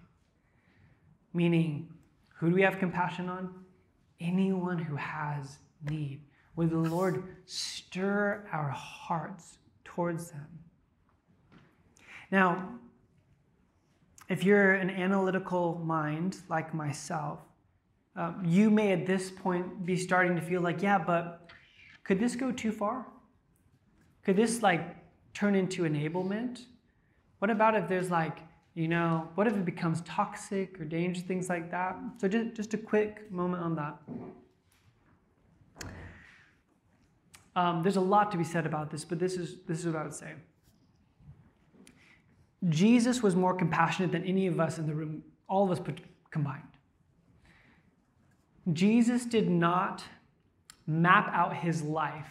Meaning, 1.35 1.93
who 2.37 2.49
do 2.49 2.55
we 2.55 2.63
have 2.63 2.79
compassion 2.79 3.29
on? 3.29 3.67
Anyone 4.19 4.79
who 4.79 4.97
has 4.97 5.59
need. 5.91 6.23
Would 6.57 6.71
the 6.71 6.79
Lord 6.79 7.23
stir 7.45 8.49
our 8.51 8.71
hearts 8.71 9.59
towards 9.85 10.31
them? 10.31 10.49
Now, 12.31 12.79
if 14.31 14.43
you're 14.43 14.73
an 14.73 14.89
analytical 14.89 15.83
mind 15.85 16.39
like 16.49 16.73
myself, 16.73 17.41
um, 18.17 18.43
you 18.45 18.71
may 18.71 18.93
at 18.93 19.07
this 19.07 19.31
point 19.31 19.85
be 19.85 19.97
starting 19.97 20.35
to 20.37 20.43
feel 20.43 20.61
like, 20.61 20.83
yeah, 20.83 20.99
but 20.99 21.51
could 22.05 22.19
this 22.19 22.35
go 22.35 22.51
too 22.51 22.73
far? 22.73 23.07
Could 24.25 24.37
this 24.37 24.63
like 24.63 24.97
turn 25.33 25.55
into 25.55 25.83
enablement? 25.83 26.65
What 27.39 27.51
about 27.51 27.75
if 27.75 27.89
there's 27.89 28.11
like, 28.11 28.39
you 28.75 28.89
know, 28.89 29.29
what 29.35 29.47
if 29.47 29.55
it 29.55 29.65
becomes 29.65 30.01
toxic 30.03 30.81
or 30.81 30.85
dangerous, 30.85 31.27
things 31.27 31.49
like 31.49 31.71
that? 31.71 31.97
So 32.19 32.29
just, 32.29 32.55
just 32.55 32.75
a 32.75 32.79
quick 32.79 33.31
moment 33.31 33.63
on 33.63 33.77
that. 33.77 33.97
Um, 37.57 37.83
there's 37.83 37.97
a 37.97 38.01
lot 38.01 38.31
to 38.33 38.39
be 38.39 38.45
said 38.45 38.67
about 38.67 38.91
this, 38.91 39.05
but 39.05 39.19
this 39.19 39.35
is, 39.35 39.57
this 39.67 39.81
is 39.81 39.87
what 39.87 39.97
I 39.97 40.03
would 40.05 40.15
say. 40.15 40.35
Jesus 42.69 43.23
was 43.23 43.35
more 43.35 43.55
compassionate 43.55 44.13
than 44.13 44.25
any 44.25 44.47
of 44.47 44.61
us 44.61 44.79
in 44.79 44.87
the 44.87 44.95
room, 44.95 45.23
all 45.49 45.65
of 45.65 45.71
us 45.71 45.81
put 45.81 46.01
combined. 46.31 46.63
Jesus 48.73 49.25
did 49.25 49.49
not 49.49 50.05
map 50.87 51.31
out 51.33 51.57
his 51.57 51.83
life 51.83 52.27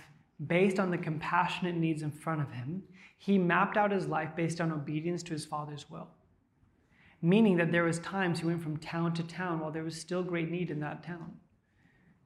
based 0.45 0.79
on 0.79 0.91
the 0.91 0.97
compassionate 0.97 1.75
needs 1.75 2.01
in 2.01 2.11
front 2.11 2.41
of 2.41 2.51
him. 2.51 2.83
He 3.17 3.37
mapped 3.37 3.77
out 3.77 3.91
his 3.91 4.07
life 4.07 4.35
based 4.35 4.61
on 4.61 4.71
obedience 4.71 5.23
to 5.23 5.33
his 5.33 5.45
Father's 5.45 5.89
will. 5.89 6.07
Meaning 7.21 7.57
that 7.57 7.71
there 7.71 7.83
was 7.83 7.99
times 7.99 8.39
he 8.39 8.45
went 8.45 8.61
from 8.61 8.77
town 8.77 9.13
to 9.15 9.23
town 9.23 9.59
while 9.59 9.71
there 9.71 9.83
was 9.83 9.99
still 9.99 10.23
great 10.23 10.49
need 10.49 10.71
in 10.71 10.79
that 10.79 11.03
town. 11.03 11.33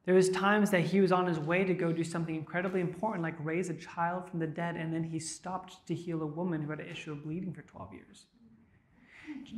There 0.04 0.14
was 0.14 0.28
times 0.28 0.70
that 0.70 0.82
he 0.82 1.00
was 1.00 1.12
on 1.12 1.26
his 1.26 1.38
way 1.38 1.64
to 1.64 1.72
go 1.72 1.90
do 1.90 2.04
something 2.04 2.34
incredibly 2.34 2.80
important, 2.82 3.22
like 3.22 3.34
raise 3.42 3.70
a 3.70 3.74
child 3.74 4.28
from 4.28 4.38
the 4.38 4.46
dead, 4.46 4.76
and 4.76 4.92
then 4.92 5.02
he 5.02 5.18
stopped 5.18 5.86
to 5.86 5.94
heal 5.94 6.22
a 6.22 6.26
woman 6.26 6.62
who 6.62 6.70
had 6.70 6.80
an 6.80 6.88
issue 6.88 7.12
of 7.12 7.24
bleeding 7.24 7.54
for 7.54 7.62
12 7.62 7.94
years. 7.94 8.26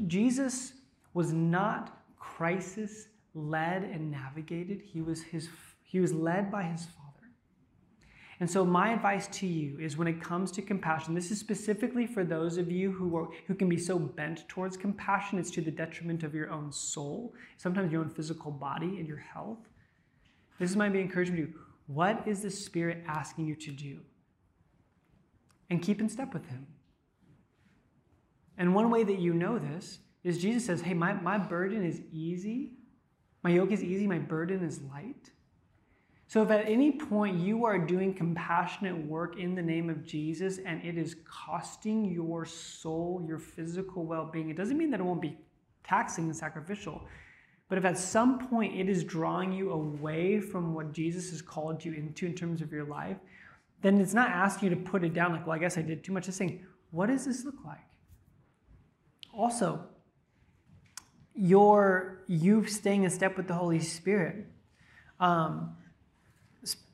Jesus 0.06 0.72
was 1.14 1.32
not 1.32 2.00
crisis 2.18 3.08
led 3.36 3.84
and 3.84 4.10
navigated. 4.10 4.80
He 4.80 5.02
was, 5.02 5.22
his, 5.22 5.48
he 5.84 6.00
was 6.00 6.12
led 6.12 6.50
by 6.50 6.62
his 6.64 6.84
Father. 6.84 7.02
And 8.38 8.50
so, 8.50 8.64
my 8.64 8.92
advice 8.92 9.28
to 9.28 9.46
you 9.46 9.78
is 9.78 9.96
when 9.96 10.08
it 10.08 10.20
comes 10.20 10.50
to 10.52 10.62
compassion, 10.62 11.14
this 11.14 11.30
is 11.30 11.38
specifically 11.38 12.06
for 12.06 12.22
those 12.22 12.58
of 12.58 12.70
you 12.70 12.92
who, 12.92 13.16
are, 13.16 13.28
who 13.46 13.54
can 13.54 13.68
be 13.68 13.78
so 13.78 13.98
bent 13.98 14.46
towards 14.48 14.76
compassion, 14.76 15.38
it's 15.38 15.50
to 15.52 15.62
the 15.62 15.70
detriment 15.70 16.22
of 16.22 16.34
your 16.34 16.50
own 16.50 16.70
soul, 16.70 17.32
sometimes 17.56 17.92
your 17.92 18.02
own 18.02 18.10
physical 18.10 18.50
body 18.50 18.98
and 18.98 19.08
your 19.08 19.16
health. 19.16 19.58
This 20.58 20.76
might 20.76 20.92
be 20.92 21.00
encouragement 21.00 21.40
to 21.40 21.48
you. 21.48 21.58
What 21.86 22.26
is 22.26 22.42
the 22.42 22.50
Spirit 22.50 23.04
asking 23.06 23.46
you 23.46 23.54
to 23.56 23.70
do? 23.70 24.00
And 25.70 25.80
keep 25.80 26.00
in 26.00 26.08
step 26.08 26.34
with 26.34 26.46
Him. 26.46 26.66
And 28.58 28.74
one 28.74 28.90
way 28.90 29.02
that 29.04 29.18
you 29.18 29.32
know 29.32 29.58
this 29.58 29.98
is 30.24 30.38
Jesus 30.38 30.66
says, 30.66 30.80
Hey, 30.82 30.94
my, 30.94 31.14
my 31.14 31.38
burden 31.38 31.84
is 31.84 32.00
easy. 32.12 32.72
My 33.46 33.52
yoke 33.52 33.70
is 33.70 33.84
easy. 33.84 34.08
My 34.08 34.18
burden 34.18 34.64
is 34.64 34.80
light. 34.92 35.30
So 36.26 36.42
if 36.42 36.50
at 36.50 36.68
any 36.68 36.90
point 36.90 37.38
you 37.38 37.64
are 37.64 37.78
doing 37.78 38.12
compassionate 38.12 39.06
work 39.06 39.38
in 39.38 39.54
the 39.54 39.62
name 39.62 39.88
of 39.88 40.04
Jesus 40.04 40.58
and 40.66 40.84
it 40.84 40.98
is 40.98 41.14
costing 41.24 42.06
your 42.06 42.44
soul, 42.44 43.24
your 43.24 43.38
physical 43.38 44.04
well 44.04 44.28
being, 44.32 44.50
it 44.50 44.56
doesn't 44.56 44.76
mean 44.76 44.90
that 44.90 44.98
it 44.98 45.04
won't 45.04 45.22
be 45.22 45.38
taxing 45.84 46.24
and 46.24 46.36
sacrificial. 46.36 47.06
But 47.68 47.78
if 47.78 47.84
at 47.84 47.96
some 47.96 48.48
point 48.48 48.74
it 48.74 48.88
is 48.88 49.04
drawing 49.04 49.52
you 49.52 49.70
away 49.70 50.40
from 50.40 50.74
what 50.74 50.92
Jesus 50.92 51.30
has 51.30 51.40
called 51.40 51.84
you 51.84 51.92
into 51.92 52.26
in 52.26 52.34
terms 52.34 52.60
of 52.60 52.72
your 52.72 52.82
life, 52.82 53.18
then 53.80 54.00
it's 54.00 54.12
not 54.12 54.30
asking 54.30 54.70
you 54.70 54.74
to 54.74 54.82
put 54.82 55.04
it 55.04 55.14
down 55.14 55.30
like, 55.30 55.46
well, 55.46 55.54
I 55.54 55.60
guess 55.60 55.78
I 55.78 55.82
did 55.82 56.02
too 56.02 56.10
much. 56.10 56.26
It's 56.26 56.36
saying, 56.36 56.66
what 56.90 57.06
does 57.10 57.26
this 57.26 57.44
look 57.44 57.64
like? 57.64 57.86
Also, 59.32 59.86
your 61.36 62.22
you 62.26 62.66
staying 62.66 63.04
in 63.04 63.10
step 63.10 63.36
with 63.36 63.46
the 63.46 63.54
Holy 63.54 63.80
Spirit. 63.80 64.46
Um, 65.20 65.76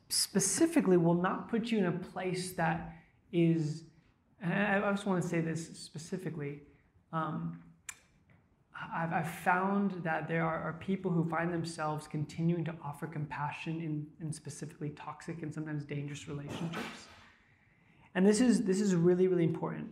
specifically 0.09 0.95
will 0.95 1.15
not 1.15 1.49
put 1.49 1.71
you 1.71 1.79
in 1.79 1.85
a 1.85 1.91
place 1.91 2.51
that 2.51 2.95
is, 3.31 3.83
I 4.45 4.79
just 4.91 5.07
want 5.07 5.23
to 5.23 5.27
say 5.27 5.41
this 5.41 5.69
specifically. 5.77 6.61
Um, 7.11 7.59
I've, 8.93 9.11
I've, 9.11 9.29
found 9.29 10.03
that 10.03 10.27
there 10.27 10.45
are, 10.45 10.61
are, 10.61 10.73
people 10.73 11.09
who 11.09 11.27
find 11.29 11.53
themselves 11.53 12.07
continuing 12.07 12.65
to 12.65 12.75
offer 12.83 13.07
compassion 13.07 13.81
in, 13.81 14.05
in 14.19 14.33
specifically 14.33 14.89
toxic 14.89 15.41
and 15.41 15.53
sometimes 15.53 15.83
dangerous 15.83 16.27
relationships. 16.27 17.07
And 18.13 18.27
this 18.27 18.41
is, 18.41 18.63
this 18.63 18.81
is 18.81 18.93
really, 18.93 19.27
really 19.27 19.45
important. 19.45 19.89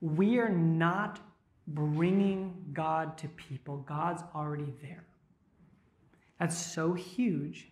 We 0.00 0.38
are 0.38 0.48
not 0.48 1.20
bringing 1.68 2.54
God 2.72 3.18
to 3.18 3.28
people, 3.28 3.78
God's 3.78 4.22
already 4.34 4.72
there. 4.82 5.04
That's 6.40 6.56
so 6.56 6.94
huge 6.94 7.68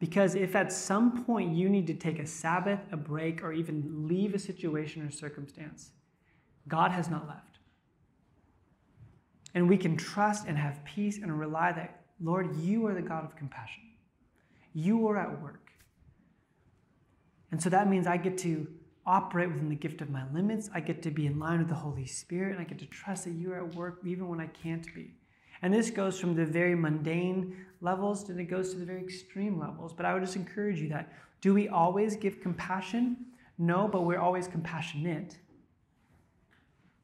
because 0.00 0.34
if 0.34 0.54
at 0.54 0.72
some 0.72 1.24
point 1.24 1.54
you 1.54 1.68
need 1.68 1.86
to 1.88 1.94
take 1.94 2.18
a 2.18 2.26
Sabbath, 2.26 2.80
a 2.92 2.96
break, 2.96 3.42
or 3.42 3.52
even 3.52 4.06
leave 4.06 4.34
a 4.34 4.38
situation 4.38 5.02
or 5.02 5.10
circumstance, 5.10 5.90
God 6.68 6.90
has 6.92 7.08
not 7.08 7.26
left. 7.26 7.58
And 9.54 9.68
we 9.68 9.76
can 9.76 9.96
trust 9.96 10.46
and 10.46 10.56
have 10.56 10.84
peace 10.84 11.18
and 11.18 11.38
rely 11.38 11.72
that, 11.72 12.02
Lord, 12.20 12.54
you 12.56 12.86
are 12.86 12.94
the 12.94 13.02
God 13.02 13.24
of 13.24 13.34
compassion. 13.34 13.82
You 14.74 15.08
are 15.08 15.16
at 15.16 15.42
work. 15.42 15.70
And 17.50 17.60
so 17.60 17.70
that 17.70 17.88
means 17.88 18.06
I 18.06 18.18
get 18.18 18.36
to 18.38 18.68
operate 19.08 19.48
within 19.48 19.70
the 19.70 19.74
gift 19.74 20.02
of 20.02 20.10
my 20.10 20.22
limits. 20.32 20.68
I 20.74 20.80
get 20.80 21.02
to 21.02 21.10
be 21.10 21.26
in 21.26 21.38
line 21.38 21.58
with 21.58 21.68
the 21.68 21.74
Holy 21.74 22.06
Spirit, 22.06 22.52
and 22.52 22.60
I 22.60 22.64
get 22.64 22.78
to 22.80 22.86
trust 22.86 23.24
that 23.24 23.32
you 23.32 23.52
are 23.52 23.64
at 23.64 23.74
work 23.74 24.00
even 24.04 24.28
when 24.28 24.38
I 24.38 24.46
can't 24.48 24.86
be. 24.94 25.14
And 25.62 25.72
this 25.72 25.90
goes 25.90 26.20
from 26.20 26.36
the 26.36 26.44
very 26.44 26.74
mundane 26.74 27.56
levels 27.80 28.28
and 28.28 28.38
it 28.38 28.44
goes 28.44 28.72
to 28.72 28.78
the 28.78 28.84
very 28.84 29.02
extreme 29.02 29.58
levels. 29.58 29.92
But 29.92 30.06
I 30.06 30.14
would 30.14 30.22
just 30.22 30.36
encourage 30.36 30.80
you 30.80 30.88
that 30.90 31.12
do 31.40 31.54
we 31.54 31.68
always 31.68 32.16
give 32.16 32.40
compassion? 32.40 33.16
No, 33.56 33.88
but 33.88 34.02
we're 34.02 34.20
always 34.20 34.46
compassionate. 34.46 35.36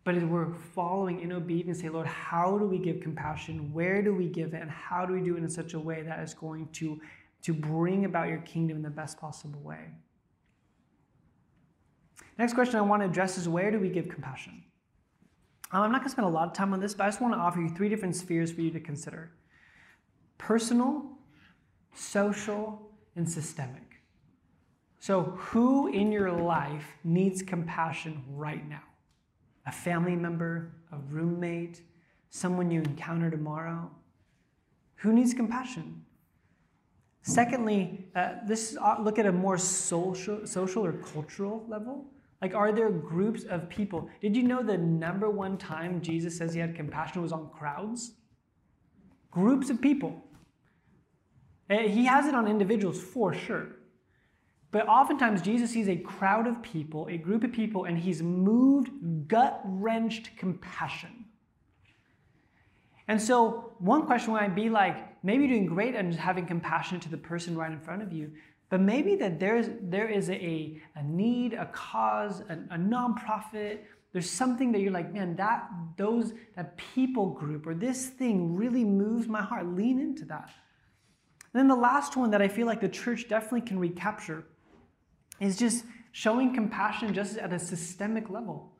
But 0.04 0.16
as 0.16 0.24
we're 0.24 0.52
following 0.52 1.20
in 1.20 1.32
obedience, 1.32 1.80
say, 1.80 1.88
Lord, 1.88 2.06
how 2.06 2.58
do 2.58 2.66
we 2.66 2.78
give 2.78 3.00
compassion? 3.00 3.72
Where 3.72 4.02
do 4.02 4.14
we 4.14 4.28
give 4.28 4.54
it? 4.54 4.60
And 4.60 4.70
how 4.70 5.06
do 5.06 5.14
we 5.14 5.20
do 5.20 5.36
it 5.36 5.42
in 5.42 5.48
such 5.48 5.74
a 5.74 5.80
way 5.80 6.02
that 6.02 6.20
is 6.20 6.34
going 6.34 6.68
to, 6.74 7.00
to 7.42 7.54
bring 7.54 8.04
about 8.04 8.28
your 8.28 8.40
kingdom 8.42 8.76
in 8.76 8.82
the 8.82 8.90
best 8.90 9.18
possible 9.18 9.60
way? 9.60 9.88
Next 12.38 12.54
question 12.54 12.76
I 12.76 12.82
want 12.82 13.02
to 13.02 13.06
address 13.06 13.38
is 13.38 13.48
where 13.48 13.70
do 13.70 13.78
we 13.78 13.88
give 13.88 14.08
compassion? 14.08 14.62
Um, 15.70 15.82
I'm 15.82 15.92
not 15.92 16.00
going 16.00 16.08
to 16.08 16.12
spend 16.12 16.26
a 16.26 16.30
lot 16.30 16.48
of 16.48 16.54
time 16.54 16.72
on 16.72 16.80
this, 16.80 16.94
but 16.94 17.04
I 17.04 17.08
just 17.08 17.20
want 17.20 17.34
to 17.34 17.38
offer 17.38 17.60
you 17.60 17.68
three 17.68 17.88
different 17.88 18.16
spheres 18.16 18.52
for 18.52 18.60
you 18.60 18.70
to 18.70 18.80
consider 18.80 19.32
personal, 20.38 21.04
social, 21.94 22.90
and 23.16 23.28
systemic. 23.28 24.00
So, 24.98 25.22
who 25.36 25.88
in 25.88 26.10
your 26.10 26.32
life 26.32 26.96
needs 27.04 27.42
compassion 27.42 28.22
right 28.28 28.66
now? 28.68 28.82
A 29.66 29.72
family 29.72 30.16
member, 30.16 30.72
a 30.92 30.98
roommate, 31.10 31.82
someone 32.30 32.70
you 32.70 32.80
encounter 32.80 33.30
tomorrow? 33.30 33.90
Who 34.96 35.12
needs 35.12 35.34
compassion? 35.34 36.04
Secondly, 37.22 38.06
uh, 38.14 38.34
this 38.46 38.76
uh, 38.80 38.96
look 39.00 39.18
at 39.18 39.26
a 39.26 39.32
more 39.32 39.56
social, 39.56 40.46
social 40.46 40.84
or 40.84 40.92
cultural 40.92 41.64
level. 41.68 42.06
Like, 42.44 42.54
are 42.54 42.72
there 42.72 42.90
groups 42.90 43.44
of 43.44 43.70
people? 43.70 44.10
Did 44.20 44.36
you 44.36 44.42
know 44.42 44.62
the 44.62 44.76
number 44.76 45.30
one 45.30 45.56
time 45.56 46.02
Jesus 46.02 46.36
says 46.36 46.52
he 46.52 46.60
had 46.60 46.76
compassion 46.76 47.22
was 47.22 47.32
on 47.32 47.48
crowds? 47.48 48.16
Groups 49.30 49.70
of 49.70 49.80
people. 49.80 50.22
Eh, 51.70 51.88
he 51.88 52.04
has 52.04 52.26
it 52.26 52.34
on 52.34 52.46
individuals 52.46 53.00
for 53.00 53.32
sure. 53.32 53.68
But 54.72 54.86
oftentimes, 54.86 55.40
Jesus 55.40 55.70
sees 55.70 55.88
a 55.88 55.96
crowd 55.96 56.46
of 56.46 56.62
people, 56.62 57.06
a 57.10 57.16
group 57.16 57.44
of 57.44 57.52
people, 57.52 57.84
and 57.86 57.96
he's 57.98 58.22
moved, 58.22 58.90
gut 59.26 59.62
wrenched 59.64 60.36
compassion. 60.36 61.24
And 63.08 63.22
so, 63.22 63.72
one 63.78 64.04
question 64.04 64.34
might 64.34 64.54
be 64.54 64.68
like, 64.68 65.24
maybe 65.24 65.48
doing 65.48 65.64
great 65.64 65.94
and 65.94 66.12
just 66.12 66.22
having 66.22 66.44
compassion 66.44 67.00
to 67.00 67.08
the 67.08 67.16
person 67.16 67.56
right 67.56 67.72
in 67.72 67.80
front 67.80 68.02
of 68.02 68.12
you, 68.12 68.32
but 68.70 68.80
maybe 68.80 69.16
that 69.16 69.38
there's, 69.38 69.68
there 69.82 70.08
is 70.08 70.30
a, 70.30 70.80
a 70.96 71.02
need, 71.02 71.54
a 71.54 71.66
cause, 71.66 72.40
a, 72.48 72.54
a 72.74 72.78
nonprofit. 72.78 73.80
There's 74.12 74.30
something 74.30 74.72
that 74.72 74.80
you're 74.80 74.92
like, 74.92 75.12
man, 75.12 75.36
that 75.36 75.68
those 75.96 76.32
that 76.56 76.76
people 76.76 77.30
group 77.30 77.66
or 77.66 77.74
this 77.74 78.06
thing 78.06 78.54
really 78.54 78.84
moves 78.84 79.28
my 79.28 79.42
heart. 79.42 79.66
Lean 79.66 80.00
into 80.00 80.24
that. 80.26 80.50
And 81.52 81.60
then 81.60 81.68
the 81.68 81.76
last 81.76 82.16
one 82.16 82.30
that 82.30 82.42
I 82.42 82.48
feel 82.48 82.66
like 82.66 82.80
the 82.80 82.88
church 82.88 83.28
definitely 83.28 83.62
can 83.62 83.78
recapture 83.78 84.44
is 85.40 85.56
just 85.56 85.84
showing 86.12 86.54
compassion 86.54 87.12
just 87.12 87.36
at 87.36 87.52
a 87.52 87.58
systemic 87.58 88.30
level. 88.30 88.72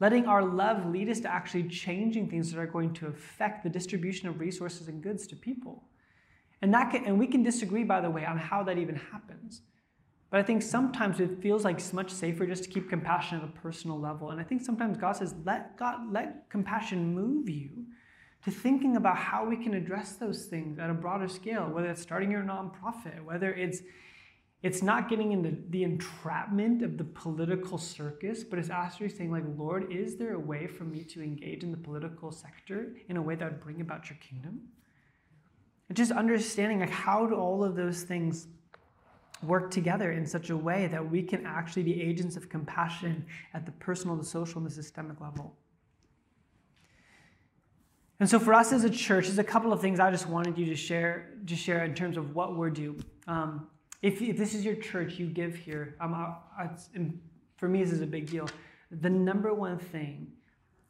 Letting 0.00 0.26
our 0.26 0.42
love 0.42 0.86
lead 0.86 1.10
us 1.10 1.20
to 1.20 1.32
actually 1.32 1.64
changing 1.64 2.28
things 2.28 2.50
that 2.50 2.58
are 2.58 2.66
going 2.66 2.94
to 2.94 3.06
affect 3.06 3.62
the 3.62 3.68
distribution 3.68 4.28
of 4.28 4.40
resources 4.40 4.88
and 4.88 5.02
goods 5.02 5.26
to 5.28 5.36
people. 5.36 5.84
And, 6.62 6.74
that 6.74 6.90
can, 6.90 7.04
and 7.04 7.18
we 7.18 7.26
can 7.26 7.42
disagree, 7.42 7.84
by 7.84 8.00
the 8.00 8.10
way, 8.10 8.24
on 8.24 8.36
how 8.36 8.62
that 8.64 8.78
even 8.78 8.96
happens. 8.96 9.62
But 10.30 10.40
I 10.40 10.42
think 10.44 10.62
sometimes 10.62 11.18
it 11.18 11.42
feels 11.42 11.64
like 11.64 11.76
it's 11.76 11.92
much 11.92 12.10
safer 12.10 12.46
just 12.46 12.64
to 12.64 12.70
keep 12.70 12.88
compassion 12.88 13.38
at 13.38 13.44
a 13.44 13.48
personal 13.48 13.98
level. 13.98 14.30
And 14.30 14.40
I 14.40 14.44
think 14.44 14.62
sometimes 14.62 14.96
God 14.96 15.16
says, 15.16 15.34
let 15.44 15.76
God 15.76 16.12
let 16.12 16.48
compassion 16.50 17.14
move 17.14 17.48
you 17.48 17.86
to 18.44 18.50
thinking 18.50 18.96
about 18.96 19.16
how 19.16 19.44
we 19.44 19.56
can 19.56 19.74
address 19.74 20.12
those 20.12 20.46
things 20.46 20.78
at 20.78 20.88
a 20.88 20.94
broader 20.94 21.28
scale, 21.28 21.68
whether 21.68 21.90
it's 21.90 22.00
starting 22.00 22.30
your 22.30 22.42
nonprofit, 22.42 23.22
whether 23.24 23.52
it's 23.52 23.82
it's 24.62 24.82
not 24.82 25.08
getting 25.08 25.32
in 25.32 25.42
the, 25.42 25.56
the 25.70 25.84
entrapment 25.84 26.82
of 26.82 26.98
the 26.98 27.04
political 27.04 27.78
circus, 27.78 28.44
but 28.44 28.58
it's 28.58 28.68
actually 28.68 29.08
saying, 29.08 29.32
like, 29.32 29.44
Lord, 29.56 29.90
is 29.90 30.16
there 30.16 30.34
a 30.34 30.38
way 30.38 30.66
for 30.66 30.84
me 30.84 31.02
to 31.04 31.22
engage 31.22 31.62
in 31.62 31.70
the 31.70 31.78
political 31.78 32.30
sector 32.30 32.94
in 33.08 33.16
a 33.16 33.22
way 33.22 33.36
that 33.36 33.50
would 33.50 33.60
bring 33.62 33.80
about 33.80 34.10
your 34.10 34.18
kingdom? 34.18 34.60
Just 35.92 36.12
understanding 36.12 36.80
like 36.80 36.90
how 36.90 37.26
do 37.26 37.34
all 37.34 37.64
of 37.64 37.74
those 37.74 38.02
things 38.02 38.46
work 39.42 39.70
together 39.70 40.12
in 40.12 40.26
such 40.26 40.50
a 40.50 40.56
way 40.56 40.86
that 40.88 41.10
we 41.10 41.22
can 41.22 41.46
actually 41.46 41.82
be 41.82 42.00
agents 42.00 42.36
of 42.36 42.48
compassion 42.48 43.24
at 43.54 43.64
the 43.64 43.72
personal, 43.72 44.16
the 44.16 44.24
social, 44.24 44.58
and 44.58 44.66
the 44.66 44.74
systemic 44.74 45.20
level. 45.20 45.56
And 48.20 48.28
so 48.28 48.38
for 48.38 48.52
us 48.52 48.72
as 48.72 48.84
a 48.84 48.90
church, 48.90 49.26
there's 49.26 49.38
a 49.38 49.44
couple 49.44 49.72
of 49.72 49.80
things 49.80 49.98
I 49.98 50.10
just 50.10 50.28
wanted 50.28 50.58
you 50.58 50.66
to 50.66 50.76
share, 50.76 51.30
to 51.46 51.56
share 51.56 51.84
in 51.84 51.94
terms 51.94 52.18
of 52.18 52.34
what 52.34 52.54
we're 52.54 52.68
doing. 52.70 53.02
Um, 53.26 53.66
if, 54.02 54.20
if, 54.20 54.36
this 54.36 54.54
is 54.54 54.62
your 54.62 54.76
church, 54.76 55.14
you 55.14 55.26
give 55.26 55.54
here. 55.56 55.96
Um, 56.00 56.14
I, 56.14 56.64
I, 56.64 56.70
for 57.56 57.66
me, 57.66 57.82
this 57.82 57.92
is 57.92 58.02
a 58.02 58.06
big 58.06 58.30
deal. 58.30 58.46
The 58.90 59.08
number 59.08 59.54
one 59.54 59.78
thing 59.78 60.32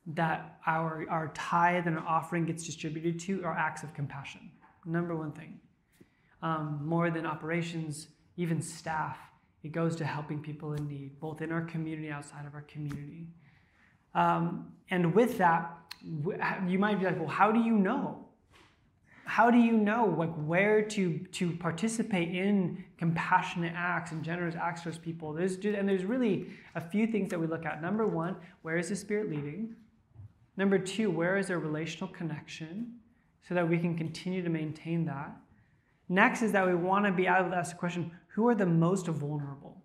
that 0.09 0.59
our, 0.67 1.07
our 1.09 1.29
tithe 1.35 1.87
and 1.87 1.99
our 1.99 2.07
offering 2.07 2.47
gets 2.47 2.65
distributed 2.65 3.21
to 3.21 3.45
are 3.45 3.57
acts 3.57 3.85
of 3.85 3.95
compassion. 3.95 4.51
Number 4.85 5.15
one 5.15 5.33
thing. 5.33 5.61
Um, 6.43 6.81
more 6.85 7.11
than 7.11 7.27
operations, 7.27 8.09
even 8.37 8.63
staff, 8.63 9.19
it 9.63 9.73
goes 9.73 9.95
to 9.97 10.05
helping 10.05 10.41
people 10.41 10.73
in 10.73 10.89
need, 10.89 11.21
both 11.21 11.43
in 11.43 11.53
our 11.53 11.63
community, 11.63 12.11
outside 12.11 12.47
of 12.47 12.55
our 12.55 12.63
community. 12.63 13.27
Um, 14.15 14.73
and 14.91 15.15
with 15.15 15.37
that, 15.39 15.77
you 16.67 16.79
might 16.79 16.99
be 16.99 17.05
like, 17.05 17.19
well, 17.19 17.29
how 17.29 17.53
do 17.53 17.61
you 17.61 17.77
know? 17.77 18.27
How 19.25 19.51
do 19.51 19.59
you 19.59 19.73
know 19.73 20.13
like 20.19 20.35
where 20.45 20.83
to 20.83 21.19
to 21.19 21.53
participate 21.53 22.35
in 22.35 22.85
compassionate 22.99 23.75
acts 23.77 24.11
and 24.11 24.25
generous 24.25 24.57
acts 24.57 24.83
towards 24.83 24.99
people? 24.99 25.33
There's 25.33 25.55
and 25.57 25.89
there's 25.89 26.05
really 26.05 26.49
a 26.75 26.81
few 26.81 27.07
things 27.07 27.31
that 27.31 27.39
we 27.39 27.47
look 27.47 27.65
at. 27.65 27.81
Number 27.81 28.09
one, 28.09 28.35
where 28.63 28.77
is 28.77 28.89
the 28.89 28.97
Spirit 28.97 29.31
leading? 29.31 29.77
Number 30.57 30.79
two, 30.79 31.11
where 31.11 31.37
is 31.39 31.47
there 31.47 31.61
relational 31.61 32.09
connection? 32.09 32.95
So 33.49 33.55
that 33.55 33.69
we 33.69 33.79
can 33.79 33.97
continue 33.97 34.43
to 34.43 34.51
maintain 34.51 35.05
that. 35.07 35.37
Next 36.09 36.43
is 36.43 36.53
that 36.53 36.67
we 36.67 36.75
want 36.75 37.07
to 37.07 37.13
be 37.13 37.27
able 37.27 37.51
to 37.51 37.57
ask 37.57 37.73
the 37.73 37.79
question 37.79 38.11
who 38.29 38.49
are 38.49 38.55
the 38.55 38.67
most 38.67 39.07
vulnerable? 39.07 39.83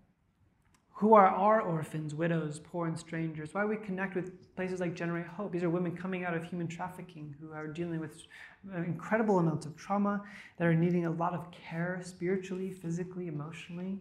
Who 0.99 1.13
are 1.13 1.27
our 1.27 1.61
orphans, 1.61 2.15
widows, 2.15 2.59
poor, 2.63 2.87
and 2.87 2.97
strangers? 2.97 3.53
Why 3.53 3.65
we 3.65 3.75
connect 3.75 4.15
with 4.15 4.55
places 4.55 4.79
like 4.79 4.95
Generate 4.95 5.27
Hope? 5.27 5.51
These 5.51 5.63
are 5.63 5.69
women 5.69 5.95
coming 5.95 6.23
out 6.23 6.33
of 6.33 6.45
human 6.45 6.67
trafficking 6.67 7.35
who 7.39 7.51
are 7.51 7.67
dealing 7.67 7.99
with 7.99 8.23
incredible 8.77 9.39
amounts 9.39 9.65
of 9.65 9.75
trauma, 9.75 10.23
that 10.57 10.65
are 10.65 10.73
needing 10.73 11.05
a 11.05 11.11
lot 11.11 11.33
of 11.33 11.51
care 11.51 12.01
spiritually, 12.03 12.71
physically, 12.71 13.27
emotionally, 13.27 13.99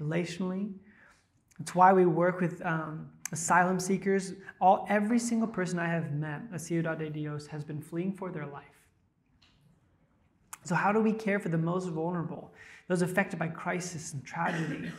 relationally. 0.00 0.72
It's 1.60 1.74
why 1.74 1.92
we 1.92 2.06
work 2.06 2.40
with 2.40 2.64
um, 2.64 3.10
asylum 3.32 3.78
seekers. 3.78 4.32
All, 4.62 4.86
every 4.88 5.18
single 5.18 5.48
person 5.48 5.78
I 5.78 5.88
have 5.88 6.12
met 6.12 6.40
at 6.54 6.60
Ciudad 6.62 6.98
de 6.98 7.10
Dios 7.10 7.46
has 7.48 7.64
been 7.64 7.82
fleeing 7.82 8.14
for 8.14 8.30
their 8.30 8.46
life. 8.46 8.79
So, 10.64 10.74
how 10.74 10.92
do 10.92 11.00
we 11.00 11.12
care 11.12 11.38
for 11.38 11.48
the 11.48 11.58
most 11.58 11.88
vulnerable, 11.88 12.52
those 12.88 13.02
affected 13.02 13.38
by 13.38 13.48
crisis 13.48 14.12
and 14.12 14.24
tragedy? 14.24 14.90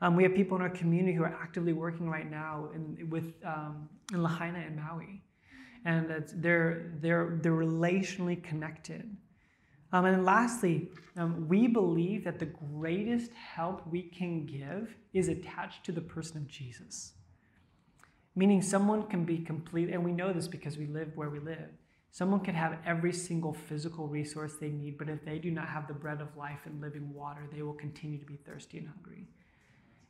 Um, 0.00 0.16
we 0.16 0.24
have 0.24 0.34
people 0.34 0.56
in 0.56 0.62
our 0.62 0.70
community 0.70 1.14
who 1.14 1.22
are 1.22 1.38
actively 1.40 1.72
working 1.72 2.08
right 2.10 2.28
now 2.28 2.70
in, 2.74 3.08
with, 3.08 3.34
um, 3.44 3.88
in 4.12 4.20
Lahaina 4.20 4.58
and 4.58 4.76
Maui. 4.76 5.22
And 5.84 6.24
they're, 6.36 6.92
they're, 7.00 7.38
they're 7.40 7.52
relationally 7.52 8.42
connected. 8.42 9.16
Um, 9.92 10.06
and 10.06 10.24
lastly, 10.24 10.88
um, 11.16 11.46
we 11.48 11.66
believe 11.66 12.24
that 12.24 12.38
the 12.38 12.46
greatest 12.46 13.32
help 13.34 13.86
we 13.86 14.02
can 14.02 14.46
give 14.46 14.96
is 15.12 15.28
attached 15.28 15.84
to 15.84 15.92
the 15.92 16.00
person 16.00 16.38
of 16.38 16.48
Jesus. 16.48 17.12
Meaning, 18.34 18.62
someone 18.62 19.04
can 19.04 19.24
be 19.24 19.38
complete, 19.38 19.90
and 19.90 20.02
we 20.02 20.10
know 20.10 20.32
this 20.32 20.48
because 20.48 20.78
we 20.78 20.86
live 20.86 21.12
where 21.14 21.28
we 21.28 21.38
live. 21.38 21.68
Someone 22.12 22.40
can 22.40 22.54
have 22.54 22.78
every 22.84 23.12
single 23.12 23.54
physical 23.54 24.06
resource 24.06 24.56
they 24.60 24.68
need, 24.68 24.98
but 24.98 25.08
if 25.08 25.24
they 25.24 25.38
do 25.38 25.50
not 25.50 25.66
have 25.66 25.88
the 25.88 25.94
bread 25.94 26.20
of 26.20 26.36
life 26.36 26.66
and 26.66 26.78
living 26.78 27.10
water, 27.14 27.48
they 27.50 27.62
will 27.62 27.72
continue 27.72 28.18
to 28.18 28.26
be 28.26 28.36
thirsty 28.36 28.76
and 28.76 28.86
hungry. 28.86 29.26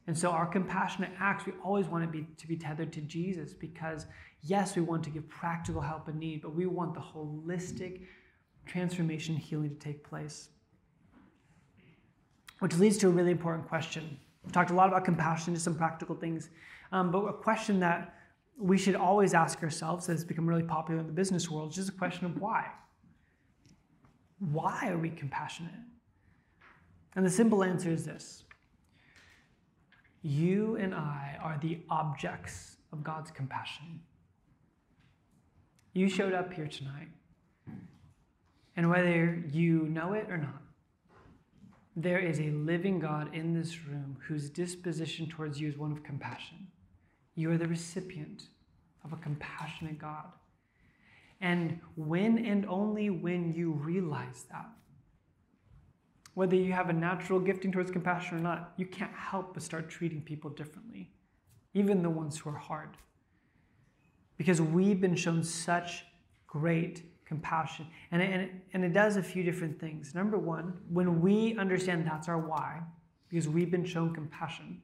And 0.08 0.18
so, 0.18 0.30
our 0.30 0.46
compassionate 0.46 1.12
acts, 1.20 1.46
we 1.46 1.52
always 1.64 1.86
want 1.86 2.04
to 2.04 2.10
be, 2.10 2.26
to 2.38 2.48
be 2.48 2.56
tethered 2.56 2.92
to 2.94 3.00
Jesus 3.02 3.54
because, 3.54 4.06
yes, 4.42 4.74
we 4.74 4.82
want 4.82 5.04
to 5.04 5.10
give 5.10 5.28
practical 5.28 5.80
help 5.80 6.08
in 6.08 6.18
need, 6.18 6.42
but 6.42 6.56
we 6.56 6.66
want 6.66 6.92
the 6.92 7.00
holistic 7.00 8.00
transformation, 8.66 9.36
healing 9.36 9.70
to 9.70 9.76
take 9.76 10.02
place. 10.02 10.48
Which 12.58 12.76
leads 12.78 12.98
to 12.98 13.06
a 13.06 13.10
really 13.10 13.30
important 13.30 13.68
question. 13.68 14.18
We've 14.42 14.52
talked 14.52 14.70
a 14.70 14.74
lot 14.74 14.88
about 14.88 15.04
compassion, 15.04 15.54
just 15.54 15.64
some 15.64 15.76
practical 15.76 16.16
things, 16.16 16.50
um, 16.90 17.12
but 17.12 17.20
a 17.26 17.32
question 17.32 17.78
that 17.78 18.16
we 18.58 18.78
should 18.78 18.94
always 18.94 19.34
ask 19.34 19.62
ourselves, 19.62 20.06
that 20.06 20.12
has 20.12 20.24
become 20.24 20.46
really 20.46 20.62
popular 20.62 21.00
in 21.00 21.06
the 21.06 21.12
business 21.12 21.50
world, 21.50 21.72
just 21.72 21.88
a 21.88 21.92
question 21.92 22.26
of 22.26 22.40
why. 22.40 22.66
Why 24.38 24.88
are 24.88 24.98
we 24.98 25.10
compassionate? 25.10 25.72
And 27.14 27.24
the 27.24 27.30
simple 27.30 27.62
answer 27.62 27.90
is 27.90 28.04
this 28.04 28.44
You 30.22 30.76
and 30.76 30.94
I 30.94 31.38
are 31.42 31.58
the 31.60 31.80
objects 31.90 32.76
of 32.92 33.02
God's 33.02 33.30
compassion. 33.30 34.00
You 35.94 36.08
showed 36.08 36.32
up 36.32 36.52
here 36.52 36.66
tonight 36.66 37.08
and 38.76 38.88
whether 38.88 39.42
you 39.50 39.82
know 39.88 40.14
it 40.14 40.26
or 40.30 40.38
not, 40.38 40.62
there 41.94 42.18
is 42.18 42.40
a 42.40 42.50
living 42.50 42.98
God 42.98 43.34
in 43.34 43.52
this 43.52 43.84
room 43.84 44.16
whose 44.26 44.48
disposition 44.48 45.28
towards 45.28 45.60
you 45.60 45.68
is 45.68 45.76
one 45.76 45.92
of 45.92 46.02
compassion. 46.02 46.68
You 47.34 47.50
are 47.50 47.58
the 47.58 47.68
recipient 47.68 48.44
of 49.04 49.12
a 49.12 49.16
compassionate 49.16 49.98
God. 49.98 50.32
And 51.40 51.80
when 51.96 52.44
and 52.44 52.64
only 52.66 53.10
when 53.10 53.52
you 53.52 53.72
realize 53.72 54.44
that, 54.50 54.70
whether 56.34 56.56
you 56.56 56.72
have 56.72 56.88
a 56.88 56.92
natural 56.92 57.40
gifting 57.40 57.72
towards 57.72 57.90
compassion 57.90 58.38
or 58.38 58.40
not, 58.40 58.72
you 58.76 58.86
can't 58.86 59.12
help 59.12 59.54
but 59.54 59.62
start 59.62 59.90
treating 59.90 60.22
people 60.22 60.50
differently, 60.50 61.10
even 61.74 62.02
the 62.02 62.10
ones 62.10 62.38
who 62.38 62.50
are 62.50 62.56
hard. 62.56 62.96
Because 64.38 64.62
we've 64.62 65.00
been 65.00 65.16
shown 65.16 65.42
such 65.42 66.04
great 66.46 67.02
compassion. 67.26 67.86
And 68.10 68.22
it, 68.22 68.30
and, 68.30 68.42
it, 68.42 68.50
and 68.72 68.84
it 68.84 68.92
does 68.92 69.16
a 69.16 69.22
few 69.22 69.42
different 69.42 69.78
things. 69.80 70.14
Number 70.14 70.38
one, 70.38 70.74
when 70.88 71.20
we 71.20 71.56
understand 71.58 72.06
that's 72.06 72.28
our 72.28 72.38
why, 72.38 72.80
because 73.28 73.48
we've 73.48 73.70
been 73.70 73.84
shown 73.84 74.14
compassion, 74.14 74.80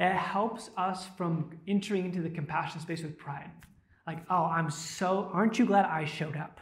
it 0.00 0.12
helps 0.12 0.70
us 0.76 1.06
from 1.16 1.58
entering 1.68 2.06
into 2.06 2.22
the 2.22 2.30
compassion 2.30 2.80
space 2.80 3.02
with 3.02 3.16
pride. 3.18 3.50
Like, 4.06 4.24
oh, 4.30 4.44
I'm 4.44 4.70
so, 4.70 5.30
aren't 5.32 5.58
you 5.58 5.66
glad 5.66 5.86
I 5.86 6.04
showed 6.04 6.36
up? 6.36 6.60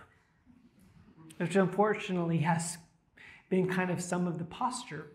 Which 1.38 1.56
unfortunately 1.56 2.38
has 2.38 2.76
been 3.48 3.68
kind 3.68 3.90
of 3.90 4.00
some 4.00 4.26
of 4.26 4.38
the 4.38 4.44
posture 4.44 5.06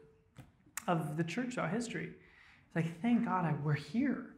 of 0.87 1.17
the 1.17 1.23
church 1.23 1.53
throughout 1.53 1.71
history. 1.71 2.09
It's 2.67 2.75
like, 2.75 3.01
thank 3.01 3.25
God 3.25 3.45
I, 3.45 3.53
we're 3.63 3.73
here. 3.73 4.35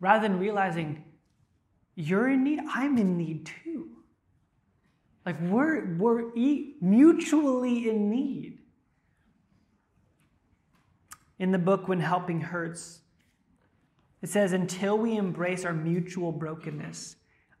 Rather 0.00 0.26
than 0.26 0.38
realizing, 0.38 1.04
you're 1.94 2.28
in 2.28 2.42
need, 2.42 2.60
I'm 2.68 2.98
in 2.98 3.16
need 3.16 3.46
too. 3.46 3.90
Like 5.24 5.40
we're, 5.40 5.96
we're 5.96 6.32
mutually 6.80 7.88
in 7.88 8.10
need. 8.10 8.53
In 11.38 11.50
the 11.50 11.58
book, 11.58 11.88
When 11.88 12.00
Helping 12.00 12.40
Hurts, 12.40 13.00
it 14.22 14.28
says, 14.28 14.52
until 14.52 14.96
we 14.96 15.16
embrace 15.16 15.64
our 15.64 15.72
mutual 15.72 16.32
brokenness, 16.32 17.16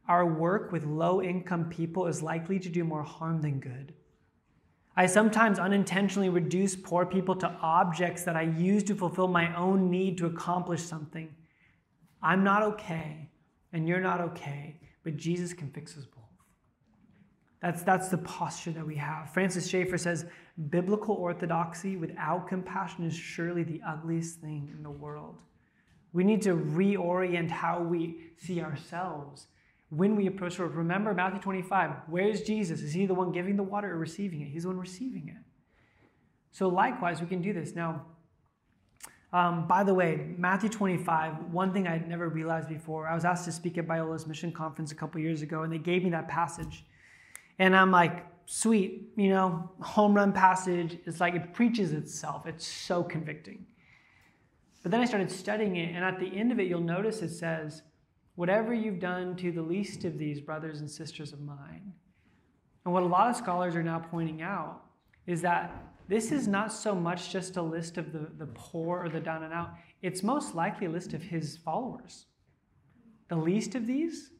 our 0.08 0.24
work 0.24 0.72
with 0.72 0.84
low 0.84 1.20
income 1.20 1.68
people 1.68 2.06
is 2.06 2.22
likely 2.22 2.58
to 2.58 2.68
do 2.68 2.84
more 2.84 3.02
harm 3.02 3.40
than 3.40 3.60
good. 3.60 3.94
I 4.96 5.06
sometimes 5.06 5.58
unintentionally 5.58 6.28
reduce 6.28 6.76
poor 6.76 7.04
people 7.04 7.34
to 7.36 7.48
objects 7.60 8.22
that 8.24 8.36
I 8.36 8.42
use 8.42 8.84
to 8.84 8.94
fulfill 8.94 9.28
my 9.28 9.54
own 9.56 9.90
need 9.90 10.18
to 10.18 10.26
accomplish 10.26 10.82
something. 10.82 11.34
I'm 12.22 12.44
not 12.44 12.62
okay 12.62 13.28
and 13.72 13.88
you're 13.88 14.00
not 14.00 14.20
okay, 14.20 14.78
but 15.02 15.16
Jesus 15.16 15.52
can 15.52 15.70
fix 15.70 15.98
us 15.98 16.04
both. 16.04 16.23
That's, 17.64 17.82
that's 17.82 18.08
the 18.10 18.18
posture 18.18 18.72
that 18.72 18.86
we 18.86 18.94
have. 18.96 19.32
Francis 19.32 19.66
Schaeffer 19.66 19.96
says 19.96 20.26
biblical 20.68 21.14
orthodoxy 21.14 21.96
without 21.96 22.46
compassion 22.46 23.06
is 23.06 23.16
surely 23.16 23.62
the 23.62 23.80
ugliest 23.88 24.42
thing 24.42 24.68
in 24.70 24.82
the 24.82 24.90
world. 24.90 25.38
We 26.12 26.24
need 26.24 26.42
to 26.42 26.54
reorient 26.54 27.48
how 27.48 27.80
we 27.80 28.32
see 28.36 28.60
ourselves 28.60 29.46
when 29.88 30.14
we 30.14 30.26
approach 30.26 30.58
the. 30.58 30.66
Remember 30.66 31.14
Matthew 31.14 31.40
25. 31.40 31.90
Where's 32.06 32.42
Jesus? 32.42 32.82
Is 32.82 32.92
he 32.92 33.06
the 33.06 33.14
one 33.14 33.32
giving 33.32 33.56
the 33.56 33.62
water 33.62 33.90
or 33.94 33.96
receiving 33.96 34.42
it? 34.42 34.48
He's 34.48 34.64
the 34.64 34.68
one 34.68 34.78
receiving 34.78 35.28
it. 35.28 35.42
So, 36.52 36.68
likewise, 36.68 37.22
we 37.22 37.26
can 37.26 37.40
do 37.40 37.54
this. 37.54 37.74
Now, 37.74 38.04
um, 39.32 39.66
by 39.66 39.84
the 39.84 39.94
way, 39.94 40.34
Matthew 40.36 40.68
25, 40.68 41.50
one 41.50 41.72
thing 41.72 41.88
I'd 41.88 42.10
never 42.10 42.28
realized 42.28 42.68
before, 42.68 43.08
I 43.08 43.14
was 43.14 43.24
asked 43.24 43.46
to 43.46 43.52
speak 43.52 43.78
at 43.78 43.88
Biola's 43.88 44.26
mission 44.26 44.52
conference 44.52 44.92
a 44.92 44.94
couple 44.94 45.18
years 45.22 45.40
ago, 45.40 45.62
and 45.62 45.72
they 45.72 45.78
gave 45.78 46.04
me 46.04 46.10
that 46.10 46.28
passage. 46.28 46.84
And 47.58 47.76
I'm 47.76 47.90
like, 47.90 48.26
sweet, 48.46 49.08
you 49.16 49.30
know, 49.30 49.70
home 49.80 50.14
run 50.14 50.32
passage. 50.32 50.98
It's 51.06 51.20
like 51.20 51.34
it 51.34 51.52
preaches 51.52 51.92
itself. 51.92 52.46
It's 52.46 52.66
so 52.66 53.02
convicting. 53.02 53.66
But 54.82 54.90
then 54.90 55.00
I 55.00 55.06
started 55.06 55.30
studying 55.30 55.76
it, 55.76 55.94
and 55.94 56.04
at 56.04 56.18
the 56.18 56.26
end 56.26 56.52
of 56.52 56.60
it, 56.60 56.66
you'll 56.66 56.80
notice 56.80 57.22
it 57.22 57.30
says, 57.30 57.82
Whatever 58.36 58.74
you've 58.74 58.98
done 58.98 59.36
to 59.36 59.52
the 59.52 59.62
least 59.62 60.04
of 60.04 60.18
these 60.18 60.40
brothers 60.40 60.80
and 60.80 60.90
sisters 60.90 61.32
of 61.32 61.40
mine. 61.40 61.92
And 62.84 62.92
what 62.92 63.04
a 63.04 63.06
lot 63.06 63.30
of 63.30 63.36
scholars 63.36 63.76
are 63.76 63.82
now 63.82 64.00
pointing 64.00 64.42
out 64.42 64.82
is 65.26 65.40
that 65.42 65.94
this 66.08 66.32
is 66.32 66.46
not 66.48 66.72
so 66.72 66.94
much 66.94 67.30
just 67.30 67.56
a 67.56 67.62
list 67.62 67.96
of 67.96 68.12
the, 68.12 68.28
the 68.36 68.46
poor 68.54 69.04
or 69.04 69.08
the 69.08 69.20
down 69.20 69.44
and 69.44 69.54
out, 69.54 69.70
it's 70.02 70.22
most 70.22 70.54
likely 70.54 70.86
a 70.86 70.90
list 70.90 71.14
of 71.14 71.22
his 71.22 71.56
followers. 71.56 72.26
The 73.28 73.36
least 73.36 73.74
of 73.74 73.86
these, 73.86 74.30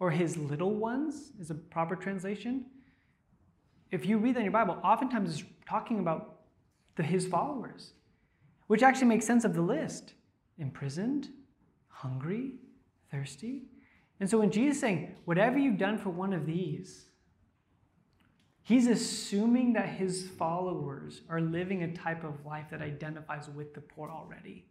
or 0.00 0.10
his 0.10 0.36
little 0.36 0.74
ones, 0.74 1.30
is 1.38 1.50
a 1.50 1.54
proper 1.54 1.94
translation. 1.94 2.66
If 3.92 4.04
you 4.04 4.18
read 4.18 4.34
that 4.34 4.40
in 4.40 4.46
your 4.46 4.52
Bible, 4.52 4.80
oftentimes 4.82 5.40
it's 5.40 5.48
talking 5.68 6.00
about 6.00 6.40
the, 6.96 7.02
his 7.04 7.26
followers, 7.26 7.92
which 8.66 8.82
actually 8.82 9.06
makes 9.06 9.26
sense 9.26 9.44
of 9.44 9.54
the 9.54 9.62
list 9.62 10.14
imprisoned, 10.58 11.28
hungry, 11.88 12.54
thirsty. 13.10 13.62
And 14.18 14.28
so 14.28 14.38
when 14.38 14.50
Jesus 14.50 14.76
is 14.76 14.80
saying, 14.80 15.14
whatever 15.24 15.58
you've 15.58 15.78
done 15.78 15.96
for 15.96 16.10
one 16.10 16.32
of 16.32 16.44
these, 16.44 17.06
He's 18.70 18.86
assuming 18.86 19.72
that 19.72 19.88
his 19.88 20.28
followers 20.38 21.22
are 21.28 21.40
living 21.40 21.82
a 21.82 21.92
type 21.92 22.22
of 22.22 22.46
life 22.46 22.66
that 22.70 22.80
identifies 22.80 23.48
with 23.48 23.74
the 23.74 23.80
poor 23.80 24.08
already. 24.08 24.69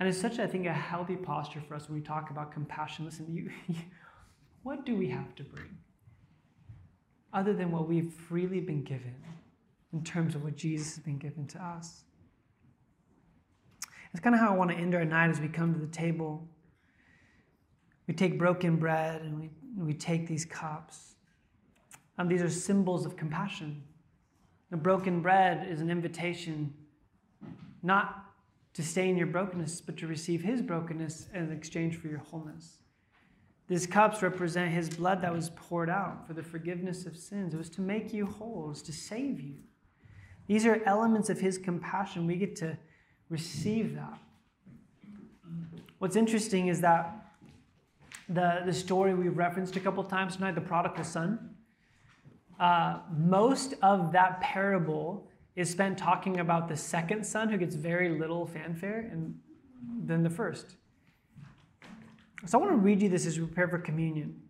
And 0.00 0.08
it's 0.08 0.18
such, 0.18 0.38
I 0.38 0.46
think, 0.46 0.66
a 0.66 0.72
healthy 0.72 1.14
posture 1.14 1.60
for 1.60 1.74
us 1.74 1.88
when 1.88 1.98
we 1.98 2.04
talk 2.04 2.30
about 2.30 2.52
compassion. 2.52 3.04
Listen, 3.04 3.26
you, 3.30 3.50
what 4.62 4.86
do 4.86 4.96
we 4.96 5.08
have 5.10 5.34
to 5.36 5.44
bring? 5.44 5.76
Other 7.32 7.52
than 7.52 7.70
what 7.70 7.86
we've 7.86 8.12
freely 8.12 8.60
been 8.60 8.82
given 8.82 9.14
in 9.92 10.02
terms 10.02 10.34
of 10.34 10.42
what 10.42 10.56
Jesus 10.56 10.94
has 10.94 11.04
been 11.04 11.18
given 11.18 11.46
to 11.48 11.62
us. 11.62 12.04
It's 14.12 14.20
kind 14.20 14.34
of 14.34 14.40
how 14.40 14.52
I 14.52 14.56
want 14.56 14.70
to 14.70 14.76
end 14.76 14.94
our 14.94 15.04
night 15.04 15.30
as 15.30 15.38
we 15.38 15.48
come 15.48 15.74
to 15.74 15.78
the 15.78 15.86
table. 15.86 16.48
We 18.08 18.14
take 18.14 18.38
broken 18.38 18.76
bread 18.76 19.20
and 19.20 19.38
we, 19.38 19.50
we 19.76 19.94
take 19.94 20.26
these 20.26 20.44
cups. 20.44 21.14
Um, 22.18 22.26
these 22.26 22.42
are 22.42 22.50
symbols 22.50 23.06
of 23.06 23.16
compassion. 23.16 23.82
The 24.70 24.76
broken 24.76 25.20
bread 25.20 25.68
is 25.70 25.80
an 25.80 25.90
invitation 25.90 26.72
not 27.82 28.29
to 28.74 28.82
stay 28.82 29.08
in 29.08 29.16
your 29.16 29.26
brokenness, 29.26 29.80
but 29.80 29.96
to 29.98 30.06
receive 30.06 30.42
his 30.42 30.62
brokenness 30.62 31.28
in 31.34 31.50
exchange 31.50 31.96
for 31.96 32.08
your 32.08 32.18
wholeness. 32.18 32.78
These 33.68 33.86
cups 33.86 34.22
represent 34.22 34.72
his 34.72 34.90
blood 34.90 35.22
that 35.22 35.32
was 35.32 35.50
poured 35.50 35.90
out 35.90 36.26
for 36.26 36.32
the 36.32 36.42
forgiveness 36.42 37.06
of 37.06 37.16
sins. 37.16 37.54
It 37.54 37.56
was 37.56 37.70
to 37.70 37.80
make 37.80 38.12
you 38.12 38.26
whole, 38.26 38.66
it 38.66 38.68
was 38.70 38.82
to 38.82 38.92
save 38.92 39.40
you. 39.40 39.54
These 40.48 40.66
are 40.66 40.82
elements 40.86 41.30
of 41.30 41.38
his 41.38 41.56
compassion. 41.56 42.26
We 42.26 42.34
get 42.34 42.56
to 42.56 42.76
receive 43.28 43.94
that. 43.94 44.18
What's 45.98 46.16
interesting 46.16 46.66
is 46.66 46.80
that 46.80 47.34
the, 48.28 48.62
the 48.64 48.72
story 48.72 49.14
we've 49.14 49.36
referenced 49.36 49.76
a 49.76 49.80
couple 49.80 50.02
times 50.02 50.36
tonight, 50.36 50.56
the 50.56 50.60
prodigal 50.60 51.04
son, 51.04 51.50
uh, 52.58 52.98
most 53.16 53.74
of 53.82 54.12
that 54.12 54.40
parable 54.40 55.29
is 55.60 55.70
spent 55.70 55.98
talking 55.98 56.40
about 56.40 56.68
the 56.68 56.76
second 56.76 57.24
son 57.24 57.48
who 57.48 57.58
gets 57.58 57.74
very 57.74 58.18
little 58.18 58.46
fanfare 58.46 59.08
and 59.12 59.38
than 60.04 60.22
the 60.22 60.30
first. 60.30 60.76
So 62.46 62.58
I 62.58 62.60
want 62.60 62.72
to 62.72 62.78
read 62.78 63.02
you 63.02 63.08
this 63.08 63.26
as 63.26 63.38
we 63.38 63.46
prepare 63.46 63.68
for 63.68 63.78
communion. 63.78 64.40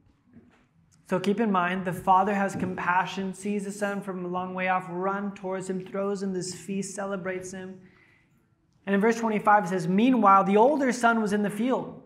So 1.08 1.18
keep 1.18 1.40
in 1.40 1.50
mind, 1.50 1.84
the 1.84 1.92
father 1.92 2.34
has 2.34 2.54
compassion, 2.54 3.34
sees 3.34 3.64
the 3.64 3.72
son 3.72 4.00
from 4.00 4.24
a 4.24 4.28
long 4.28 4.54
way 4.54 4.68
off, 4.68 4.86
run 4.88 5.34
towards 5.34 5.68
him, 5.68 5.84
throws 5.84 6.22
him 6.22 6.32
this 6.32 6.54
feast, 6.54 6.94
celebrates 6.94 7.52
him. 7.52 7.80
And 8.86 8.94
in 8.94 9.00
verse 9.00 9.16
25 9.16 9.64
it 9.64 9.68
says, 9.68 9.88
Meanwhile, 9.88 10.44
the 10.44 10.56
older 10.56 10.92
son 10.92 11.20
was 11.20 11.32
in 11.32 11.42
the 11.42 11.50
field. 11.50 12.00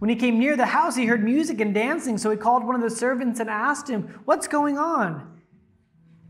When 0.00 0.10
he 0.10 0.16
came 0.16 0.38
near 0.38 0.56
the 0.56 0.66
house, 0.66 0.96
he 0.96 1.06
heard 1.06 1.22
music 1.22 1.60
and 1.60 1.72
dancing, 1.72 2.18
so 2.18 2.30
he 2.30 2.36
called 2.36 2.64
one 2.64 2.74
of 2.74 2.82
the 2.82 2.90
servants 2.90 3.38
and 3.38 3.48
asked 3.48 3.88
him, 3.88 4.20
What's 4.24 4.48
going 4.48 4.76
on? 4.76 5.35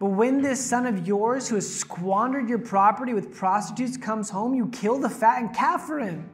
But 0.00 0.12
when 0.12 0.40
this 0.40 0.64
son 0.64 0.86
of 0.86 1.06
yours 1.06 1.46
who 1.46 1.56
has 1.56 1.72
squandered 1.72 2.48
your 2.48 2.58
property 2.58 3.12
with 3.12 3.34
prostitutes 3.34 3.98
comes 3.98 4.30
home, 4.30 4.54
you 4.54 4.68
kill 4.68 4.98
the 4.98 5.10
fattened 5.10 5.54
calf 5.54 5.82
for 5.86 5.98
him. 5.98 6.30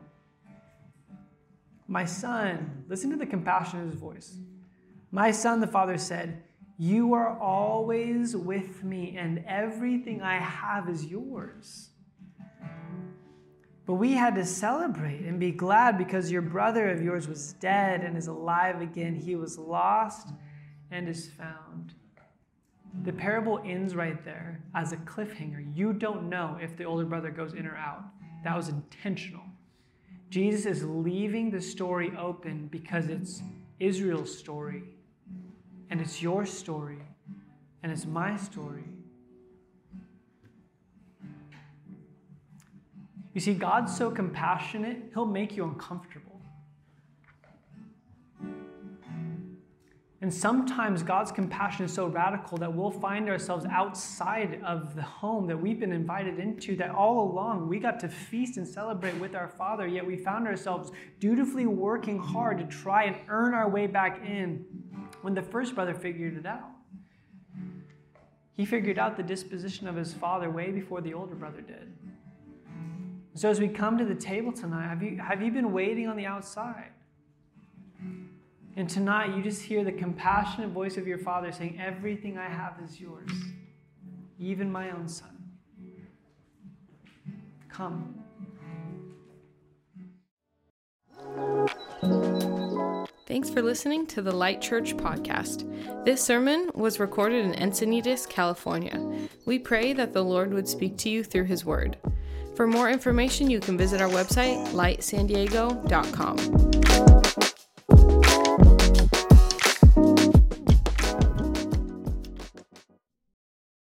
My 1.89 2.05
son, 2.05 2.85
listen 2.89 3.11
to 3.11 3.17
the 3.17 3.27
compassion 3.27 3.81
in 3.81 3.91
his 3.91 3.99
voice. 3.99 4.39
My 5.11 5.33
son, 5.33 5.61
the 5.61 5.67
father 5.67 5.99
said, 5.99 6.45
you 6.79 7.15
are 7.15 7.37
always 7.41 8.37
with 8.37 8.85
me, 8.85 9.17
and 9.17 9.45
everything 9.49 10.23
I 10.23 10.37
have 10.37 10.89
is 10.89 11.07
yours. 11.07 11.89
But 13.85 13.95
we 13.95 14.13
had 14.13 14.37
to 14.37 14.45
celebrate 14.45 15.23
and 15.23 15.41
be 15.41 15.51
glad 15.51 15.99
because 15.99 16.31
your 16.31 16.43
brother 16.43 16.89
of 16.91 17.03
yours 17.03 17.27
was 17.27 17.55
dead 17.55 18.03
and 18.03 18.17
is 18.17 18.29
alive 18.29 18.81
again. 18.81 19.15
He 19.17 19.35
was 19.35 19.59
lost 19.59 20.29
and 20.91 21.09
is 21.09 21.29
found. 21.29 21.95
The 23.05 23.13
parable 23.13 23.61
ends 23.65 23.95
right 23.95 24.25
there 24.25 24.61
as 24.75 24.93
a 24.93 24.97
cliffhanger. 24.99 25.77
You 25.77 25.93
don't 25.93 26.29
know 26.29 26.59
if 26.61 26.77
the 26.77 26.85
older 26.85 27.05
brother 27.05 27.31
goes 27.31 27.55
in 27.55 27.67
or 27.67 27.77
out. 27.77 28.03
That 28.45 28.57
was 28.57 28.69
intentional. 28.69 29.43
Jesus 30.31 30.67
is 30.67 30.85
leaving 30.85 31.51
the 31.51 31.61
story 31.61 32.13
open 32.19 32.67
because 32.67 33.09
it's 33.09 33.43
Israel's 33.79 34.37
story 34.37 34.83
and 35.91 36.01
it's 36.01 36.21
your 36.21 36.45
story, 36.45 36.99
and 37.83 37.93
it's 37.93 38.07
my 38.07 38.37
story. 38.37 38.85
You 43.35 43.41
see, 43.41 43.55
God's 43.55 43.97
so 43.97 44.11
compassionate, 44.11 44.97
He'll 45.15 45.27
make 45.27 45.57
you 45.57 45.65
uncomfortable. 45.65 46.26
And 50.27 50.35
sometimes 50.35 51.05
God's 51.05 51.31
compassion 51.31 51.85
is 51.85 51.95
so 51.95 52.09
radical 52.09 52.59
that 52.59 52.75
we'll 52.75 52.91
find 52.91 53.29
ourselves 53.29 53.65
outside 53.71 54.61
of 54.65 54.97
the 54.97 55.03
home 55.03 55.47
that 55.47 55.57
we've 55.57 55.79
been 55.79 55.93
invited 55.93 56.41
into, 56.41 56.75
that 56.79 56.91
all 56.91 57.31
along 57.31 57.69
we 57.69 57.79
got 57.79 58.01
to 58.01 58.09
feast 58.09 58.57
and 58.57 58.67
celebrate 58.67 59.17
with 59.21 59.37
our 59.37 59.47
Father, 59.47 59.87
yet 59.87 60.05
we 60.05 60.17
found 60.17 60.49
ourselves 60.49 60.91
dutifully 61.21 61.67
working 61.67 62.19
hard 62.19 62.59
to 62.59 62.65
try 62.65 63.05
and 63.05 63.15
earn 63.29 63.55
our 63.55 63.69
way 63.69 63.87
back 63.87 64.21
in 64.27 64.65
when 65.23 65.33
the 65.33 65.43
first 65.43 65.77
brother 65.77 65.95
figured 65.95 66.37
it 66.37 66.45
out. 66.45 66.73
He 68.55 68.65
figured 68.65 68.99
out 68.99 69.17
the 69.17 69.23
disposition 69.23 69.87
of 69.87 69.95
his 69.95 70.13
father 70.13 70.51
way 70.51 70.73
before 70.73 71.03
the 71.03 71.15
older 71.15 71.37
brother 71.37 71.61
did. 71.61 71.93
So 73.35 73.49
as 73.49 73.61
we 73.61 73.69
come 73.69 73.97
to 73.97 74.05
the 74.05 74.17
table 74.17 74.51
tonight, 74.51 74.89
have 74.89 75.05
you, 75.05 75.19
have 75.19 75.41
you 75.41 75.53
been 75.53 75.71
waiting 75.71 76.09
on 76.09 76.17
the 76.17 76.27
outside? 76.27 76.91
And 78.77 78.89
tonight 78.91 79.35
you 79.35 79.43
just 79.43 79.63
hear 79.63 79.83
the 79.83 79.93
compassionate 79.93 80.69
voice 80.69 80.99
of 80.99 81.07
your 81.07 81.17
father 81.17 81.51
saying, 81.51 81.81
Everything 81.83 82.37
I 82.37 82.47
have 82.47 82.75
is 82.85 83.01
yours, 83.01 83.31
even 84.39 84.71
my 84.71 84.91
own 84.91 85.09
son. 85.09 85.31
Come. 87.71 88.23
Thanks 93.27 93.51
for 93.51 93.63
listening 93.63 94.07
to 94.09 94.23
the 94.23 94.33
Light 94.33 94.61
Church 94.61 94.95
podcast. 94.97 96.05
This 96.05 96.23
sermon 96.23 96.71
was 96.75 97.01
recorded 97.01 97.47
in 97.47 97.53
Encinitas, 97.53 98.29
California. 98.29 99.29
We 99.47 99.59
pray 99.59 99.95
that 99.95 100.13
the 100.13 100.23
Lord 100.23 100.53
would 100.53 100.69
speak 100.69 100.99
to 100.99 101.09
you 101.09 101.25
through 101.25 101.45
his 101.45 101.65
word. 101.65 101.97
For 102.55 102.67
more 102.67 102.91
information, 102.91 103.51
you 103.51 103.61
can 103.61 103.77
visit 103.77 104.01
our 104.01 104.09
website, 104.09 104.65
lightsandiego.com. 104.69 106.76